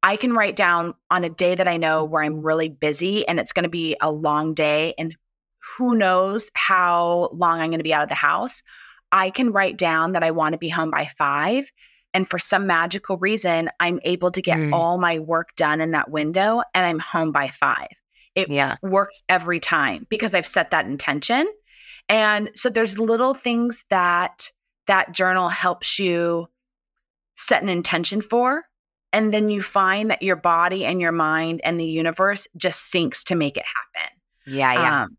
I 0.02 0.16
can 0.16 0.34
write 0.34 0.56
down 0.56 0.94
on 1.10 1.24
a 1.24 1.30
day 1.30 1.54
that 1.54 1.66
I 1.66 1.78
know 1.78 2.04
where 2.04 2.22
I'm 2.22 2.42
really 2.42 2.68
busy 2.68 3.26
and 3.26 3.40
it's 3.40 3.52
going 3.52 3.62
to 3.64 3.70
be 3.70 3.96
a 4.00 4.12
long 4.12 4.52
day 4.52 4.94
and 4.98 5.16
who 5.76 5.94
knows 5.94 6.50
how 6.54 7.30
long 7.32 7.60
I'm 7.60 7.70
going 7.70 7.78
to 7.78 7.84
be 7.84 7.94
out 7.94 8.02
of 8.02 8.10
the 8.10 8.14
house. 8.14 8.62
I 9.10 9.30
can 9.30 9.50
write 9.50 9.78
down 9.78 10.12
that 10.12 10.22
I 10.22 10.30
want 10.30 10.52
to 10.52 10.58
be 10.58 10.68
home 10.68 10.90
by 10.90 11.06
five. 11.06 11.70
And 12.12 12.28
for 12.28 12.38
some 12.38 12.66
magical 12.66 13.16
reason, 13.16 13.70
I'm 13.80 13.98
able 14.04 14.30
to 14.32 14.42
get 14.42 14.58
mm. 14.58 14.72
all 14.72 14.98
my 14.98 15.20
work 15.20 15.56
done 15.56 15.80
in 15.80 15.92
that 15.92 16.10
window 16.10 16.62
and 16.74 16.84
I'm 16.84 16.98
home 16.98 17.32
by 17.32 17.48
five. 17.48 17.88
It 18.34 18.50
yeah. 18.50 18.76
works 18.82 19.22
every 19.28 19.58
time 19.58 20.06
because 20.10 20.34
I've 20.34 20.46
set 20.46 20.70
that 20.72 20.86
intention. 20.86 21.48
And 22.08 22.50
so 22.54 22.68
there's 22.68 22.98
little 22.98 23.34
things 23.34 23.84
that 23.88 24.50
that 24.86 25.12
journal 25.12 25.48
helps 25.48 25.98
you 25.98 26.48
set 27.36 27.62
an 27.62 27.68
intention 27.68 28.20
for. 28.20 28.64
And 29.12 29.32
then 29.32 29.48
you 29.48 29.62
find 29.62 30.10
that 30.10 30.22
your 30.22 30.36
body 30.36 30.84
and 30.84 31.00
your 31.00 31.12
mind 31.12 31.60
and 31.62 31.78
the 31.78 31.86
universe 31.86 32.48
just 32.56 32.92
syncs 32.92 33.22
to 33.24 33.36
make 33.36 33.56
it 33.56 33.64
happen. 33.64 34.10
Yeah, 34.46 34.72
yeah. 34.72 35.02
Um, 35.04 35.16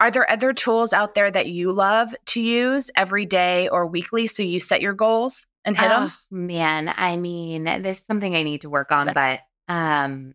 are 0.00 0.10
there 0.10 0.30
other 0.30 0.52
tools 0.52 0.92
out 0.92 1.14
there 1.14 1.30
that 1.30 1.46
you 1.48 1.72
love 1.72 2.14
to 2.26 2.40
use 2.40 2.90
every 2.96 3.26
day 3.26 3.68
or 3.68 3.86
weekly 3.86 4.26
so 4.26 4.42
you 4.42 4.60
set 4.60 4.80
your 4.80 4.92
goals 4.92 5.46
and 5.64 5.76
hit 5.76 5.90
oh, 5.90 6.06
them? 6.06 6.12
Man, 6.30 6.92
I 6.96 7.16
mean, 7.16 7.64
this 7.64 7.98
is 7.98 8.04
something 8.06 8.34
I 8.34 8.44
need 8.44 8.60
to 8.60 8.70
work 8.70 8.92
on, 8.92 9.12
but 9.12 9.40
um 9.68 10.34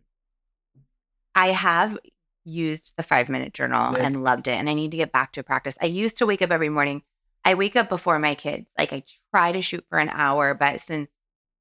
I 1.34 1.48
have 1.48 1.98
used 2.44 2.92
the 2.96 3.02
5-minute 3.02 3.54
journal 3.54 3.96
yeah. 3.96 4.04
and 4.04 4.22
loved 4.22 4.48
it 4.48 4.52
and 4.52 4.68
I 4.68 4.74
need 4.74 4.92
to 4.92 4.96
get 4.98 5.12
back 5.12 5.32
to 5.32 5.42
practice. 5.42 5.76
I 5.80 5.86
used 5.86 6.18
to 6.18 6.26
wake 6.26 6.42
up 6.42 6.52
every 6.52 6.68
morning. 6.68 7.02
I 7.44 7.54
wake 7.54 7.74
up 7.74 7.88
before 7.88 8.18
my 8.18 8.34
kids. 8.34 8.66
Like 8.78 8.92
I 8.92 9.02
try 9.30 9.52
to 9.52 9.62
shoot 9.62 9.84
for 9.88 9.98
an 9.98 10.10
hour, 10.10 10.54
but 10.54 10.80
since 10.80 11.08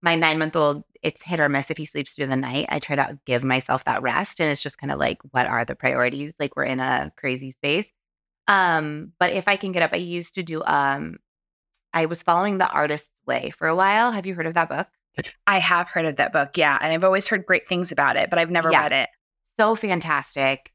my 0.03 0.15
nine 0.15 0.37
month 0.37 0.55
old, 0.55 0.83
it's 1.01 1.23
hit 1.23 1.39
or 1.39 1.49
miss 1.49 1.71
if 1.71 1.77
he 1.77 1.85
sleeps 1.85 2.13
through 2.13 2.27
the 2.27 2.35
night. 2.35 2.67
I 2.69 2.79
try 2.79 2.95
to 2.97 3.17
give 3.25 3.43
myself 3.43 3.85
that 3.85 4.01
rest. 4.01 4.39
And 4.39 4.51
it's 4.51 4.61
just 4.61 4.77
kind 4.77 4.91
of 4.91 4.99
like, 4.99 5.17
what 5.31 5.47
are 5.47 5.65
the 5.65 5.75
priorities? 5.75 6.33
Like 6.39 6.55
we're 6.55 6.65
in 6.65 6.79
a 6.79 7.11
crazy 7.17 7.51
space. 7.51 7.89
Um, 8.47 9.13
but 9.19 9.31
if 9.31 9.47
I 9.47 9.55
can 9.55 9.71
get 9.71 9.81
up, 9.81 9.91
I 9.93 9.97
used 9.97 10.35
to 10.35 10.43
do 10.43 10.61
um 10.65 11.17
I 11.93 12.05
was 12.07 12.21
following 12.23 12.57
the 12.57 12.69
artist's 12.69 13.09
way 13.25 13.51
for 13.57 13.67
a 13.67 13.75
while. 13.75 14.11
Have 14.11 14.25
you 14.25 14.33
heard 14.35 14.47
of 14.47 14.55
that 14.55 14.69
book? 14.69 14.87
I 15.47 15.59
have 15.59 15.87
heard 15.87 16.05
of 16.05 16.17
that 16.17 16.33
book, 16.33 16.57
yeah. 16.57 16.77
And 16.81 16.91
I've 16.91 17.03
always 17.03 17.27
heard 17.27 17.45
great 17.45 17.69
things 17.69 17.91
about 17.91 18.17
it, 18.17 18.29
but 18.29 18.39
I've 18.39 18.51
never 18.51 18.71
yeah. 18.71 18.81
read 18.81 18.91
it. 18.91 19.09
So 19.59 19.75
fantastic. 19.75 20.71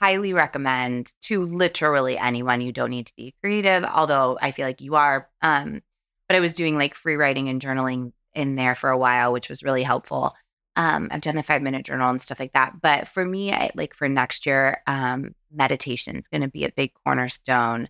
Highly 0.00 0.32
recommend 0.32 1.12
to 1.22 1.46
literally 1.46 2.18
anyone. 2.18 2.60
You 2.60 2.72
don't 2.72 2.90
need 2.90 3.06
to 3.06 3.16
be 3.16 3.34
creative, 3.40 3.84
although 3.84 4.36
I 4.42 4.50
feel 4.50 4.66
like 4.66 4.80
you 4.80 4.96
are. 4.96 5.28
Um, 5.40 5.82
but 6.28 6.36
I 6.36 6.40
was 6.40 6.52
doing 6.52 6.76
like 6.76 6.94
free 6.94 7.14
writing 7.14 7.48
and 7.48 7.62
journaling 7.62 8.12
in 8.36 8.54
there 8.54 8.74
for 8.74 8.90
a 8.90 8.98
while, 8.98 9.32
which 9.32 9.48
was 9.48 9.64
really 9.64 9.82
helpful. 9.82 10.34
Um, 10.76 11.08
I've 11.10 11.22
done 11.22 11.36
the 11.36 11.42
five 11.42 11.62
minute 11.62 11.86
journal 11.86 12.10
and 12.10 12.20
stuff 12.20 12.38
like 12.38 12.52
that. 12.52 12.80
But 12.80 13.08
for 13.08 13.24
me, 13.24 13.52
I, 13.52 13.70
like 13.74 13.94
for 13.94 14.08
next 14.08 14.44
year, 14.46 14.82
um, 14.86 15.34
meditation 15.50 16.16
is 16.16 16.28
going 16.30 16.42
to 16.42 16.48
be 16.48 16.64
a 16.64 16.72
big 16.72 16.92
cornerstone 17.04 17.88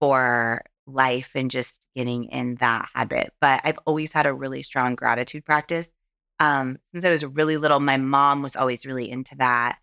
for 0.00 0.64
life 0.86 1.32
and 1.34 1.50
just 1.50 1.78
getting 1.94 2.24
in 2.24 2.56
that 2.56 2.88
habit. 2.92 3.32
But 3.40 3.60
I've 3.64 3.78
always 3.86 4.12
had 4.12 4.26
a 4.26 4.34
really 4.34 4.62
strong 4.62 4.96
gratitude 4.96 5.44
practice. 5.44 5.86
Um, 6.40 6.78
since 6.92 7.04
I 7.04 7.10
was 7.10 7.24
really 7.24 7.56
little, 7.56 7.80
my 7.80 7.96
mom 7.96 8.42
was 8.42 8.56
always 8.56 8.84
really 8.84 9.10
into 9.10 9.36
that 9.36 9.78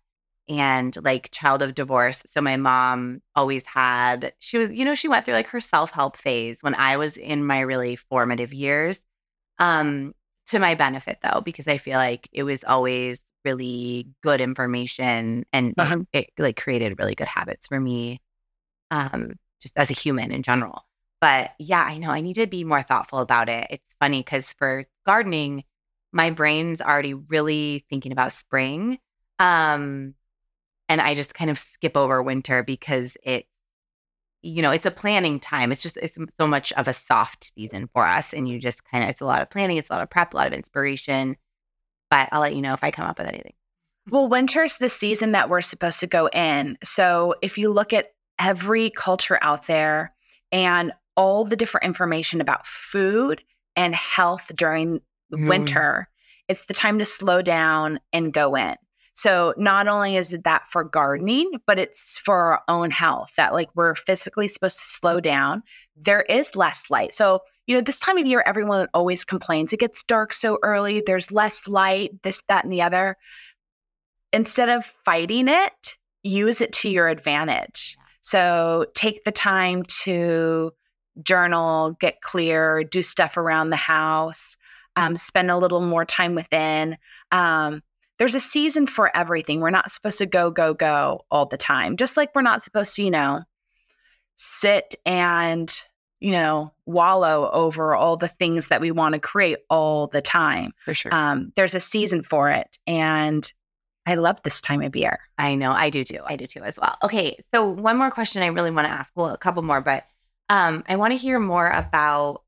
and 0.48 0.96
like 1.02 1.30
child 1.32 1.62
of 1.62 1.74
divorce. 1.74 2.22
So 2.26 2.40
my 2.40 2.56
mom 2.56 3.22
always 3.34 3.64
had, 3.64 4.32
she 4.38 4.58
was, 4.58 4.70
you 4.70 4.84
know, 4.84 4.94
she 4.94 5.08
went 5.08 5.24
through 5.24 5.34
like 5.34 5.48
her 5.48 5.60
self 5.60 5.90
help 5.90 6.16
phase 6.16 6.58
when 6.62 6.74
I 6.74 6.98
was 6.98 7.16
in 7.16 7.46
my 7.46 7.60
really 7.60 7.96
formative 7.96 8.52
years 8.54 9.02
um, 9.58 10.14
to 10.48 10.58
my 10.58 10.74
benefit 10.74 11.18
though, 11.22 11.40
because 11.40 11.66
I 11.68 11.78
feel 11.78 11.96
like 11.96 12.28
it 12.32 12.44
was 12.44 12.64
always 12.64 13.20
really 13.44 14.08
good 14.22 14.40
information 14.40 15.44
and 15.52 15.74
uh-huh. 15.78 16.00
it, 16.12 16.26
it, 16.36 16.42
like 16.42 16.60
created 16.60 16.98
really 16.98 17.14
good 17.14 17.28
habits 17.28 17.68
for 17.68 17.78
me, 17.80 18.20
um, 18.90 19.34
just 19.60 19.76
as 19.76 19.90
a 19.90 19.94
human 19.94 20.32
in 20.32 20.42
general. 20.42 20.82
But 21.20 21.52
yeah, 21.58 21.82
I 21.82 21.98
know 21.98 22.10
I 22.10 22.20
need 22.20 22.34
to 22.34 22.46
be 22.46 22.64
more 22.64 22.82
thoughtful 22.82 23.20
about 23.20 23.48
it. 23.48 23.66
It's 23.70 23.94
funny 24.00 24.20
because 24.20 24.52
for 24.52 24.84
gardening, 25.04 25.64
my 26.12 26.30
brain's 26.30 26.80
already 26.80 27.14
really 27.14 27.84
thinking 27.88 28.12
about 28.12 28.32
spring. 28.32 28.98
Um, 29.38 30.14
and 30.88 31.00
I 31.00 31.14
just 31.14 31.34
kind 31.34 31.50
of 31.50 31.58
skip 31.58 31.96
over 31.96 32.22
winter 32.22 32.62
because 32.62 33.16
it's 33.22 33.55
you 34.46 34.62
know, 34.62 34.70
it's 34.70 34.86
a 34.86 34.90
planning 34.90 35.40
time. 35.40 35.72
It's 35.72 35.82
just 35.82 35.96
it's 35.96 36.16
so 36.38 36.46
much 36.46 36.72
of 36.74 36.86
a 36.88 36.92
soft 36.92 37.52
season 37.56 37.88
for 37.92 38.06
us 38.06 38.32
and 38.32 38.48
you 38.48 38.58
just 38.58 38.84
kind 38.84 39.02
of 39.04 39.10
it's 39.10 39.20
a 39.20 39.26
lot 39.26 39.42
of 39.42 39.50
planning, 39.50 39.76
it's 39.76 39.90
a 39.90 39.92
lot 39.92 40.02
of 40.02 40.10
prep, 40.10 40.32
a 40.32 40.36
lot 40.36 40.46
of 40.46 40.52
inspiration. 40.52 41.36
But 42.10 42.28
I'll 42.30 42.40
let 42.40 42.54
you 42.54 42.62
know 42.62 42.72
if 42.72 42.84
I 42.84 42.92
come 42.92 43.06
up 43.06 43.18
with 43.18 43.26
anything. 43.26 43.54
Well, 44.08 44.28
winter's 44.28 44.76
the 44.76 44.88
season 44.88 45.32
that 45.32 45.50
we're 45.50 45.60
supposed 45.60 45.98
to 46.00 46.06
go 46.06 46.28
in. 46.28 46.78
So 46.84 47.34
if 47.42 47.58
you 47.58 47.70
look 47.70 47.92
at 47.92 48.12
every 48.38 48.90
culture 48.90 49.38
out 49.42 49.66
there 49.66 50.14
and 50.52 50.92
all 51.16 51.44
the 51.44 51.56
different 51.56 51.86
information 51.86 52.40
about 52.40 52.66
food 52.66 53.42
and 53.74 53.94
health 53.94 54.52
during 54.54 55.00
mm. 55.34 55.48
winter, 55.48 56.08
it's 56.46 56.66
the 56.66 56.74
time 56.74 57.00
to 57.00 57.04
slow 57.04 57.42
down 57.42 57.98
and 58.12 58.32
go 58.32 58.54
in. 58.54 58.76
So 59.16 59.54
not 59.56 59.88
only 59.88 60.16
is 60.16 60.34
it 60.34 60.44
that 60.44 60.70
for 60.70 60.84
gardening, 60.84 61.50
but 61.66 61.78
it's 61.78 62.18
for 62.18 62.36
our 62.36 62.62
own 62.68 62.90
health 62.90 63.32
that 63.38 63.54
like 63.54 63.70
we're 63.74 63.94
physically 63.94 64.46
supposed 64.46 64.78
to 64.78 64.84
slow 64.84 65.20
down. 65.20 65.62
There 65.96 66.20
is 66.20 66.54
less 66.54 66.90
light. 66.90 67.14
So, 67.14 67.40
you 67.66 67.74
know, 67.74 67.80
this 67.80 67.98
time 67.98 68.18
of 68.18 68.26
year, 68.26 68.42
everyone 68.44 68.88
always 68.92 69.24
complains 69.24 69.72
it 69.72 69.80
gets 69.80 70.02
dark 70.02 70.34
so 70.34 70.58
early, 70.62 71.02
there's 71.04 71.32
less 71.32 71.66
light, 71.66 72.22
this, 72.22 72.42
that, 72.48 72.64
and 72.64 72.72
the 72.72 72.82
other. 72.82 73.16
Instead 74.34 74.68
of 74.68 74.84
fighting 75.06 75.48
it, 75.48 75.96
use 76.22 76.60
it 76.60 76.74
to 76.74 76.90
your 76.90 77.08
advantage. 77.08 77.96
So 78.20 78.84
take 78.94 79.24
the 79.24 79.32
time 79.32 79.84
to 80.02 80.72
journal, 81.22 81.96
get 82.00 82.20
clear, 82.20 82.84
do 82.84 83.00
stuff 83.00 83.38
around 83.38 83.70
the 83.70 83.76
house, 83.76 84.58
um, 84.94 85.16
spend 85.16 85.50
a 85.50 85.56
little 85.56 85.80
more 85.80 86.04
time 86.04 86.34
within. 86.34 86.98
Um, 87.32 87.82
there's 88.18 88.34
a 88.34 88.40
season 88.40 88.86
for 88.86 89.14
everything. 89.16 89.60
We're 89.60 89.70
not 89.70 89.90
supposed 89.90 90.18
to 90.18 90.26
go, 90.26 90.50
go, 90.50 90.74
go 90.74 91.24
all 91.30 91.46
the 91.46 91.56
time. 91.56 91.96
Just 91.96 92.16
like 92.16 92.34
we're 92.34 92.42
not 92.42 92.62
supposed 92.62 92.96
to, 92.96 93.04
you 93.04 93.10
know, 93.10 93.42
sit 94.36 94.94
and, 95.04 95.72
you 96.20 96.32
know, 96.32 96.72
wallow 96.86 97.50
over 97.50 97.94
all 97.94 98.16
the 98.16 98.28
things 98.28 98.68
that 98.68 98.80
we 98.80 98.90
want 98.90 99.14
to 99.14 99.18
create 99.18 99.58
all 99.68 100.06
the 100.06 100.22
time. 100.22 100.72
For 100.84 100.94
sure. 100.94 101.14
Um, 101.14 101.52
there's 101.56 101.74
a 101.74 101.80
season 101.80 102.22
for 102.22 102.50
it. 102.50 102.78
And 102.86 103.50
I 104.06 104.14
love 104.14 104.40
this 104.42 104.60
time 104.60 104.82
of 104.82 104.94
year. 104.94 105.18
I 105.36 105.56
know. 105.56 105.72
I 105.72 105.90
do 105.90 106.04
too. 106.04 106.20
I 106.24 106.36
do 106.36 106.46
too 106.46 106.62
as 106.62 106.78
well. 106.78 106.96
Okay. 107.02 107.38
So, 107.52 107.68
one 107.68 107.98
more 107.98 108.10
question 108.10 108.42
I 108.42 108.46
really 108.46 108.70
want 108.70 108.86
to 108.86 108.92
ask. 108.92 109.10
Well, 109.16 109.30
a 109.30 109.38
couple 109.38 109.62
more, 109.62 109.80
but 109.80 110.04
um, 110.48 110.84
I 110.88 110.96
want 110.96 111.12
to 111.12 111.18
hear 111.18 111.40
more 111.40 111.68
about 111.68 112.42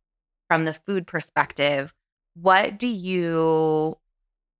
from 0.48 0.64
the 0.64 0.72
food 0.72 1.06
perspective. 1.06 1.92
What 2.34 2.78
do 2.78 2.86
you 2.86 3.98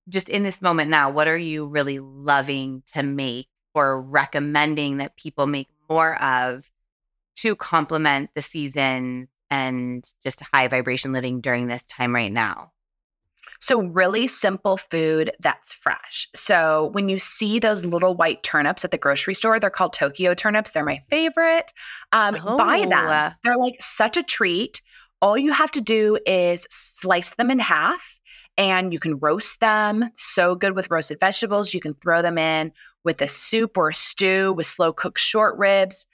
just 0.09 0.29
in 0.29 0.43
this 0.43 0.61
moment 0.61 0.89
now, 0.89 1.09
what 1.09 1.27
are 1.27 1.37
you 1.37 1.65
really 1.65 1.99
loving 1.99 2.83
to 2.93 3.03
make 3.03 3.47
or 3.73 4.01
recommending 4.01 4.97
that 4.97 5.15
people 5.15 5.45
make 5.45 5.67
more 5.89 6.21
of 6.21 6.69
to 7.37 7.55
complement 7.55 8.31
the 8.35 8.41
seasons 8.41 9.27
and 9.49 10.11
just 10.23 10.41
high 10.53 10.67
vibration 10.67 11.11
living 11.11 11.41
during 11.41 11.67
this 11.67 11.83
time 11.83 12.13
right 12.13 12.31
now? 12.31 12.71
So, 13.61 13.81
really 13.81 14.27
simple 14.27 14.77
food 14.77 15.31
that's 15.41 15.73
fresh. 15.73 16.29
So, 16.33 16.89
when 16.93 17.09
you 17.09 17.19
see 17.19 17.59
those 17.59 17.83
little 17.83 18.15
white 18.15 18.41
turnips 18.41 18.85
at 18.85 18.91
the 18.91 18.97
grocery 18.97 19.33
store, 19.33 19.59
they're 19.59 19.69
called 19.69 19.91
Tokyo 19.91 20.33
turnips. 20.33 20.71
They're 20.71 20.85
my 20.85 21.03
favorite. 21.09 21.71
Um, 22.13 22.37
oh. 22.45 22.57
Buy 22.57 22.85
them. 22.85 23.07
Oh. 23.07 23.31
They're 23.43 23.57
like 23.57 23.75
such 23.81 24.15
a 24.15 24.23
treat. 24.23 24.81
All 25.21 25.37
you 25.37 25.51
have 25.51 25.71
to 25.71 25.81
do 25.81 26.17
is 26.25 26.65
slice 26.69 27.35
them 27.35 27.51
in 27.51 27.59
half 27.59 28.01
and 28.59 28.91
you 28.91 28.99
can 28.99 29.17
roast 29.17 29.61
them. 29.61 30.09
So 30.17 30.53
good 30.53 30.75
with 30.75 30.91
roasted 30.91 31.19
vegetables. 31.19 31.73
You 31.73 31.79
can 31.79 31.93
throw 31.95 32.21
them 32.21 32.37
in 32.37 32.73
with 33.05 33.21
a 33.21 33.27
soup 33.27 33.77
or 33.77 33.89
a 33.89 33.93
stew 33.93 34.53
with 34.53 34.65
slow 34.65 34.91
cooked 34.91 35.19
short 35.19 35.57
ribs. 35.57 36.05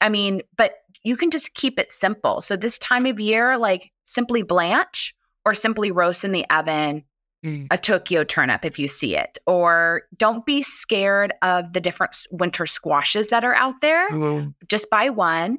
I 0.00 0.08
mean, 0.08 0.42
but 0.56 0.76
you 1.02 1.16
can 1.16 1.32
just 1.32 1.54
keep 1.54 1.76
it 1.76 1.90
simple. 1.90 2.40
So 2.40 2.56
this 2.56 2.78
time 2.78 3.04
of 3.04 3.18
year, 3.18 3.58
like 3.58 3.90
simply 4.04 4.42
blanch 4.42 5.12
or 5.44 5.54
simply 5.54 5.90
roast 5.90 6.24
in 6.24 6.30
the 6.30 6.48
oven 6.50 7.02
mm. 7.44 7.66
a 7.72 7.76
Tokyo 7.76 8.22
turnip 8.22 8.64
if 8.64 8.78
you 8.78 8.86
see 8.86 9.16
it. 9.16 9.38
Or 9.44 10.02
don't 10.16 10.46
be 10.46 10.62
scared 10.62 11.32
of 11.42 11.72
the 11.72 11.80
different 11.80 12.16
winter 12.30 12.66
squashes 12.66 13.28
that 13.28 13.44
are 13.44 13.54
out 13.54 13.80
there. 13.80 14.08
Just 14.68 14.88
buy 14.88 15.10
one, 15.10 15.58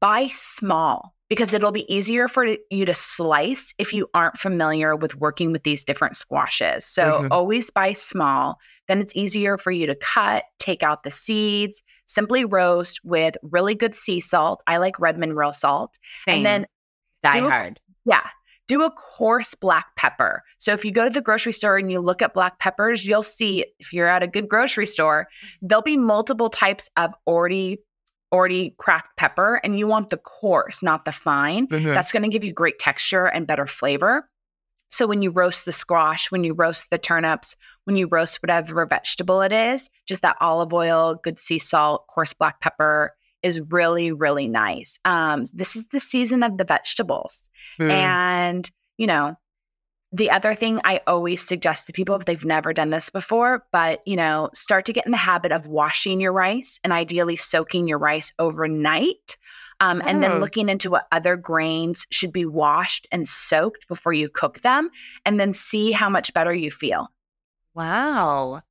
buy 0.00 0.26
small 0.26 1.14
because 1.28 1.52
it'll 1.52 1.72
be 1.72 1.92
easier 1.92 2.26
for 2.26 2.56
you 2.70 2.84
to 2.86 2.94
slice 2.94 3.74
if 3.78 3.92
you 3.92 4.08
aren't 4.14 4.38
familiar 4.38 4.96
with 4.96 5.14
working 5.16 5.52
with 5.52 5.62
these 5.62 5.84
different 5.84 6.16
squashes. 6.16 6.86
So 6.86 7.02
mm-hmm. 7.02 7.32
always 7.32 7.70
buy 7.70 7.92
small. 7.92 8.58
Then 8.88 9.00
it's 9.00 9.14
easier 9.14 9.58
for 9.58 9.70
you 9.70 9.86
to 9.86 9.94
cut, 9.94 10.44
take 10.58 10.82
out 10.82 11.02
the 11.02 11.10
seeds, 11.10 11.82
simply 12.06 12.44
roast 12.44 13.00
with 13.04 13.36
really 13.42 13.74
good 13.74 13.94
sea 13.94 14.20
salt. 14.20 14.62
I 14.66 14.78
like 14.78 14.98
Redmond 14.98 15.36
real 15.36 15.52
salt. 15.52 15.98
Same. 16.26 16.38
And 16.38 16.46
then 16.46 16.66
die 17.22 17.40
hard. 17.40 17.80
Yeah. 18.06 18.26
Do 18.66 18.82
a 18.82 18.90
coarse 18.90 19.54
black 19.54 19.86
pepper. 19.96 20.42
So 20.58 20.72
if 20.72 20.84
you 20.84 20.92
go 20.92 21.04
to 21.04 21.10
the 21.10 21.22
grocery 21.22 21.52
store 21.52 21.78
and 21.78 21.90
you 21.90 22.00
look 22.00 22.20
at 22.20 22.34
black 22.34 22.58
peppers, 22.58 23.06
you'll 23.06 23.22
see 23.22 23.64
if 23.78 23.92
you're 23.92 24.08
at 24.08 24.22
a 24.22 24.26
good 24.26 24.48
grocery 24.48 24.84
store, 24.86 25.26
there'll 25.62 25.82
be 25.82 25.96
multiple 25.96 26.50
types 26.50 26.90
of 26.96 27.14
already 27.26 27.78
already 28.32 28.74
cracked 28.78 29.16
pepper 29.16 29.60
and 29.64 29.78
you 29.78 29.86
want 29.86 30.10
the 30.10 30.18
coarse, 30.18 30.82
not 30.82 31.04
the 31.04 31.12
fine. 31.12 31.66
Mm-hmm. 31.66 31.94
That's 31.94 32.12
going 32.12 32.22
to 32.22 32.28
give 32.28 32.44
you 32.44 32.52
great 32.52 32.78
texture 32.78 33.26
and 33.26 33.46
better 33.46 33.66
flavor. 33.66 34.28
So 34.90 35.06
when 35.06 35.20
you 35.20 35.30
roast 35.30 35.64
the 35.64 35.72
squash, 35.72 36.30
when 36.30 36.44
you 36.44 36.54
roast 36.54 36.90
the 36.90 36.98
turnips, 36.98 37.56
when 37.84 37.96
you 37.96 38.08
roast 38.08 38.42
whatever 38.42 38.86
vegetable 38.86 39.42
it 39.42 39.52
is, 39.52 39.90
just 40.06 40.22
that 40.22 40.36
olive 40.40 40.72
oil, 40.72 41.20
good 41.22 41.38
sea 41.38 41.58
salt, 41.58 42.06
coarse 42.08 42.32
black 42.32 42.60
pepper 42.60 43.14
is 43.42 43.60
really, 43.70 44.12
really 44.12 44.48
nice. 44.48 44.98
Um, 45.04 45.44
this 45.52 45.76
is 45.76 45.88
the 45.88 46.00
season 46.00 46.42
of 46.42 46.56
the 46.56 46.64
vegetables. 46.64 47.48
Mm. 47.78 47.90
And, 47.90 48.70
you 48.96 49.06
know, 49.06 49.36
the 50.10 50.30
other 50.30 50.54
thing 50.54 50.80
I 50.84 51.00
always 51.06 51.46
suggest 51.46 51.86
to 51.86 51.92
people 51.92 52.14
if 52.14 52.24
they've 52.24 52.44
never 52.44 52.72
done 52.72 52.90
this 52.90 53.10
before, 53.10 53.64
but 53.72 54.00
you 54.06 54.16
know, 54.16 54.48
start 54.54 54.86
to 54.86 54.92
get 54.92 55.04
in 55.04 55.12
the 55.12 55.18
habit 55.18 55.52
of 55.52 55.66
washing 55.66 56.20
your 56.20 56.32
rice 56.32 56.80
and 56.82 56.92
ideally 56.92 57.36
soaking 57.36 57.88
your 57.88 57.98
rice 57.98 58.32
overnight. 58.38 59.36
Um, 59.80 60.02
oh. 60.02 60.08
And 60.08 60.22
then 60.22 60.32
oh. 60.32 60.38
looking 60.38 60.68
into 60.68 60.90
what 60.90 61.06
other 61.12 61.36
grains 61.36 62.06
should 62.10 62.32
be 62.32 62.46
washed 62.46 63.06
and 63.12 63.28
soaked 63.28 63.86
before 63.86 64.12
you 64.12 64.28
cook 64.28 64.60
them, 64.60 64.90
and 65.24 65.38
then 65.38 65.52
see 65.52 65.92
how 65.92 66.08
much 66.08 66.34
better 66.34 66.52
you 66.52 66.70
feel. 66.70 67.08
Wow. 67.74 68.62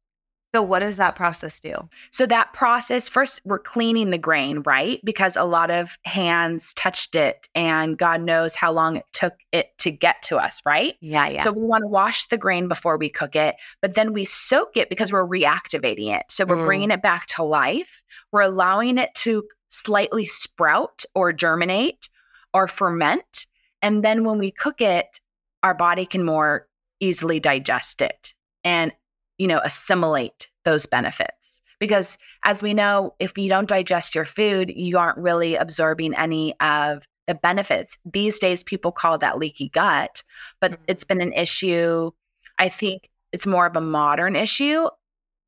So, 0.56 0.62
what 0.62 0.80
does 0.80 0.96
that 0.96 1.16
process 1.16 1.60
do? 1.60 1.76
So, 2.12 2.26
that 2.26 2.54
process 2.54 3.10
first, 3.10 3.42
we're 3.44 3.60
cleaning 3.60 4.12
the 4.12 4.18
grain, 4.18 4.62
right? 4.66 5.02
Because 5.04 5.36
a 5.36 5.44
lot 5.44 5.70
of 5.70 5.98
hands 6.06 6.74
touched 6.74 7.16
it, 7.16 7.50
and 7.54 7.98
God 7.98 8.22
knows 8.22 8.56
how 8.56 8.72
long 8.72 8.96
it 8.96 9.06
took 9.12 9.34
it 9.52 9.78
to 9.80 9.92
get 9.92 10.22
to 10.24 10.38
us, 10.38 10.62
right? 10.66 10.96
Yeah, 11.02 11.28
yeah. 11.28 11.44
So, 11.44 11.52
we 11.52 11.64
want 11.64 11.84
to 11.84 11.88
wash 11.88 12.28
the 12.28 12.38
grain 12.38 12.70
before 12.70 12.98
we 12.98 13.10
cook 13.10 13.36
it, 13.36 13.56
but 13.82 13.96
then 13.96 14.14
we 14.14 14.24
soak 14.24 14.78
it 14.78 14.90
because 14.90 15.12
we're 15.12 15.28
reactivating 15.28 16.18
it. 16.18 16.24
So, 16.30 16.46
we're 16.46 16.56
mm. 16.56 16.66
bringing 16.66 16.92
it 16.92 17.02
back 17.02 17.26
to 17.28 17.44
life. 17.44 18.02
We're 18.32 18.42
allowing 18.42 18.98
it 18.98 19.14
to 19.16 19.44
slightly 19.70 20.26
sprout 20.26 21.04
or 21.14 21.34
germinate 21.34 22.10
or 22.54 22.68
ferment. 22.68 23.48
And 23.82 24.04
then 24.04 24.24
when 24.24 24.40
we 24.40 24.52
cook 24.52 24.82
it, 24.82 25.20
our 25.62 25.74
body 25.74 26.06
can 26.06 26.24
more 26.24 26.68
easily 27.00 27.40
digest 27.40 28.02
it. 28.02 28.34
And 28.64 28.94
you 29.38 29.48
know, 29.48 29.60
assimilate 29.64 30.50
those 30.66 30.86
benefits. 30.86 31.62
Because 31.80 32.18
as 32.44 32.64
we 32.64 32.74
know, 32.74 33.14
if 33.20 33.38
you 33.38 33.50
don't 33.50 33.70
digest 33.70 34.16
your 34.16 34.26
food, 34.26 34.72
you 34.76 34.98
aren't 34.98 35.18
really 35.18 35.56
absorbing 35.56 36.16
any 36.16 36.60
of 36.60 37.04
the 37.28 37.36
benefits. 37.36 37.98
These 38.06 38.40
days, 38.40 38.64
people 38.64 38.92
call 38.92 39.18
that 39.20 39.38
leaky 39.38 39.70
gut, 39.70 40.24
but 40.60 40.72
mm-hmm. 40.72 40.84
it's 40.88 41.04
been 41.04 41.22
an 41.22 41.34
issue. 41.34 42.12
I 42.58 42.70
think 42.70 43.10
it's 43.32 43.46
more 43.46 43.68
of 43.68 43.76
a 43.76 43.82
modern 43.82 44.36
issue, 44.36 44.88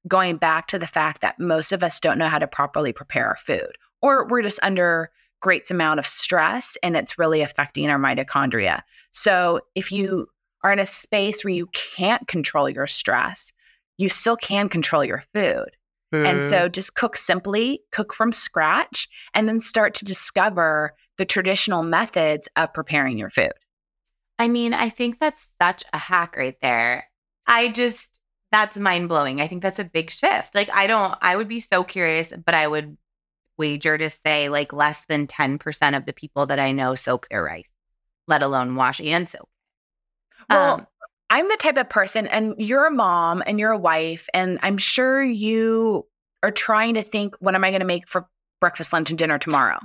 going 0.07 0.37
back 0.37 0.67
to 0.67 0.77
the 0.77 0.87
fact 0.87 1.21
that 1.21 1.39
most 1.39 1.71
of 1.71 1.83
us 1.83 1.99
don't 1.99 2.17
know 2.17 2.27
how 2.27 2.39
to 2.39 2.47
properly 2.47 2.93
prepare 2.93 3.27
our 3.27 3.37
food, 3.37 3.71
or 4.01 4.27
we're 4.27 4.43
just 4.43 4.59
under 4.61 5.09
great 5.41 5.71
amount 5.71 5.99
of 5.99 6.05
stress 6.05 6.77
and 6.83 6.97
it's 6.97 7.17
really 7.17 7.41
affecting 7.41 7.89
our 7.89 7.97
mitochondria. 7.97 8.81
So 9.11 9.61
if 9.73 9.91
you 9.91 10.27
are 10.63 10.73
in 10.73 10.79
a 10.79 10.85
space 10.85 11.43
where 11.43 11.53
you 11.53 11.67
can't 11.67 12.27
control 12.27 12.69
your 12.69 12.87
stress, 12.87 13.53
you 13.99 14.07
still 14.07 14.37
can 14.37 14.69
control 14.69 15.03
your 15.03 15.23
food. 15.33 15.69
Mm. 16.13 16.25
And 16.25 16.41
so 16.41 16.69
just 16.69 16.95
cook 16.95 17.17
simply, 17.17 17.81
cook 17.91 18.13
from 18.13 18.31
scratch, 18.31 19.09
and 19.33 19.47
then 19.47 19.59
start 19.59 19.93
to 19.95 20.05
discover 20.05 20.95
the 21.17 21.25
traditional 21.25 21.83
methods 21.83 22.47
of 22.55 22.73
preparing 22.73 23.17
your 23.17 23.29
food. 23.29 23.51
I 24.39 24.47
mean, 24.47 24.73
I 24.73 24.89
think 24.89 25.19
that's 25.19 25.45
such 25.61 25.83
a 25.91 25.97
hack 25.97 26.37
right 26.37 26.55
there. 26.61 27.09
I 27.45 27.67
just, 27.67 28.07
that's 28.53 28.77
mind 28.77 29.09
blowing. 29.09 29.41
I 29.41 29.47
think 29.47 29.61
that's 29.61 29.79
a 29.79 29.83
big 29.83 30.09
shift. 30.09 30.55
Like, 30.55 30.69
I 30.73 30.87
don't, 30.87 31.13
I 31.21 31.35
would 31.35 31.49
be 31.49 31.59
so 31.59 31.83
curious, 31.83 32.33
but 32.45 32.55
I 32.55 32.65
would 32.65 32.97
wager 33.57 33.97
to 33.97 34.09
say 34.09 34.47
like 34.47 34.71
less 34.71 35.03
than 35.09 35.27
10% 35.27 35.97
of 35.97 36.05
the 36.05 36.13
people 36.13 36.45
that 36.45 36.59
I 36.59 36.71
know 36.71 36.95
soak 36.95 37.27
their 37.27 37.43
rice, 37.43 37.67
let 38.27 38.41
alone 38.43 38.75
wash 38.75 39.01
and 39.01 39.27
soak. 39.27 39.49
Well, 40.49 40.75
um, 40.75 40.87
I'm 41.29 41.47
the 41.47 41.57
type 41.57 41.77
of 41.77 41.89
person, 41.89 42.27
and 42.27 42.55
you're 42.57 42.85
a 42.87 42.91
mom 42.91 43.43
and 43.45 43.59
you're 43.59 43.71
a 43.71 43.77
wife, 43.77 44.27
and 44.33 44.57
I'm 44.61 44.77
sure 44.77 45.21
you 45.23 46.07
are 46.41 46.51
trying 46.51 46.95
to 46.95 47.03
think, 47.03 47.35
what 47.39 47.55
am 47.55 47.63
I 47.63 47.69
going 47.69 47.81
to 47.81 47.85
make 47.85 48.07
for 48.07 48.27
breakfast, 48.61 48.93
lunch, 48.93 49.09
and 49.09 49.19
dinner 49.19 49.37
tomorrow? 49.37 49.79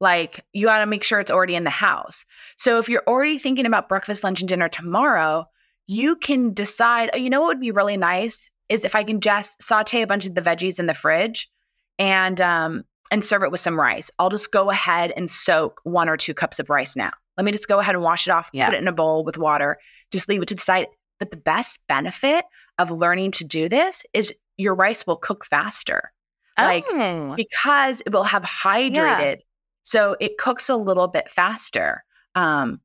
Like 0.00 0.44
you 0.52 0.66
got 0.66 0.78
to 0.78 0.86
make 0.86 1.04
sure 1.04 1.20
it's 1.20 1.30
already 1.30 1.54
in 1.54 1.64
the 1.64 1.70
house. 1.70 2.24
So 2.56 2.78
if 2.78 2.88
you're 2.88 3.02
already 3.06 3.38
thinking 3.38 3.66
about 3.66 3.88
breakfast, 3.88 4.24
lunch, 4.24 4.40
and 4.40 4.48
dinner 4.48 4.68
tomorrow, 4.68 5.46
you 5.86 6.16
can 6.16 6.54
decide, 6.54 7.10
oh, 7.12 7.18
you 7.18 7.28
know 7.30 7.40
what 7.40 7.48
would 7.48 7.60
be 7.60 7.70
really 7.70 7.96
nice 7.96 8.50
is 8.68 8.84
if 8.84 8.94
I 8.94 9.04
can 9.04 9.20
just 9.20 9.62
saute 9.62 10.00
a 10.02 10.06
bunch 10.06 10.24
of 10.26 10.34
the 10.34 10.40
veggies 10.40 10.78
in 10.78 10.86
the 10.86 10.94
fridge 10.94 11.50
and 11.98 12.40
um 12.40 12.84
and 13.10 13.24
serve 13.24 13.42
it 13.42 13.50
with 13.50 13.58
some 13.60 13.78
rice. 13.78 14.10
I'll 14.18 14.30
just 14.30 14.52
go 14.52 14.70
ahead 14.70 15.12
and 15.16 15.28
soak 15.28 15.80
one 15.82 16.08
or 16.08 16.16
two 16.16 16.32
cups 16.32 16.60
of 16.60 16.70
rice 16.70 16.94
now. 16.94 17.10
Let 17.36 17.44
me 17.44 17.50
just 17.52 17.66
go 17.68 17.80
ahead 17.80 17.96
and 17.96 18.04
wash 18.04 18.26
it 18.28 18.30
off, 18.30 18.48
Yeah. 18.52 18.66
put 18.66 18.76
it 18.76 18.80
in 18.80 18.86
a 18.88 18.92
bowl 18.92 19.24
with 19.24 19.36
water, 19.36 19.78
just 20.10 20.28
leave 20.28 20.42
it 20.42 20.48
to 20.48 20.54
the 20.54 20.60
side. 20.60 20.86
But 21.18 21.30
the 21.30 21.36
best 21.36 21.86
benefit 21.86 22.44
of 22.78 22.90
learning 22.90 23.32
to 23.32 23.44
do 23.44 23.68
this 23.68 24.04
is 24.12 24.32
your 24.56 24.74
rice 24.74 25.06
will 25.06 25.16
cook 25.16 25.44
faster 25.44 26.12
Like, 26.58 26.84
oh. 26.90 27.34
because 27.36 28.02
it 28.04 28.12
will 28.12 28.24
have 28.24 28.42
hydrated. 28.42 29.38
So 29.82 30.16
it 30.20 30.38
cooks 30.38 30.68
a 30.68 30.76
little 30.76 31.08
bit 31.08 31.30
faster. 31.30 32.04
Um, 32.34 32.80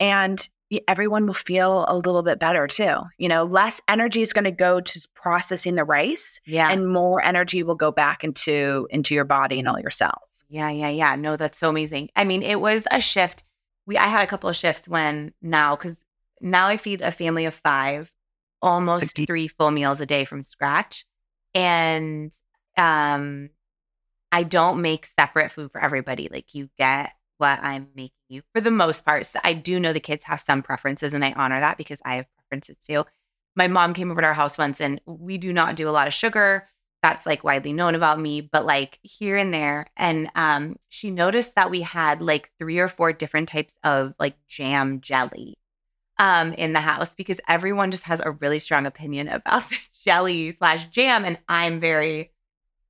and 0.00 0.46
everyone 0.88 1.26
will 1.26 1.34
feel 1.34 1.84
a 1.88 1.96
little 1.96 2.22
bit 2.22 2.38
better 2.38 2.66
too. 2.66 2.96
You 3.18 3.28
know, 3.28 3.44
less 3.44 3.80
energy 3.88 4.22
is 4.22 4.32
going 4.32 4.44
to 4.44 4.50
go 4.50 4.80
to 4.80 5.08
processing 5.14 5.74
the 5.74 5.84
rice 5.84 6.40
yeah. 6.46 6.70
and 6.70 6.92
more 6.92 7.22
energy 7.24 7.62
will 7.62 7.74
go 7.74 7.92
back 7.92 8.24
into 8.24 8.86
into 8.90 9.14
your 9.14 9.24
body 9.24 9.58
and 9.58 9.68
all 9.68 9.78
your 9.78 9.90
cells. 9.90 10.44
Yeah, 10.48 10.70
yeah, 10.70 10.88
yeah. 10.88 11.14
No, 11.16 11.36
that's 11.36 11.58
so 11.58 11.68
amazing. 11.68 12.10
I 12.16 12.24
mean, 12.24 12.42
it 12.42 12.60
was 12.60 12.86
a 12.90 13.00
shift. 13.00 13.44
We 13.86 13.96
I 13.96 14.06
had 14.06 14.24
a 14.24 14.26
couple 14.26 14.48
of 14.48 14.56
shifts 14.56 14.88
when 14.88 15.32
now 15.42 15.76
because 15.76 15.96
now 16.44 16.68
I 16.68 16.76
feed 16.76 17.00
a 17.00 17.10
family 17.10 17.46
of 17.46 17.54
five, 17.54 18.12
almost 18.62 19.16
Okay. 19.16 19.26
three 19.26 19.48
full 19.48 19.70
meals 19.70 20.00
a 20.00 20.06
day 20.06 20.24
from 20.24 20.42
scratch, 20.42 21.06
and 21.54 22.32
um, 22.76 23.50
I 24.32 24.42
don't 24.44 24.82
make 24.82 25.06
separate 25.06 25.52
food 25.52 25.72
for 25.72 25.80
everybody. 25.80 26.28
Like 26.30 26.54
you 26.54 26.68
get 26.78 27.12
what 27.38 27.58
I'm 27.62 27.88
making 27.96 28.12
you 28.28 28.42
for 28.54 28.60
the 28.60 28.70
most 28.70 29.04
part. 29.04 29.26
So 29.26 29.40
I 29.42 29.54
do 29.54 29.80
know 29.80 29.92
the 29.92 30.00
kids 30.00 30.24
have 30.24 30.40
some 30.40 30.62
preferences, 30.62 31.14
and 31.14 31.24
I 31.24 31.32
honor 31.32 31.60
that 31.60 31.78
because 31.78 32.00
I 32.04 32.16
have 32.16 32.26
preferences 32.36 32.76
too. 32.86 33.04
My 33.56 33.68
mom 33.68 33.94
came 33.94 34.10
over 34.10 34.20
to 34.20 34.26
our 34.26 34.34
house 34.34 34.58
once, 34.58 34.80
and 34.80 35.00
we 35.06 35.38
do 35.38 35.52
not 35.52 35.76
do 35.76 35.88
a 35.88 35.92
lot 35.92 36.06
of 36.08 36.14
sugar 36.14 36.68
that's 37.02 37.26
like 37.26 37.44
widely 37.44 37.72
known 37.72 37.94
about 37.94 38.18
me, 38.18 38.40
but 38.40 38.64
like 38.64 38.98
here 39.02 39.36
and 39.36 39.52
there. 39.52 39.86
And 39.96 40.30
um, 40.34 40.76
she 40.88 41.10
noticed 41.10 41.54
that 41.54 41.70
we 41.70 41.82
had 41.82 42.22
like 42.22 42.50
three 42.58 42.78
or 42.78 42.88
four 42.88 43.12
different 43.12 43.48
types 43.50 43.74
of 43.84 44.14
like 44.18 44.36
jam 44.48 45.00
jelly 45.02 45.58
um 46.18 46.52
in 46.52 46.72
the 46.72 46.80
house 46.80 47.14
because 47.14 47.40
everyone 47.48 47.90
just 47.90 48.04
has 48.04 48.20
a 48.24 48.30
really 48.32 48.58
strong 48.58 48.86
opinion 48.86 49.28
about 49.28 49.68
the 49.68 49.76
jelly 50.04 50.52
slash 50.52 50.86
jam. 50.86 51.24
And 51.24 51.38
I'm 51.48 51.80
very 51.80 52.30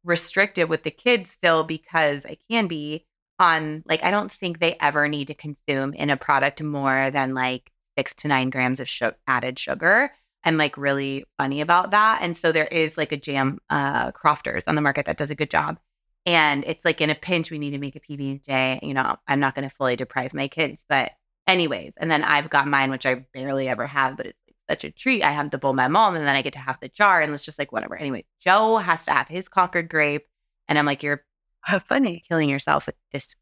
restrictive 0.04 0.68
with 0.68 0.82
the 0.82 0.90
kids 0.90 1.30
still 1.30 1.64
because 1.64 2.26
I 2.26 2.36
can 2.50 2.66
be 2.66 3.06
on 3.38 3.82
like 3.86 4.04
I 4.04 4.10
don't 4.10 4.30
think 4.30 4.58
they 4.58 4.76
ever 4.80 5.08
need 5.08 5.28
to 5.28 5.34
consume 5.34 5.94
in 5.94 6.10
a 6.10 6.16
product 6.16 6.62
more 6.62 7.10
than 7.10 7.34
like 7.34 7.70
six 7.96 8.14
to 8.16 8.28
nine 8.28 8.50
grams 8.50 8.80
of 8.80 8.88
sugar, 8.88 9.16
added 9.26 9.58
sugar. 9.58 10.12
I'm 10.44 10.58
like 10.58 10.76
really 10.76 11.24
funny 11.38 11.60
about 11.62 11.92
that. 11.92 12.18
And 12.20 12.36
so 12.36 12.52
there 12.52 12.66
is 12.66 12.98
like 12.98 13.12
a 13.12 13.16
jam 13.16 13.60
uh 13.70 14.12
Crofter's 14.12 14.64
on 14.66 14.74
the 14.74 14.82
market 14.82 15.06
that 15.06 15.16
does 15.16 15.30
a 15.30 15.34
good 15.34 15.50
job. 15.50 15.78
And 16.26 16.64
it's 16.66 16.84
like 16.84 17.00
in 17.00 17.10
a 17.10 17.14
pinch 17.14 17.50
we 17.50 17.58
need 17.58 17.72
to 17.72 17.78
make 17.78 17.96
a 17.96 18.00
PB 18.00 18.30
and 18.30 18.42
J. 18.42 18.80
You 18.82 18.94
know, 18.94 19.16
I'm 19.26 19.40
not 19.40 19.54
going 19.54 19.68
to 19.68 19.74
fully 19.74 19.96
deprive 19.96 20.32
my 20.32 20.48
kids, 20.48 20.84
but 20.88 21.12
anyways. 21.46 21.92
And 21.96 22.10
then 22.10 22.22
I've 22.24 22.50
got 22.50 22.66
mine, 22.68 22.90
which 22.90 23.06
I 23.06 23.24
barely 23.34 23.68
ever 23.68 23.86
have, 23.86 24.16
but 24.16 24.26
it's 24.26 24.38
such 24.68 24.84
a 24.84 24.90
treat. 24.90 25.22
I 25.22 25.32
have 25.32 25.50
the 25.50 25.58
bowl 25.58 25.72
my 25.74 25.88
mom, 25.88 26.14
and 26.16 26.26
then 26.26 26.34
I 26.34 26.42
get 26.42 26.54
to 26.54 26.58
have 26.58 26.78
the 26.80 26.88
jar, 26.88 27.20
and 27.20 27.32
it's 27.32 27.44
just 27.44 27.58
like 27.58 27.72
whatever. 27.72 27.96
Anyway, 27.96 28.24
Joe 28.40 28.78
has 28.78 29.04
to 29.04 29.12
have 29.12 29.28
his 29.28 29.48
Concord 29.48 29.88
grape, 29.88 30.26
and 30.68 30.78
I'm 30.78 30.86
like, 30.86 31.02
you're 31.02 31.24
How 31.60 31.78
funny. 31.78 32.22
killing 32.28 32.48
yourself 32.48 32.86
with 32.86 32.96
this 33.12 33.34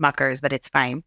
Smucker's, 0.00 0.40
but 0.40 0.52
it's 0.52 0.68
fine. 0.68 1.04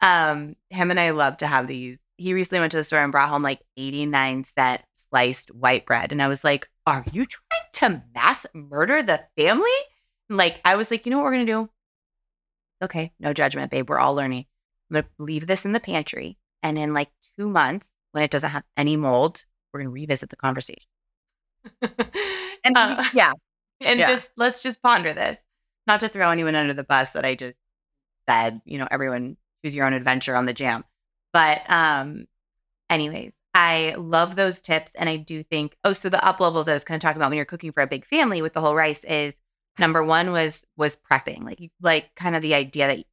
Um, 0.00 0.56
him 0.70 0.90
and 0.90 0.98
I 0.98 1.10
love 1.10 1.36
to 1.38 1.46
have 1.46 1.68
these. 1.68 2.00
He 2.16 2.34
recently 2.34 2.60
went 2.60 2.72
to 2.72 2.76
the 2.78 2.84
store 2.84 3.00
and 3.00 3.12
brought 3.12 3.28
home 3.28 3.42
like 3.42 3.60
89 3.76 4.44
cent 4.44 4.82
sliced 5.10 5.50
white 5.54 5.86
bread. 5.86 6.10
And 6.10 6.20
I 6.20 6.26
was 6.28 6.42
like, 6.42 6.68
Are 6.86 7.04
you 7.12 7.24
trying 7.26 7.70
to 7.74 8.02
mass 8.14 8.44
murder 8.52 9.02
the 9.02 9.20
family? 9.36 9.70
And, 10.28 10.36
Like, 10.38 10.60
I 10.64 10.74
was 10.74 10.90
like, 10.90 11.06
you 11.06 11.10
know 11.10 11.18
what 11.18 11.24
we're 11.24 11.32
gonna 11.32 11.46
do? 11.46 11.70
Okay, 12.82 13.12
no 13.20 13.32
judgment, 13.32 13.70
babe. 13.70 13.88
We're 13.88 13.98
all 14.00 14.14
learning. 14.16 14.46
Leave 15.18 15.46
this 15.46 15.64
in 15.64 15.72
the 15.72 15.80
pantry. 15.80 16.38
And 16.62 16.78
in 16.78 16.94
like 16.94 17.10
two 17.36 17.48
months, 17.48 17.88
when 18.12 18.24
it 18.24 18.30
doesn't 18.30 18.50
have 18.50 18.64
any 18.76 18.96
mold, 18.96 19.44
we're 19.72 19.80
gonna 19.80 19.90
revisit 19.90 20.30
the 20.30 20.36
conversation. 20.36 20.84
And 22.64 22.76
Uh, 22.76 23.04
yeah, 23.12 23.32
and 23.80 23.98
Yeah. 23.98 24.08
just 24.08 24.30
let's 24.36 24.62
just 24.62 24.80
ponder 24.82 25.12
this 25.12 25.38
not 25.86 26.00
to 26.00 26.08
throw 26.08 26.30
anyone 26.30 26.54
under 26.54 26.74
the 26.74 26.84
bus 26.84 27.10
that 27.10 27.24
i 27.24 27.34
just 27.34 27.56
said 28.28 28.60
you 28.64 28.78
know 28.78 28.86
everyone 28.90 29.36
choose 29.64 29.74
your 29.74 29.86
own 29.86 29.92
adventure 29.94 30.36
on 30.36 30.46
the 30.46 30.52
jam 30.52 30.84
but 31.32 31.62
um 31.70 32.26
anyways 32.90 33.32
i 33.54 33.94
love 33.98 34.36
those 34.36 34.60
tips 34.60 34.92
and 34.94 35.08
i 35.08 35.16
do 35.16 35.42
think 35.42 35.76
oh 35.84 35.92
so 35.92 36.08
the 36.08 36.24
up 36.24 36.40
levels 36.40 36.68
i 36.68 36.72
was 36.72 36.84
kind 36.84 36.96
of 36.96 37.02
talking 37.02 37.18
about 37.20 37.30
when 37.30 37.36
you're 37.36 37.44
cooking 37.46 37.72
for 37.72 37.82
a 37.82 37.86
big 37.88 38.06
family 38.06 38.42
with 38.42 38.52
the 38.52 38.60
whole 38.60 38.74
rice 38.76 39.04
is 39.04 39.34
number 39.78 40.04
one 40.04 40.30
was 40.32 40.64
was 40.76 40.96
prepping 41.10 41.44
like 41.44 41.72
like 41.80 42.14
kind 42.14 42.36
of 42.36 42.42
the 42.42 42.54
idea 42.54 42.86
that 42.88 43.04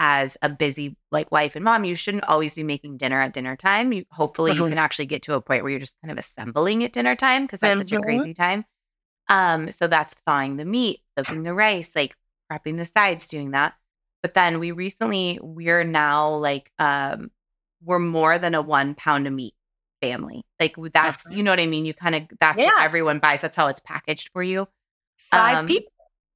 as 0.00 0.36
a 0.42 0.48
busy 0.48 0.96
like 1.12 1.30
wife 1.30 1.54
and 1.54 1.64
mom 1.64 1.84
you 1.84 1.94
shouldn't 1.94 2.24
always 2.24 2.54
be 2.54 2.62
making 2.64 2.96
dinner 2.96 3.20
at 3.20 3.32
dinner 3.34 3.54
time 3.54 3.92
you 3.92 4.04
hopefully 4.10 4.52
you 4.52 4.62
Mhm. 4.62 4.70
can 4.70 4.78
actually 4.78 5.06
get 5.06 5.22
to 5.22 5.34
a 5.34 5.40
point 5.40 5.62
where 5.62 5.70
you're 5.70 5.78
just 5.78 5.96
kind 6.02 6.10
of 6.10 6.18
assembling 6.18 6.82
at 6.82 6.92
dinner 6.92 7.14
time 7.14 7.44
because 7.44 7.60
that's 7.60 7.78
such 7.78 7.92
a 7.92 8.00
Mhm. 8.00 8.04
crazy 8.04 8.34
time 8.34 8.64
um, 9.28 9.70
so 9.70 9.86
that's 9.86 10.14
thawing 10.26 10.56
the 10.56 10.64
meat, 10.64 11.00
soaking 11.16 11.44
the 11.44 11.54
rice, 11.54 11.92
like 11.94 12.16
prepping 12.50 12.76
the 12.76 12.84
sides, 12.84 13.28
doing 13.28 13.52
that. 13.52 13.74
But 14.22 14.34
then 14.34 14.58
we 14.58 14.72
recently, 14.72 15.38
we're 15.40 15.84
now 15.84 16.34
like, 16.34 16.72
um, 16.80 17.30
we're 17.82 18.00
more 18.00 18.38
than 18.38 18.56
a 18.56 18.62
one 18.62 18.96
pound 18.96 19.28
of 19.28 19.32
meat 19.32 19.54
family. 20.02 20.44
Like 20.58 20.74
that's, 20.92 21.26
Uh-huh. 21.26 21.34
you 21.36 21.44
know 21.44 21.52
what 21.52 21.60
I 21.60 21.66
mean? 21.66 21.84
You 21.84 21.94
kind 21.94 22.16
of, 22.16 22.22
that's 22.40 22.58
what 22.58 22.82
everyone 22.82 23.20
buys. 23.20 23.40
That's 23.40 23.54
how 23.56 23.68
it's 23.68 23.80
packaged 23.80 24.30
for 24.32 24.42
you. 24.42 24.66
five 25.30 25.58
Um, 25.58 25.66
people. 25.66 25.92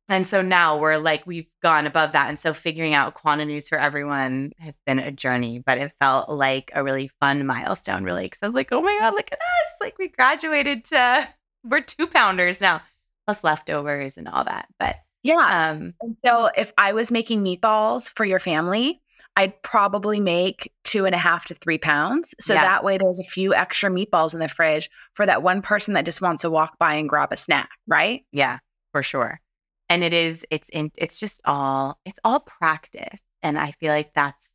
And 0.08 0.26
so 0.26 0.42
now 0.42 0.78
we're 0.78 0.98
like, 0.98 1.26
we've 1.26 1.46
gone 1.62 1.86
above 1.86 2.12
that. 2.12 2.28
And 2.28 2.38
so 2.38 2.52
figuring 2.52 2.92
out 2.92 3.14
quantities 3.14 3.68
for 3.68 3.78
everyone 3.78 4.52
has 4.58 4.74
been 4.86 4.98
a 4.98 5.10
journey, 5.10 5.60
but 5.64 5.78
it 5.78 5.94
felt 5.98 6.28
like 6.28 6.70
a 6.74 6.84
really 6.84 7.10
fun 7.20 7.46
milestone, 7.46 8.04
really. 8.04 8.28
Cause 8.28 8.38
I 8.42 8.46
was 8.46 8.54
like, 8.54 8.70
oh 8.70 8.82
my 8.82 8.96
God, 9.00 9.14
look 9.14 9.32
at 9.32 9.38
us. 9.38 9.72
Like 9.80 9.96
we 9.98 10.08
graduated 10.08 10.84
to, 10.86 11.28
we're 11.64 11.80
two 11.80 12.06
pounders 12.06 12.60
now, 12.60 12.82
plus 13.26 13.42
leftovers 13.42 14.18
and 14.18 14.28
all 14.28 14.44
that. 14.44 14.66
But, 14.78 14.96
Yeah. 15.22 15.70
um, 15.70 15.94
so 16.24 16.50
if 16.54 16.72
I 16.76 16.92
was 16.92 17.10
making 17.10 17.42
meatballs 17.42 18.10
for 18.10 18.26
your 18.26 18.38
family, 18.40 19.00
I'd 19.36 19.60
probably 19.62 20.20
make 20.20 20.70
two 20.84 21.06
and 21.06 21.14
a 21.14 21.18
half 21.18 21.46
to 21.46 21.54
three 21.54 21.78
pounds. 21.78 22.34
So 22.38 22.52
Yeah. 22.52 22.60
that 22.62 22.84
way 22.84 22.98
there's 22.98 23.18
a 23.18 23.24
few 23.24 23.54
extra 23.54 23.88
meatballs 23.90 24.34
in 24.34 24.40
the 24.40 24.48
fridge 24.48 24.90
for 25.14 25.24
that 25.24 25.42
one 25.42 25.62
person 25.62 25.94
that 25.94 26.04
just 26.04 26.20
wants 26.20 26.42
to 26.42 26.50
walk 26.50 26.78
by 26.78 26.94
and 26.96 27.08
grab 27.08 27.32
a 27.32 27.36
snack, 27.36 27.70
right? 27.86 28.26
yeah, 28.32 28.58
for 28.92 29.02
sure. 29.02 29.40
And 29.88 30.02
it 30.02 30.12
is, 30.12 30.44
it's 30.50 30.68
in, 30.70 30.90
it's 30.96 31.18
just 31.18 31.40
all, 31.44 31.98
it's 32.04 32.18
all 32.24 32.40
practice. 32.40 33.20
And 33.42 33.58
I 33.58 33.72
feel 33.72 33.92
like 33.92 34.14
that's 34.14 34.52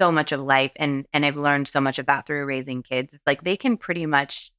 so 0.00 0.12
much 0.12 0.32
of 0.32 0.40
life. 0.40 0.72
And, 0.76 1.06
and 1.12 1.26
I've 1.26 1.36
learned 1.36 1.68
so 1.68 1.80
much 1.80 1.98
of 1.98 2.06
that 2.06 2.26
through 2.26 2.44
raising 2.46 2.82
kids. 2.82 3.12
It's 3.12 3.26
like 3.26 3.42
they 3.42 3.56
can 3.56 3.76
pretty 3.76 4.06
much 4.06 4.52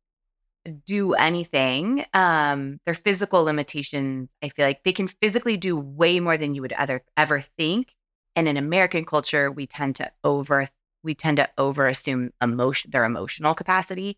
do 0.86 1.14
anything. 1.14 2.06
Um, 2.14 2.80
their 2.86 2.95
physical 2.95 3.43
limitations, 3.43 4.30
I 4.41 4.49
feel 4.49 4.66
like 4.66 4.84
they 4.84 4.93
can 4.93 5.08
physically 5.08 5.58
do 5.58 5.78
way 5.78 6.20
more 6.20 6.38
than 6.38 6.56
you 6.56 6.62
would 6.62 6.74
other 6.74 7.04
ever 7.18 7.41
think. 7.58 7.93
And 8.36 8.47
in 8.47 8.58
American 8.58 9.06
culture, 9.06 9.51
we 9.51 9.68
tend 9.68 9.97
to 9.97 10.12
over 10.24 10.70
we 11.04 11.14
tend 11.14 11.38
to 11.38 11.49
over 11.58 11.86
assume 11.86 12.32
emotion 12.41 12.91
their 12.91 13.04
emotional 13.04 13.54
capacity. 13.54 14.18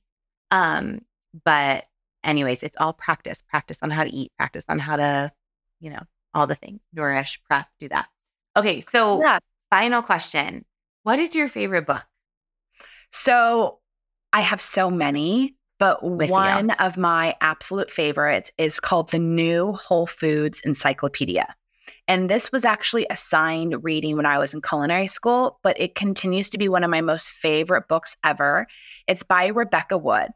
Um, 0.51 0.99
but 1.43 1.85
anyways, 2.23 2.63
it's 2.63 2.77
all 2.79 2.93
practice, 2.93 3.41
practice 3.41 3.79
on 3.81 3.89
how 3.89 4.03
to 4.03 4.13
eat, 4.13 4.31
practice 4.37 4.65
on 4.69 4.79
how 4.79 4.95
to, 4.95 5.31
you 5.79 5.89
know, 5.89 6.03
all 6.33 6.47
the 6.47 6.55
things, 6.55 6.81
nourish, 6.93 7.41
prep, 7.47 7.67
do 7.79 7.89
that. 7.89 8.07
Okay, 8.55 8.81
so 8.81 9.21
Yeah. 9.21 9.39
final 9.69 10.01
question. 10.01 10.65
What 11.03 11.19
is 11.19 11.35
your 11.35 11.47
favorite 11.47 11.85
book? 11.85 12.05
So 13.11 13.79
I 14.33 14.41
have 14.41 14.61
so 14.61 14.89
many, 14.89 15.55
but 15.79 16.03
With 16.03 16.29
you. 16.29 16.33
one 16.33 16.71
of 16.71 16.97
my 16.97 17.35
absolute 17.41 17.91
favorites 17.91 18.51
is 18.57 18.79
called 18.79 19.11
the 19.11 19.19
New 19.19 19.73
Whole 19.73 20.07
Foods 20.07 20.61
Encyclopedia. 20.61 21.55
And 22.07 22.29
this 22.29 22.51
was 22.51 22.65
actually 22.65 23.05
assigned 23.09 23.83
reading 23.83 24.15
when 24.17 24.25
I 24.25 24.37
was 24.37 24.53
in 24.53 24.61
culinary 24.61 25.07
school, 25.07 25.59
but 25.63 25.79
it 25.79 25.95
continues 25.95 26.49
to 26.51 26.57
be 26.57 26.69
one 26.69 26.83
of 26.83 26.89
my 26.89 27.01
most 27.01 27.31
favorite 27.31 27.87
books 27.87 28.17
ever. 28.23 28.67
It's 29.07 29.23
by 29.23 29.47
Rebecca 29.47 29.97
Wood. 29.97 30.29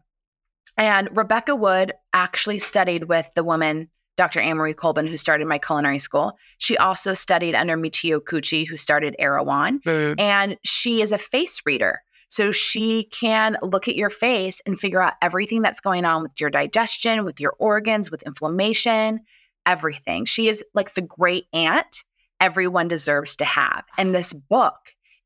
And 0.78 1.16
Rebecca 1.16 1.56
Wood 1.56 1.94
actually 2.14 2.60
studied 2.60 3.06
with 3.06 3.30
the 3.36 3.44
woman, 3.44 3.90
Dr. 4.20 4.42
Annemarie 4.42 4.76
Colbin, 4.76 5.08
who 5.08 5.16
started 5.16 5.48
my 5.48 5.58
culinary 5.58 5.98
school. 5.98 6.38
She 6.58 6.78
also 6.78 7.14
studied 7.14 7.56
under 7.56 7.78
Michio 7.78 8.20
Kushi, 8.20 8.68
who 8.68 8.76
started 8.76 9.16
Erewhon 9.18 9.80
and 10.20 10.58
she 10.66 11.02
is 11.02 11.14
a 11.14 11.18
face 11.18 11.62
reader. 11.66 12.02
So 12.28 12.52
she 12.52 13.06
can 13.06 13.58
look 13.62 13.88
at 13.88 13.96
your 13.96 14.10
face 14.10 14.62
and 14.66 14.78
figure 14.78 15.02
out 15.02 15.14
everything 15.22 15.62
that's 15.62 15.80
going 15.80 16.04
on 16.04 16.22
with 16.22 16.34
your 16.38 16.50
digestion, 16.50 17.24
with 17.24 17.40
your 17.40 17.56
organs, 17.60 18.12
with 18.12 18.22
inflammation, 18.24 19.22
everything. 19.66 20.26
She 20.26 20.50
is 20.50 20.66
like 20.74 20.96
the 20.96 21.02
great 21.02 21.46
aunt 21.54 22.04
everyone 22.42 22.90
deserves 22.90 23.38
to 23.38 23.46
have. 23.46 23.86
And 23.98 24.14
this 24.14 24.34
book 24.34 24.76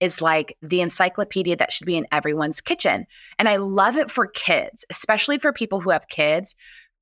is 0.02 0.22
like 0.22 0.56
the 0.62 0.82
encyclopedia 0.82 1.56
that 1.56 1.72
should 1.72 1.88
be 1.88 1.98
in 1.98 2.06
everyone's 2.12 2.62
kitchen. 2.62 3.08
And 3.40 3.50
I 3.50 3.56
love 3.56 3.98
it 3.98 4.12
for 4.12 4.28
kids, 4.28 4.86
especially 4.92 5.40
for 5.40 5.52
people 5.52 5.80
who 5.80 5.90
have 5.90 6.10
kids, 6.10 6.56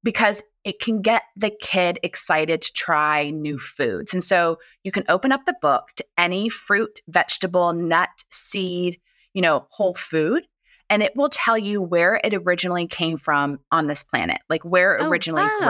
because 0.04 0.42
it 0.64 0.80
can 0.80 1.02
get 1.02 1.24
the 1.36 1.52
kid 1.62 2.00
excited 2.04 2.62
to 2.62 2.74
try 2.74 3.30
new 3.30 3.58
foods. 3.58 4.14
And 4.14 4.24
so 4.24 4.60
you 4.84 4.92
can 4.92 5.04
open 5.10 5.32
up 5.32 5.46
the 5.46 5.56
book 5.62 5.90
to 5.96 6.06
any 6.18 6.50
fruit, 6.50 7.02
vegetable, 7.08 7.74
nut, 7.74 8.10
seed, 8.30 9.00
you 9.34 9.42
know, 9.42 9.66
whole 9.70 9.96
food, 9.96 10.44
and 10.90 11.02
it 11.02 11.16
will 11.16 11.30
tell 11.30 11.58
you 11.58 11.82
where 11.82 12.20
it 12.24 12.34
originally 12.34 12.86
came 12.86 13.18
from 13.18 13.60
on 13.72 13.88
this 13.88 14.04
planet, 14.04 14.40
like 14.50 14.64
where 14.64 14.98
it 14.98 15.04
Oh, 15.04 15.10
originally 15.10 15.48
grew, 15.60 15.68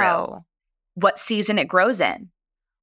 what 0.96 1.20
season 1.20 1.60
it 1.60 1.68
grows 1.68 2.02
in, 2.02 2.30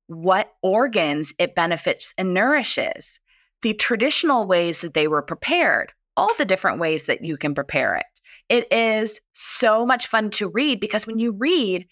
what 0.07 0.53
organs 0.63 1.35
it 1.39 1.55
benefits 1.55 2.15
and 2.17 2.33
nourishes, 2.33 3.21
the 3.63 3.75
traditional 3.75 4.47
ways 4.47 4.81
that 4.81 4.95
they 4.95 5.09
were 5.09 5.21
prepared, 5.21 5.93
all 6.17 6.33
the 6.39 6.45
different 6.45 6.79
ways 6.79 7.07
that 7.07 7.23
you 7.23 7.37
can 7.37 7.55
prepare 7.55 7.97
it. 7.97 8.07
It 8.49 8.73
is 8.73 9.21
so 9.33 9.85
much 9.85 10.07
fun 10.07 10.31
to 10.31 10.49
read 10.49 10.81
because 10.81 11.07
when 11.07 11.19
you 11.19 11.33
read 11.33 11.87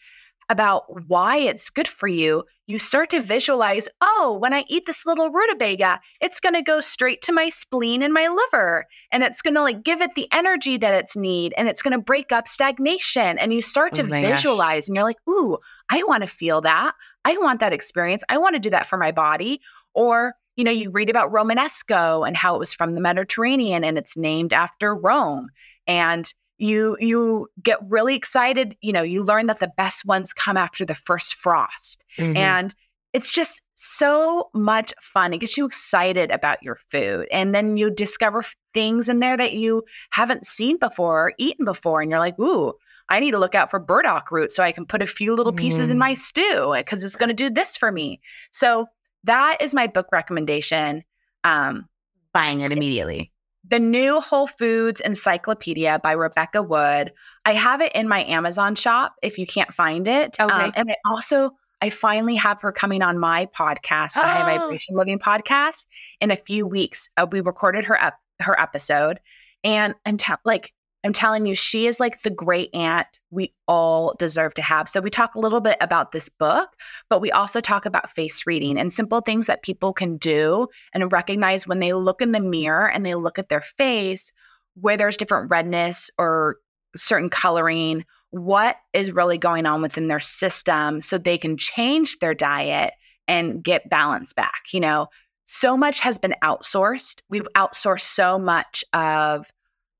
about 0.48 0.84
why 1.08 1.38
it's 1.38 1.70
good 1.70 1.88
for 1.88 2.06
you, 2.06 2.44
you 2.68 2.78
start 2.78 3.10
to 3.10 3.20
visualize, 3.20 3.88
oh, 4.00 4.38
when 4.40 4.52
I 4.52 4.64
eat 4.68 4.86
this 4.86 5.04
little 5.04 5.30
rutabaga, 5.30 6.00
it's 6.20 6.38
going 6.38 6.54
to 6.54 6.62
go 6.62 6.78
straight 6.78 7.20
to 7.22 7.32
my 7.32 7.48
spleen 7.48 8.00
and 8.00 8.14
my 8.14 8.28
liver 8.28 8.86
and 9.10 9.24
it's 9.24 9.42
going 9.42 9.54
to 9.54 9.62
like 9.62 9.82
give 9.82 10.00
it 10.00 10.14
the 10.14 10.28
energy 10.32 10.76
that 10.76 10.94
it's 10.94 11.16
need 11.16 11.52
and 11.56 11.68
it's 11.68 11.82
going 11.82 11.92
to 11.92 12.02
break 12.02 12.30
up 12.30 12.46
stagnation 12.46 13.38
and 13.38 13.52
you 13.52 13.60
start 13.60 13.92
Oh 13.94 14.02
to 14.02 14.08
gosh. 14.08 14.22
visualize 14.22 14.88
and 14.88 14.94
you're 14.94 15.04
like, 15.04 15.18
"Ooh, 15.28 15.58
I 15.90 16.04
want 16.04 16.22
to 16.22 16.28
feel 16.28 16.60
that. 16.60 16.94
I 17.24 17.36
want 17.38 17.60
that 17.60 17.72
experience. 17.72 18.22
I 18.28 18.38
want 18.38 18.54
to 18.54 18.60
do 18.60 18.70
that 18.70 18.86
for 18.86 18.96
my 18.96 19.10
body." 19.12 19.60
Or 19.94 20.34
you 20.54 20.64
know, 20.64 20.70
you 20.70 20.90
read 20.90 21.10
about 21.10 21.32
Romanesco 21.32 22.26
and 22.26 22.36
how 22.36 22.54
it 22.54 22.58
was 22.58 22.72
from 22.72 22.94
the 22.94 23.00
Mediterranean 23.00 23.84
and 23.84 23.98
it's 23.98 24.16
named 24.16 24.52
after 24.52 24.94
Rome. 24.94 25.48
And 25.86 26.32
you 26.58 26.96
you 27.00 27.48
get 27.62 27.78
really 27.88 28.14
excited, 28.14 28.76
you 28.80 28.92
know, 28.92 29.02
you 29.02 29.22
learn 29.22 29.46
that 29.46 29.60
the 29.60 29.72
best 29.76 30.04
ones 30.04 30.32
come 30.32 30.56
after 30.56 30.84
the 30.84 30.94
first 30.94 31.34
frost. 31.34 32.02
Mhm. 32.18 32.36
And 32.36 32.74
it's 33.12 33.30
just 33.30 33.62
so 33.76 34.50
much 34.54 34.92
fun. 35.00 35.32
It 35.32 35.38
gets 35.38 35.56
you 35.56 35.64
excited 35.64 36.30
about 36.30 36.62
your 36.62 36.76
food. 36.90 37.28
And 37.30 37.54
then 37.54 37.76
you 37.76 37.90
discover 37.90 38.44
things 38.74 39.08
in 39.08 39.20
there 39.20 39.36
that 39.36 39.54
you 39.54 39.84
haven't 40.10 40.46
seen 40.46 40.76
before 40.78 41.28
or 41.28 41.32
eaten 41.38 41.64
before. 41.64 42.02
And 42.02 42.10
you're 42.10 42.20
like, 42.20 42.38
ooh, 42.38 42.74
I 43.08 43.20
need 43.20 43.30
to 43.30 43.38
look 43.38 43.54
out 43.54 43.70
for 43.70 43.78
burdock 43.78 44.30
root 44.30 44.50
so 44.50 44.62
I 44.62 44.72
can 44.72 44.84
put 44.84 45.00
a 45.02 45.06
few 45.06 45.34
little 45.34 45.52
pieces 45.52 45.88
in 45.90 45.96
Mm. 45.96 46.00
my 46.00 46.14
stew 46.14 46.74
because 46.76 47.04
it's 47.04 47.16
going 47.16 47.28
to 47.28 47.34
do 47.34 47.48
this 47.48 47.76
for 47.76 47.90
me. 47.92 48.20
So 48.50 48.86
that 49.24 49.58
is 49.60 49.72
my 49.72 49.86
book 49.86 50.08
recommendation. 50.12 51.04
Um, 51.44 51.88
buying 52.32 52.60
it 52.60 52.72
immediately. 52.72 53.32
The 53.68 53.78
new 53.78 54.20
Whole 54.20 54.46
Foods 54.46 55.00
Encyclopedia 55.00 55.98
by 56.02 56.12
Rebecca 56.12 56.62
Wood. 56.62 57.12
I 57.44 57.52
have 57.52 57.80
it 57.80 57.92
in 57.94 58.08
my 58.08 58.24
Amazon 58.24 58.74
shop 58.74 59.14
if 59.22 59.38
you 59.38 59.46
can't 59.46 59.72
find 59.72 60.06
it. 60.08 60.38
Um, 60.40 60.50
Okay. 60.50 60.70
and 60.76 60.90
I 60.90 60.96
also, 61.04 61.50
I 61.80 61.90
finally 61.90 62.36
have 62.36 62.60
her 62.62 62.72
coming 62.72 63.02
on 63.02 63.18
my 63.18 63.46
podcast, 63.46 64.14
the 64.14 64.20
High 64.20 64.42
Oh. 64.56 64.58
Vibration 64.60 64.96
Living 64.96 65.18
Podcast, 65.18 65.86
in 66.20 66.30
a 66.30 66.36
few 66.36 66.66
weeks. 66.66 67.10
Uh, 67.16 67.26
we 67.30 67.40
recorded 67.40 67.84
her 67.86 67.96
ep- 68.00 68.18
her 68.40 68.58
episode, 68.60 69.18
and 69.64 69.94
I'm 70.04 70.16
te- 70.16 70.34
like, 70.44 70.72
I'm 71.06 71.12
telling 71.12 71.46
you, 71.46 71.54
she 71.54 71.86
is 71.86 72.00
like 72.00 72.22
the 72.22 72.30
great 72.30 72.74
aunt 72.74 73.06
we 73.30 73.54
all 73.68 74.14
deserve 74.18 74.54
to 74.54 74.62
have. 74.62 74.88
So 74.88 75.00
we 75.00 75.08
talk 75.08 75.34
a 75.34 75.40
little 75.40 75.60
bit 75.60 75.76
about 75.80 76.10
this 76.10 76.28
book, 76.28 76.70
but 77.08 77.20
we 77.20 77.30
also 77.30 77.60
talk 77.60 77.86
about 77.86 78.10
face 78.10 78.44
reading 78.46 78.76
and 78.76 78.92
simple 78.92 79.20
things 79.20 79.46
that 79.46 79.62
people 79.62 79.92
can 79.92 80.16
do 80.16 80.66
and 80.92 81.12
recognize 81.12 81.66
when 81.66 81.78
they 81.78 81.92
look 81.92 82.20
in 82.20 82.32
the 82.32 82.40
mirror 82.40 82.90
and 82.90 83.06
they 83.06 83.14
look 83.14 83.38
at 83.38 83.48
their 83.48 83.60
face 83.60 84.32
where 84.74 84.96
there's 84.96 85.16
different 85.16 85.48
redness 85.48 86.10
or 86.18 86.56
certain 86.96 87.30
coloring, 87.30 88.04
what 88.30 88.76
is 88.92 89.12
really 89.12 89.38
going 89.38 89.64
on 89.64 89.82
within 89.82 90.08
their 90.08 90.20
system 90.20 91.00
so 91.00 91.18
they 91.18 91.38
can 91.38 91.56
change 91.56 92.18
their 92.18 92.34
diet 92.34 92.92
and 93.28 93.62
get 93.62 93.88
balance 93.88 94.32
back. 94.32 94.72
You 94.72 94.80
know, 94.80 95.06
so 95.44 95.76
much 95.76 96.00
has 96.00 96.18
been 96.18 96.34
outsourced. 96.42 97.20
We've 97.30 97.48
outsourced 97.54 98.00
so 98.02 98.38
much 98.38 98.84
of 98.92 99.46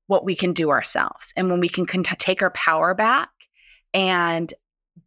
what 0.07 0.25
we 0.25 0.35
can 0.35 0.53
do 0.53 0.69
ourselves. 0.71 1.31
And 1.35 1.49
when 1.49 1.59
we 1.59 1.69
can 1.69 1.85
con- 1.85 2.03
take 2.03 2.41
our 2.41 2.51
power 2.51 2.93
back 2.93 3.29
and 3.93 4.53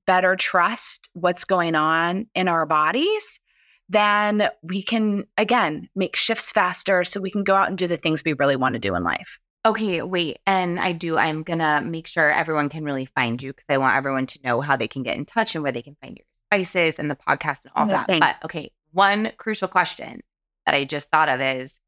better 0.07 0.37
trust 0.37 1.09
what's 1.15 1.45
going 1.45 1.75
on 1.75 2.27
in 2.35 2.49
our 2.49 2.67
bodies, 2.67 3.41
then 3.89 4.49
we 4.63 4.83
can, 4.83 5.25
again, 5.37 5.89
make 5.97 6.15
shifts 6.17 6.53
faster 6.53 7.03
so 7.03 7.21
we 7.21 7.31
can 7.31 7.43
go 7.45 7.55
out 7.55 7.69
and 7.69 7.77
do 7.77 7.89
the 7.89 7.97
things 7.97 8.23
we 8.25 8.35
really 8.35 8.57
want 8.57 8.75
to 8.75 8.79
do 8.79 8.95
in 8.95 9.03
life. 9.03 9.41
Okay, 9.67 10.01
wait. 10.03 10.39
And 10.47 10.79
I 10.81 10.93
do, 10.93 11.19
I'm 11.19 11.45
to 11.45 11.83
make 11.85 12.07
sure 12.07 12.31
everyone 12.31 12.69
can 12.69 12.85
really 12.85 13.05
find 13.05 13.43
you 13.43 13.53
because 13.53 13.67
I 13.69 13.79
want 13.79 13.97
everyone 13.97 14.27
to 14.27 14.39
know 14.45 14.61
how 14.61 14.77
they 14.77 14.89
can 14.89 15.03
get 15.03 15.17
in 15.17 15.27
touch 15.27 15.55
and 15.55 15.63
where 15.63 15.73
they 15.73 15.83
can 15.83 15.97
find 16.01 16.17
your 16.17 16.25
spices 16.49 16.99
and 16.99 17.11
the 17.11 17.17
podcast 17.17 17.65
and 17.65 17.73
all 17.75 17.87
Yeah, 17.87 17.93
that. 17.99 18.07
thanks. 18.07 18.27
But 18.27 18.45
okay, 18.45 18.71
one 18.93 19.33
crucial 19.37 19.69
question 19.69 20.21
that 20.67 20.75
I 20.75 20.85
just 20.85 21.11
thought 21.11 21.29
of 21.29 21.41
is 21.41 21.79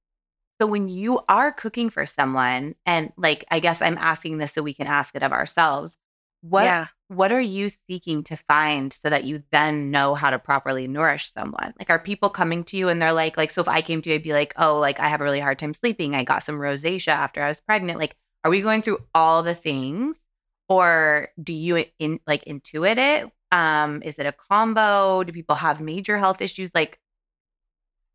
so 0.63 0.67
when 0.67 0.89
you 0.89 1.19
are 1.29 1.51
cooking 1.51 1.91
for 1.91 2.07
someone, 2.07 2.77
and 2.87 3.13
like, 3.17 3.45
I 3.51 3.59
guess 3.59 3.83
I'm 3.83 3.99
asking 3.99 4.39
this 4.39 4.53
so 4.53 4.63
we 4.63 4.75
can 4.75 4.87
ask 4.87 5.13
it 5.17 5.25
of 5.25 5.33
ourselves, 5.33 5.99
what 6.41 6.63
yeah. 6.63 6.87
what 7.09 7.33
are 7.33 7.41
you 7.41 7.69
seeking 7.91 8.23
to 8.23 8.37
find 8.37 8.93
so 8.93 9.11
that 9.11 9.25
you 9.25 9.43
then 9.51 9.91
know 9.91 10.15
how 10.15 10.31
to 10.31 10.39
properly 10.39 10.87
nourish 10.87 11.33
someone? 11.33 11.75
Like 11.81 11.91
are 11.91 11.99
people 11.99 12.31
coming 12.31 12.63
to 12.63 12.77
you 12.77 12.89
and 12.89 13.03
they're 13.03 13.13
like 13.13 13.37
like 13.37 13.51
so 13.51 13.61
if 13.61 13.67
i 13.67 13.83
came 13.83 14.03
to 14.03 14.11
you 14.11 14.15
i'd 14.15 14.23
be 14.23 14.33
like 14.33 14.55
oh 14.57 14.79
like 14.79 15.01
i 15.01 15.09
have 15.09 15.21
a 15.21 15.25
really 15.25 15.41
hard 15.41 15.59
time 15.59 15.75
sleeping. 15.75 16.15
I 16.15 16.23
got 16.23 16.45
some 16.45 16.55
rosacea 16.57 17.09
after 17.09 17.43
i 17.43 17.49
was 17.49 17.61
pregnant. 17.61 17.99
Like 17.99 18.15
are 18.45 18.51
we 18.53 18.61
going 18.61 18.83
through 18.83 18.99
all 19.17 19.43
the 19.43 19.57
things 19.57 20.21
or 20.69 21.31
do 21.43 21.53
you 21.53 21.85
in 21.99 22.21
like 22.25 22.45
intuit 22.45 22.99
it? 22.99 23.33
Um 23.51 24.01
is 24.05 24.21
it 24.21 24.27
a 24.27 24.33
combo? 24.33 25.25
Do 25.25 25.33
people 25.33 25.57
have 25.57 25.81
major 25.81 26.19
health 26.19 26.41
issues? 26.41 26.71
Like 26.73 27.01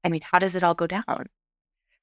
i 0.05 0.07
mean 0.07 0.21
how 0.21 0.39
does 0.39 0.55
it 0.55 0.63
all 0.63 0.75
go 0.75 0.87
down 0.87 1.27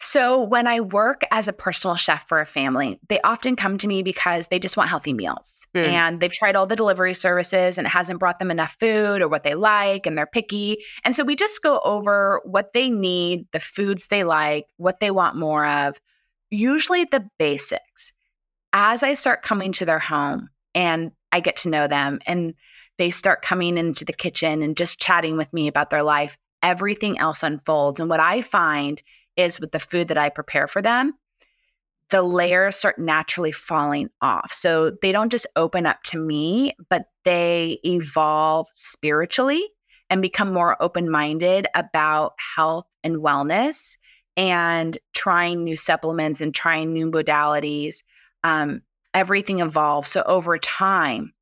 So, 0.06 0.42
when 0.42 0.66
I 0.66 0.80
work 0.80 1.22
as 1.30 1.48
a 1.48 1.52
personal 1.54 1.96
chef 1.96 2.28
for 2.28 2.38
a 2.38 2.44
family, 2.44 3.00
they 3.08 3.22
often 3.22 3.56
come 3.56 3.78
to 3.78 3.88
me 3.88 4.02
because 4.02 4.48
they 4.48 4.58
just 4.58 4.76
want 4.76 4.90
healthy 4.90 5.14
meals 5.14 5.66
Mm. 5.74 5.88
and 5.88 6.20
they've 6.20 6.30
tried 6.30 6.56
all 6.56 6.66
the 6.66 6.76
delivery 6.76 7.14
services 7.14 7.78
and 7.78 7.86
it 7.86 7.90
hasn't 7.90 8.20
brought 8.20 8.38
them 8.38 8.50
enough 8.50 8.76
food 8.78 9.22
or 9.22 9.28
what 9.28 9.44
they 9.44 9.54
like 9.54 10.04
and 10.06 10.16
they're 10.16 10.26
picky. 10.26 10.84
And 11.04 11.16
so, 11.16 11.24
we 11.24 11.36
just 11.36 11.62
go 11.62 11.80
over 11.80 12.42
what 12.44 12.74
they 12.74 12.90
need, 12.90 13.46
the 13.52 13.60
foods 13.60 14.08
they 14.08 14.24
like, 14.24 14.66
what 14.76 15.00
they 15.00 15.10
want 15.10 15.36
more 15.36 15.66
of, 15.66 15.98
usually 16.50 17.04
the 17.04 17.26
basics. 17.38 18.12
As 18.74 19.02
I 19.02 19.14
start 19.14 19.42
coming 19.42 19.72
to 19.72 19.86
their 19.86 19.98
home 19.98 20.50
and 20.74 21.12
I 21.32 21.40
get 21.40 21.56
to 21.58 21.70
know 21.70 21.86
them 21.88 22.20
and 22.26 22.52
they 22.98 23.10
start 23.10 23.40
coming 23.40 23.78
into 23.78 24.04
the 24.04 24.12
kitchen 24.12 24.60
and 24.60 24.76
just 24.76 25.00
chatting 25.00 25.38
with 25.38 25.50
me 25.54 25.66
about 25.66 25.88
their 25.88 26.02
life, 26.02 26.36
everything 26.62 27.18
else 27.18 27.42
unfolds. 27.42 28.00
And 28.00 28.10
what 28.10 28.20
I 28.20 28.42
find 28.42 29.00
is 29.36 29.60
with 29.60 29.72
the 29.72 29.78
food 29.78 30.08
that 30.08 30.18
I 30.18 30.28
prepare 30.28 30.68
for 30.68 30.82
them, 30.82 31.14
the 32.10 32.22
layers 32.22 32.76
start 32.76 32.98
naturally 32.98 33.52
falling 33.52 34.10
off. 34.20 34.52
So 34.52 34.92
they 35.02 35.12
don't 35.12 35.30
just 35.30 35.46
open 35.56 35.86
up 35.86 36.02
to 36.04 36.18
me, 36.18 36.76
but 36.90 37.06
they 37.24 37.78
evolve 37.84 38.68
spiritually 38.74 39.64
and 40.10 40.20
become 40.20 40.52
more 40.52 40.80
open 40.82 41.10
minded 41.10 41.66
about 41.74 42.34
health 42.56 42.86
and 43.02 43.16
wellness 43.16 43.96
and 44.36 44.98
trying 45.14 45.64
new 45.64 45.76
supplements 45.76 46.40
and 46.40 46.54
trying 46.54 46.92
new 46.92 47.10
modalities. 47.10 48.02
Um, 48.42 48.82
everything 49.14 49.60
evolves. 49.60 50.10
So 50.10 50.22
over 50.26 50.58
time, 50.58 51.32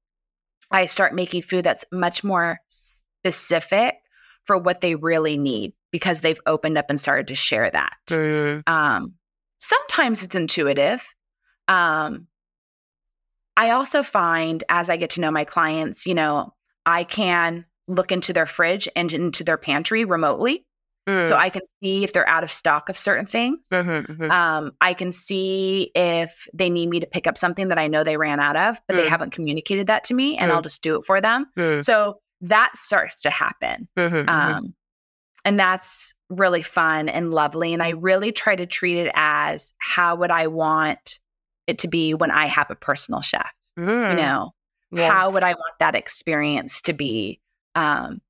I 0.70 0.86
start 0.86 1.14
making 1.14 1.43
food 1.43 1.64
that's 1.64 1.84
much 1.90 2.22
more 2.22 2.61
specific 2.68 3.97
for 4.45 4.57
what 4.57 4.80
they 4.80 4.95
really 4.95 5.36
need 5.36 5.74
because 5.93 6.20
they've 6.22 6.40
opened 6.47 6.76
up 6.78 6.86
and 6.88 6.99
started 7.01 7.28
to 7.28 7.34
share 7.36 7.70
that. 7.70 7.93
Um, 8.66 9.14
sometimes 9.61 10.22
it's 10.24 10.34
intuitive. 10.34 11.05
Um, 11.68 12.26
I 13.57 13.70
also 13.70 14.03
find 14.03 14.64
as 14.68 14.88
I 14.88 14.97
get 14.97 15.11
to 15.11 15.20
know 15.20 15.30
my 15.30 15.45
clients, 15.45 16.07
you 16.07 16.14
know, 16.14 16.55
I 16.86 17.05
can 17.05 17.66
look 17.86 18.11
into 18.11 18.32
their 18.32 18.47
fridge 18.47 18.88
and 18.97 19.12
into 19.12 19.45
their 19.45 19.59
pantry 19.59 20.05
remotely. 20.05 20.66
So 21.24 21.36
I 21.36 21.51
can 21.51 21.62
see 21.82 22.05
if 22.05 22.12
they're 22.12 22.28
out 22.28 22.45
of 22.45 22.51
stock 22.53 22.88
of 22.88 22.97
certain 22.97 23.26
things. 23.26 23.68
Mhm, 23.70 24.07
mhm. 24.07 24.30
Um, 24.30 24.72
I 24.80 24.95
can 24.95 25.11
see 25.12 25.90
if 25.97 26.47
they 26.55 26.70
need 26.70 26.88
me 26.88 27.01
to 27.01 27.07
pick 27.07 27.26
up 27.26 27.36
something 27.36 27.68
that 27.68 27.78
I 27.78 27.88
know 27.88 28.05
they 28.05 28.16
ran 28.16 28.38
out 28.38 28.55
of, 28.57 28.80
but 28.86 28.97
they 28.97 29.07
Mm. 29.07 29.09
haven't 29.09 29.30
communicated 29.32 29.88
that 29.88 30.05
to 30.05 30.14
me, 30.14 30.38
and 30.38 30.51
Mm. 30.51 30.55
I'll 30.55 30.62
just 30.62 30.80
do 30.80 30.97
it 30.97 31.05
for 31.05 31.20
them. 31.20 31.47
Mm, 31.57 31.84
So 31.84 32.20
that 32.43 32.76
starts 32.76 33.20
to 33.22 33.30
happen. 33.30 33.88
mhm, 33.97 34.24
mhm. 34.24 34.28
Um, 34.28 34.74
and 35.45 35.59
that's 35.59 36.14
really 36.28 36.62
fun 36.62 37.09
and 37.09 37.30
lovely. 37.32 37.72
And 37.72 37.82
I 37.82 37.90
really 37.90 38.32
try 38.32 38.57
to 38.57 38.66
treat 38.66 38.99
it 38.99 39.11
as 39.14 39.72
how 39.78 40.16
would 40.16 40.30
I 40.30 40.47
want 40.47 41.18
it 41.66 41.78
to 41.80 41.88
be 41.88 42.14
when 42.14 42.30
I 42.30 42.47
have 42.47 42.70
a 42.70 42.74
personal 42.76 43.20
chef? 43.20 43.51
You 43.76 43.82
Mm. 43.84 44.16
know, 44.16 44.51
Yeah. 44.90 45.11
how 45.11 45.30
would 45.30 45.43
I 45.45 45.55
want 45.55 45.78
that 45.78 45.95
experience 45.95 46.82
to 46.82 46.93
be? 46.93 47.40
Um, 47.74 48.20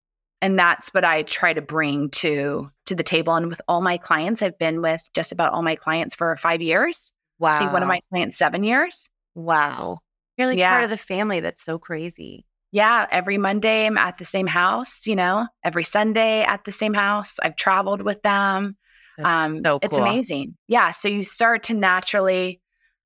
and 0.41 0.59
that's 0.59 0.93
what 0.95 1.05
I 1.05 1.23
try 1.23 1.53
to 1.53 1.63
bring 1.63 2.11
to 2.11 2.71
to 2.87 2.95
the 2.95 3.03
table. 3.05 3.35
And 3.35 3.49
with 3.49 3.61
all 3.69 3.81
my 3.81 3.97
clients, 3.97 4.43
I've 4.43 4.59
been 4.59 4.83
with 4.83 5.03
just 5.15 5.33
about 5.33 5.53
all 5.53 5.63
my 5.63 5.77
clients 5.77 6.15
for 6.15 6.37
five 6.37 6.61
years. 6.61 7.13
Wow. 7.39 7.73
One 7.73 7.83
of 7.83 7.89
my 7.89 8.01
clients 8.11 8.39
seven 8.39 8.63
years. 8.65 9.09
Wow. 9.35 10.01
You're 10.37 10.49
like 10.49 10.59
Yeah. 10.59 10.71
part 10.71 10.85
of 10.85 10.91
the 10.91 10.97
family. 10.97 11.41
That's 11.41 11.63
so 11.63 11.79
crazy. 11.79 12.45
Yeah, 12.73 13.07
every 13.11 13.39
Monday 13.39 13.87
I'm 13.87 13.99
at 13.99 14.19
the 14.19 14.25
same 14.25 14.47
house. 14.47 15.07
You 15.07 15.17
know, 15.17 15.47
every 15.63 15.85
Sunday 15.85 16.43
at 16.43 16.65
the 16.65 16.73
same 16.73 16.95
house. 16.95 17.37
I've 17.43 17.57
traveled 17.57 18.03
with 18.03 18.23
them. 18.23 18.77
That's 19.19 19.29
um, 19.29 19.61
so 19.65 19.79
It's 19.83 19.99
amazing. 19.99 20.57
Yeah. 20.69 20.91
So 20.91 21.09
you 21.09 21.23
start 21.23 21.65
to 21.65 21.75
naturally, 21.75 22.61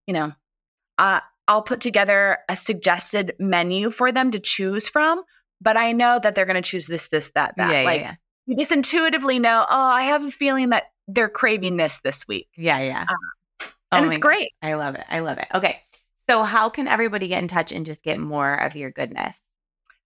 you 0.06 0.14
know, 0.14 0.32
uh, 0.98 1.20
I'll 1.48 1.62
put 1.62 1.80
together 1.80 2.38
a 2.48 2.56
suggested 2.56 3.34
menu 3.38 3.90
for 3.90 4.12
them 4.12 4.30
to 4.30 4.38
choose 4.38 4.88
from, 4.88 5.22
but 5.60 5.76
I 5.76 5.92
know 5.92 6.18
that 6.22 6.34
they're 6.34 6.46
going 6.46 6.62
to 6.62 6.68
choose 6.68 6.86
this, 6.86 7.08
this, 7.08 7.30
that, 7.34 7.54
that. 7.56 7.72
yeah, 7.72 7.82
like 7.82 8.00
yeah, 8.00 8.14
you 8.46 8.56
just 8.56 8.72
intuitively 8.72 9.38
know, 9.38 9.66
oh, 9.68 9.80
I 9.80 10.02
have 10.04 10.24
a 10.24 10.30
feeling 10.30 10.70
that 10.70 10.84
they're 11.06 11.28
craving 11.28 11.76
this 11.76 12.00
this 12.00 12.26
week. 12.26 12.48
yeah, 12.56 12.80
yeah. 12.80 13.04
Uh, 13.08 13.14
Oh 13.92 13.98
and 13.98 14.06
it's 14.06 14.16
gosh. 14.16 14.22
great. 14.22 14.50
I 14.62 14.74
love 14.74 14.96
it. 14.96 15.04
I 15.08 15.20
love 15.20 15.38
it. 15.38 15.46
Okay. 15.54 15.80
So, 16.28 16.42
how 16.42 16.68
can 16.68 16.88
everybody 16.88 17.28
get 17.28 17.40
in 17.42 17.48
touch 17.48 17.70
and 17.70 17.86
just 17.86 18.02
get 18.02 18.18
more 18.18 18.52
of 18.52 18.74
your 18.74 18.90
goodness? 18.90 19.40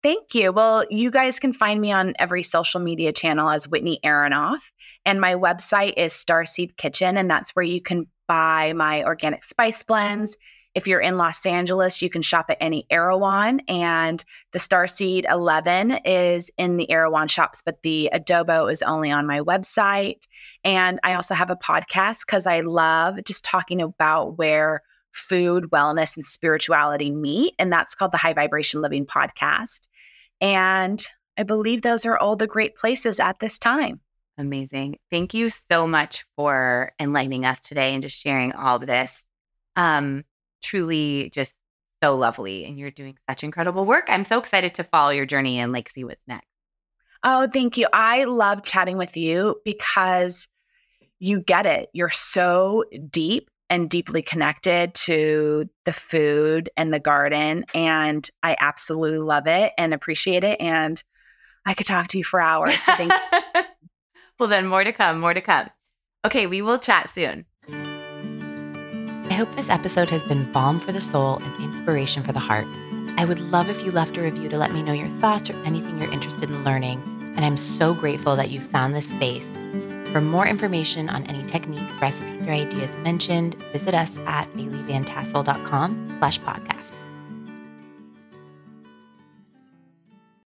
Thank 0.04 0.34
you. 0.34 0.52
Well, 0.52 0.84
you 0.90 1.12
guys 1.12 1.40
can 1.40 1.54
find 1.54 1.80
me 1.80 1.92
on 1.92 2.16
every 2.18 2.42
social 2.42 2.80
media 2.80 3.14
channel 3.14 3.50
as 3.50 3.68
Whitney 3.68 4.00
Aronoff. 4.04 4.60
And 5.06 5.22
my 5.22 5.36
website 5.36 5.94
is 5.96 6.14
Starseed 6.14 6.76
Kitchen, 6.78 7.18
and 7.18 7.30
that's 7.30 7.52
where 7.52 7.64
you 7.64 7.82
can 7.82 8.08
buy 8.28 8.74
my 8.74 9.04
organic 9.04 9.44
spice 9.44 9.84
blends. 9.84 10.38
If 10.74 10.88
you're 10.88 11.02
in 11.02 11.18
Los 11.18 11.46
Angeles, 11.46 12.02
you 12.02 12.10
can 12.10 12.22
shop 12.22 12.46
at 12.50 12.58
any 12.62 12.88
Erewhon, 12.90 13.60
and 13.68 14.24
the 14.54 14.60
Starseed 14.60 15.30
11 15.30 16.00
is 16.06 16.50
in 16.58 16.78
the 16.78 16.90
Erewhon 16.90 17.28
shops, 17.28 17.62
but 17.62 17.84
the 17.84 18.10
adobo 18.14 18.72
is 18.72 18.82
only 18.82 19.12
on 19.12 19.28
my 19.28 19.42
website. 19.42 20.24
And 20.64 21.00
I 21.04 21.14
also 21.14 21.36
have 21.36 21.52
a 21.52 21.58
podcast 21.58 22.26
because 22.26 22.48
I 22.48 22.62
love 22.62 23.20
just 23.26 23.44
talking 23.44 23.82
about 23.82 24.38
where 24.38 24.82
food, 25.14 25.66
wellness, 25.72 26.16
and 26.16 26.26
spirituality 26.26 27.12
meet. 27.12 27.54
And 27.60 27.72
that's 27.72 27.96
called 27.96 28.14
the 28.14 28.18
High 28.18 28.34
Vibration 28.34 28.82
Living 28.82 29.06
Podcast. 29.06 29.82
And 30.42 31.06
I 31.38 31.44
believe 31.44 31.82
those 31.82 32.06
are 32.06 32.18
all 32.18 32.36
the 32.36 32.48
great 32.48 32.76
places 32.76 33.20
at 33.20 33.40
this 33.40 33.60
time. 33.60 34.02
Amazing. 34.38 34.98
Thank 35.12 35.34
you 35.34 35.50
so 35.50 35.86
much 35.86 36.26
for 36.36 36.92
enlightening 37.00 37.46
us 37.46 37.60
today 37.60 37.94
and 37.94 38.02
just 38.02 38.20
sharing 38.20 38.54
all 38.54 38.78
of 38.78 38.88
this. 38.88 39.24
Um, 39.76 40.26
truly 40.64 41.30
just 41.32 41.54
so 42.02 42.16
lovely. 42.16 42.66
And 42.66 42.80
you're 42.80 42.92
doing 42.92 43.18
such 43.30 43.44
incredible 43.44 43.86
work. 43.86 44.06
I'm 44.08 44.26
so 44.26 44.40
excited 44.40 44.74
to 44.76 44.84
follow 44.84 45.12
your 45.12 45.28
journey 45.28 45.60
and 45.60 45.72
like 45.72 45.90
see 45.90 46.04
what's 46.04 46.28
next. 46.28 46.48
Oh, 47.24 47.48
thank 47.48 47.78
you. 47.78 47.88
I 47.94 48.24
love 48.24 48.64
chatting 48.64 48.98
with 48.98 49.16
you 49.16 49.62
because 49.64 50.48
you 51.20 51.40
get 51.40 51.68
it. 51.68 51.90
You're 51.94 52.10
so 52.10 52.84
deep 53.12 53.51
and 53.72 53.90
deeply 53.90 54.22
connected 54.22 54.94
to 54.94 55.68
the 55.86 55.94
food 55.94 56.70
and 56.76 56.94
the 56.94 57.00
garden. 57.00 57.64
And 57.74 58.30
I 58.44 58.58
absolutely 58.60 59.20
love 59.20 59.48
it 59.48 59.72
and 59.78 59.94
appreciate 59.94 60.44
it. 60.44 60.60
And 60.60 61.02
I 61.66 61.74
could 61.74 61.88
talk 61.88 62.10
to 62.10 62.18
you 62.18 62.26
for 62.26 62.42
hours. 62.42 62.84
So 62.84 62.94
thank 62.96 63.14
well, 64.40 64.50
then 64.50 64.68
more 64.68 64.84
to 64.84 64.92
come, 64.92 65.22
more 65.22 65.34
to 65.34 65.40
come. 65.40 65.70
Okay, 66.26 66.48
we 66.48 66.62
will 66.62 66.80
chat 66.80 67.10
soon. 67.10 67.46
I 67.70 69.34
hope 69.34 69.56
this 69.56 69.70
episode 69.70 70.10
has 70.10 70.22
been 70.24 70.52
balm 70.52 70.82
for 70.82 70.92
the 70.92 71.02
soul 71.02 71.38
and 71.42 71.64
inspiration 71.64 72.24
for 72.24 72.34
the 72.34 72.40
heart. 72.40 72.68
I 73.18 73.24
would 73.24 73.40
love 73.40 73.70
if 73.70 73.86
you 73.86 73.92
left 73.92 74.18
a 74.18 74.22
review 74.22 74.50
to 74.50 74.58
let 74.58 74.74
me 74.74 74.84
know 74.84 74.92
your 74.92 75.08
thoughts 75.22 75.50
or 75.50 75.56
anything 75.64 75.98
you're 75.98 76.12
interested 76.12 76.50
in 76.50 76.66
learning. 76.66 77.02
And 77.38 77.46
I'm 77.46 77.56
so 77.56 77.94
grateful 77.94 78.36
that 78.36 78.50
you 78.50 78.60
found 78.60 78.94
this 78.94 79.10
space. 79.10 79.48
For 80.12 80.20
more 80.20 80.46
information 80.46 81.10
on 81.10 81.24
any 81.28 81.44
techniques, 81.46 81.94
recipes, 82.02 82.46
or 82.46 82.52
ideas 82.52 82.98
mentioned, 82.98 83.56
visit 83.72 83.94
us 83.94 84.12
at 84.26 84.52
baileyvantassel.com 84.54 86.16
slash 86.20 86.40
podcast. 86.42 86.92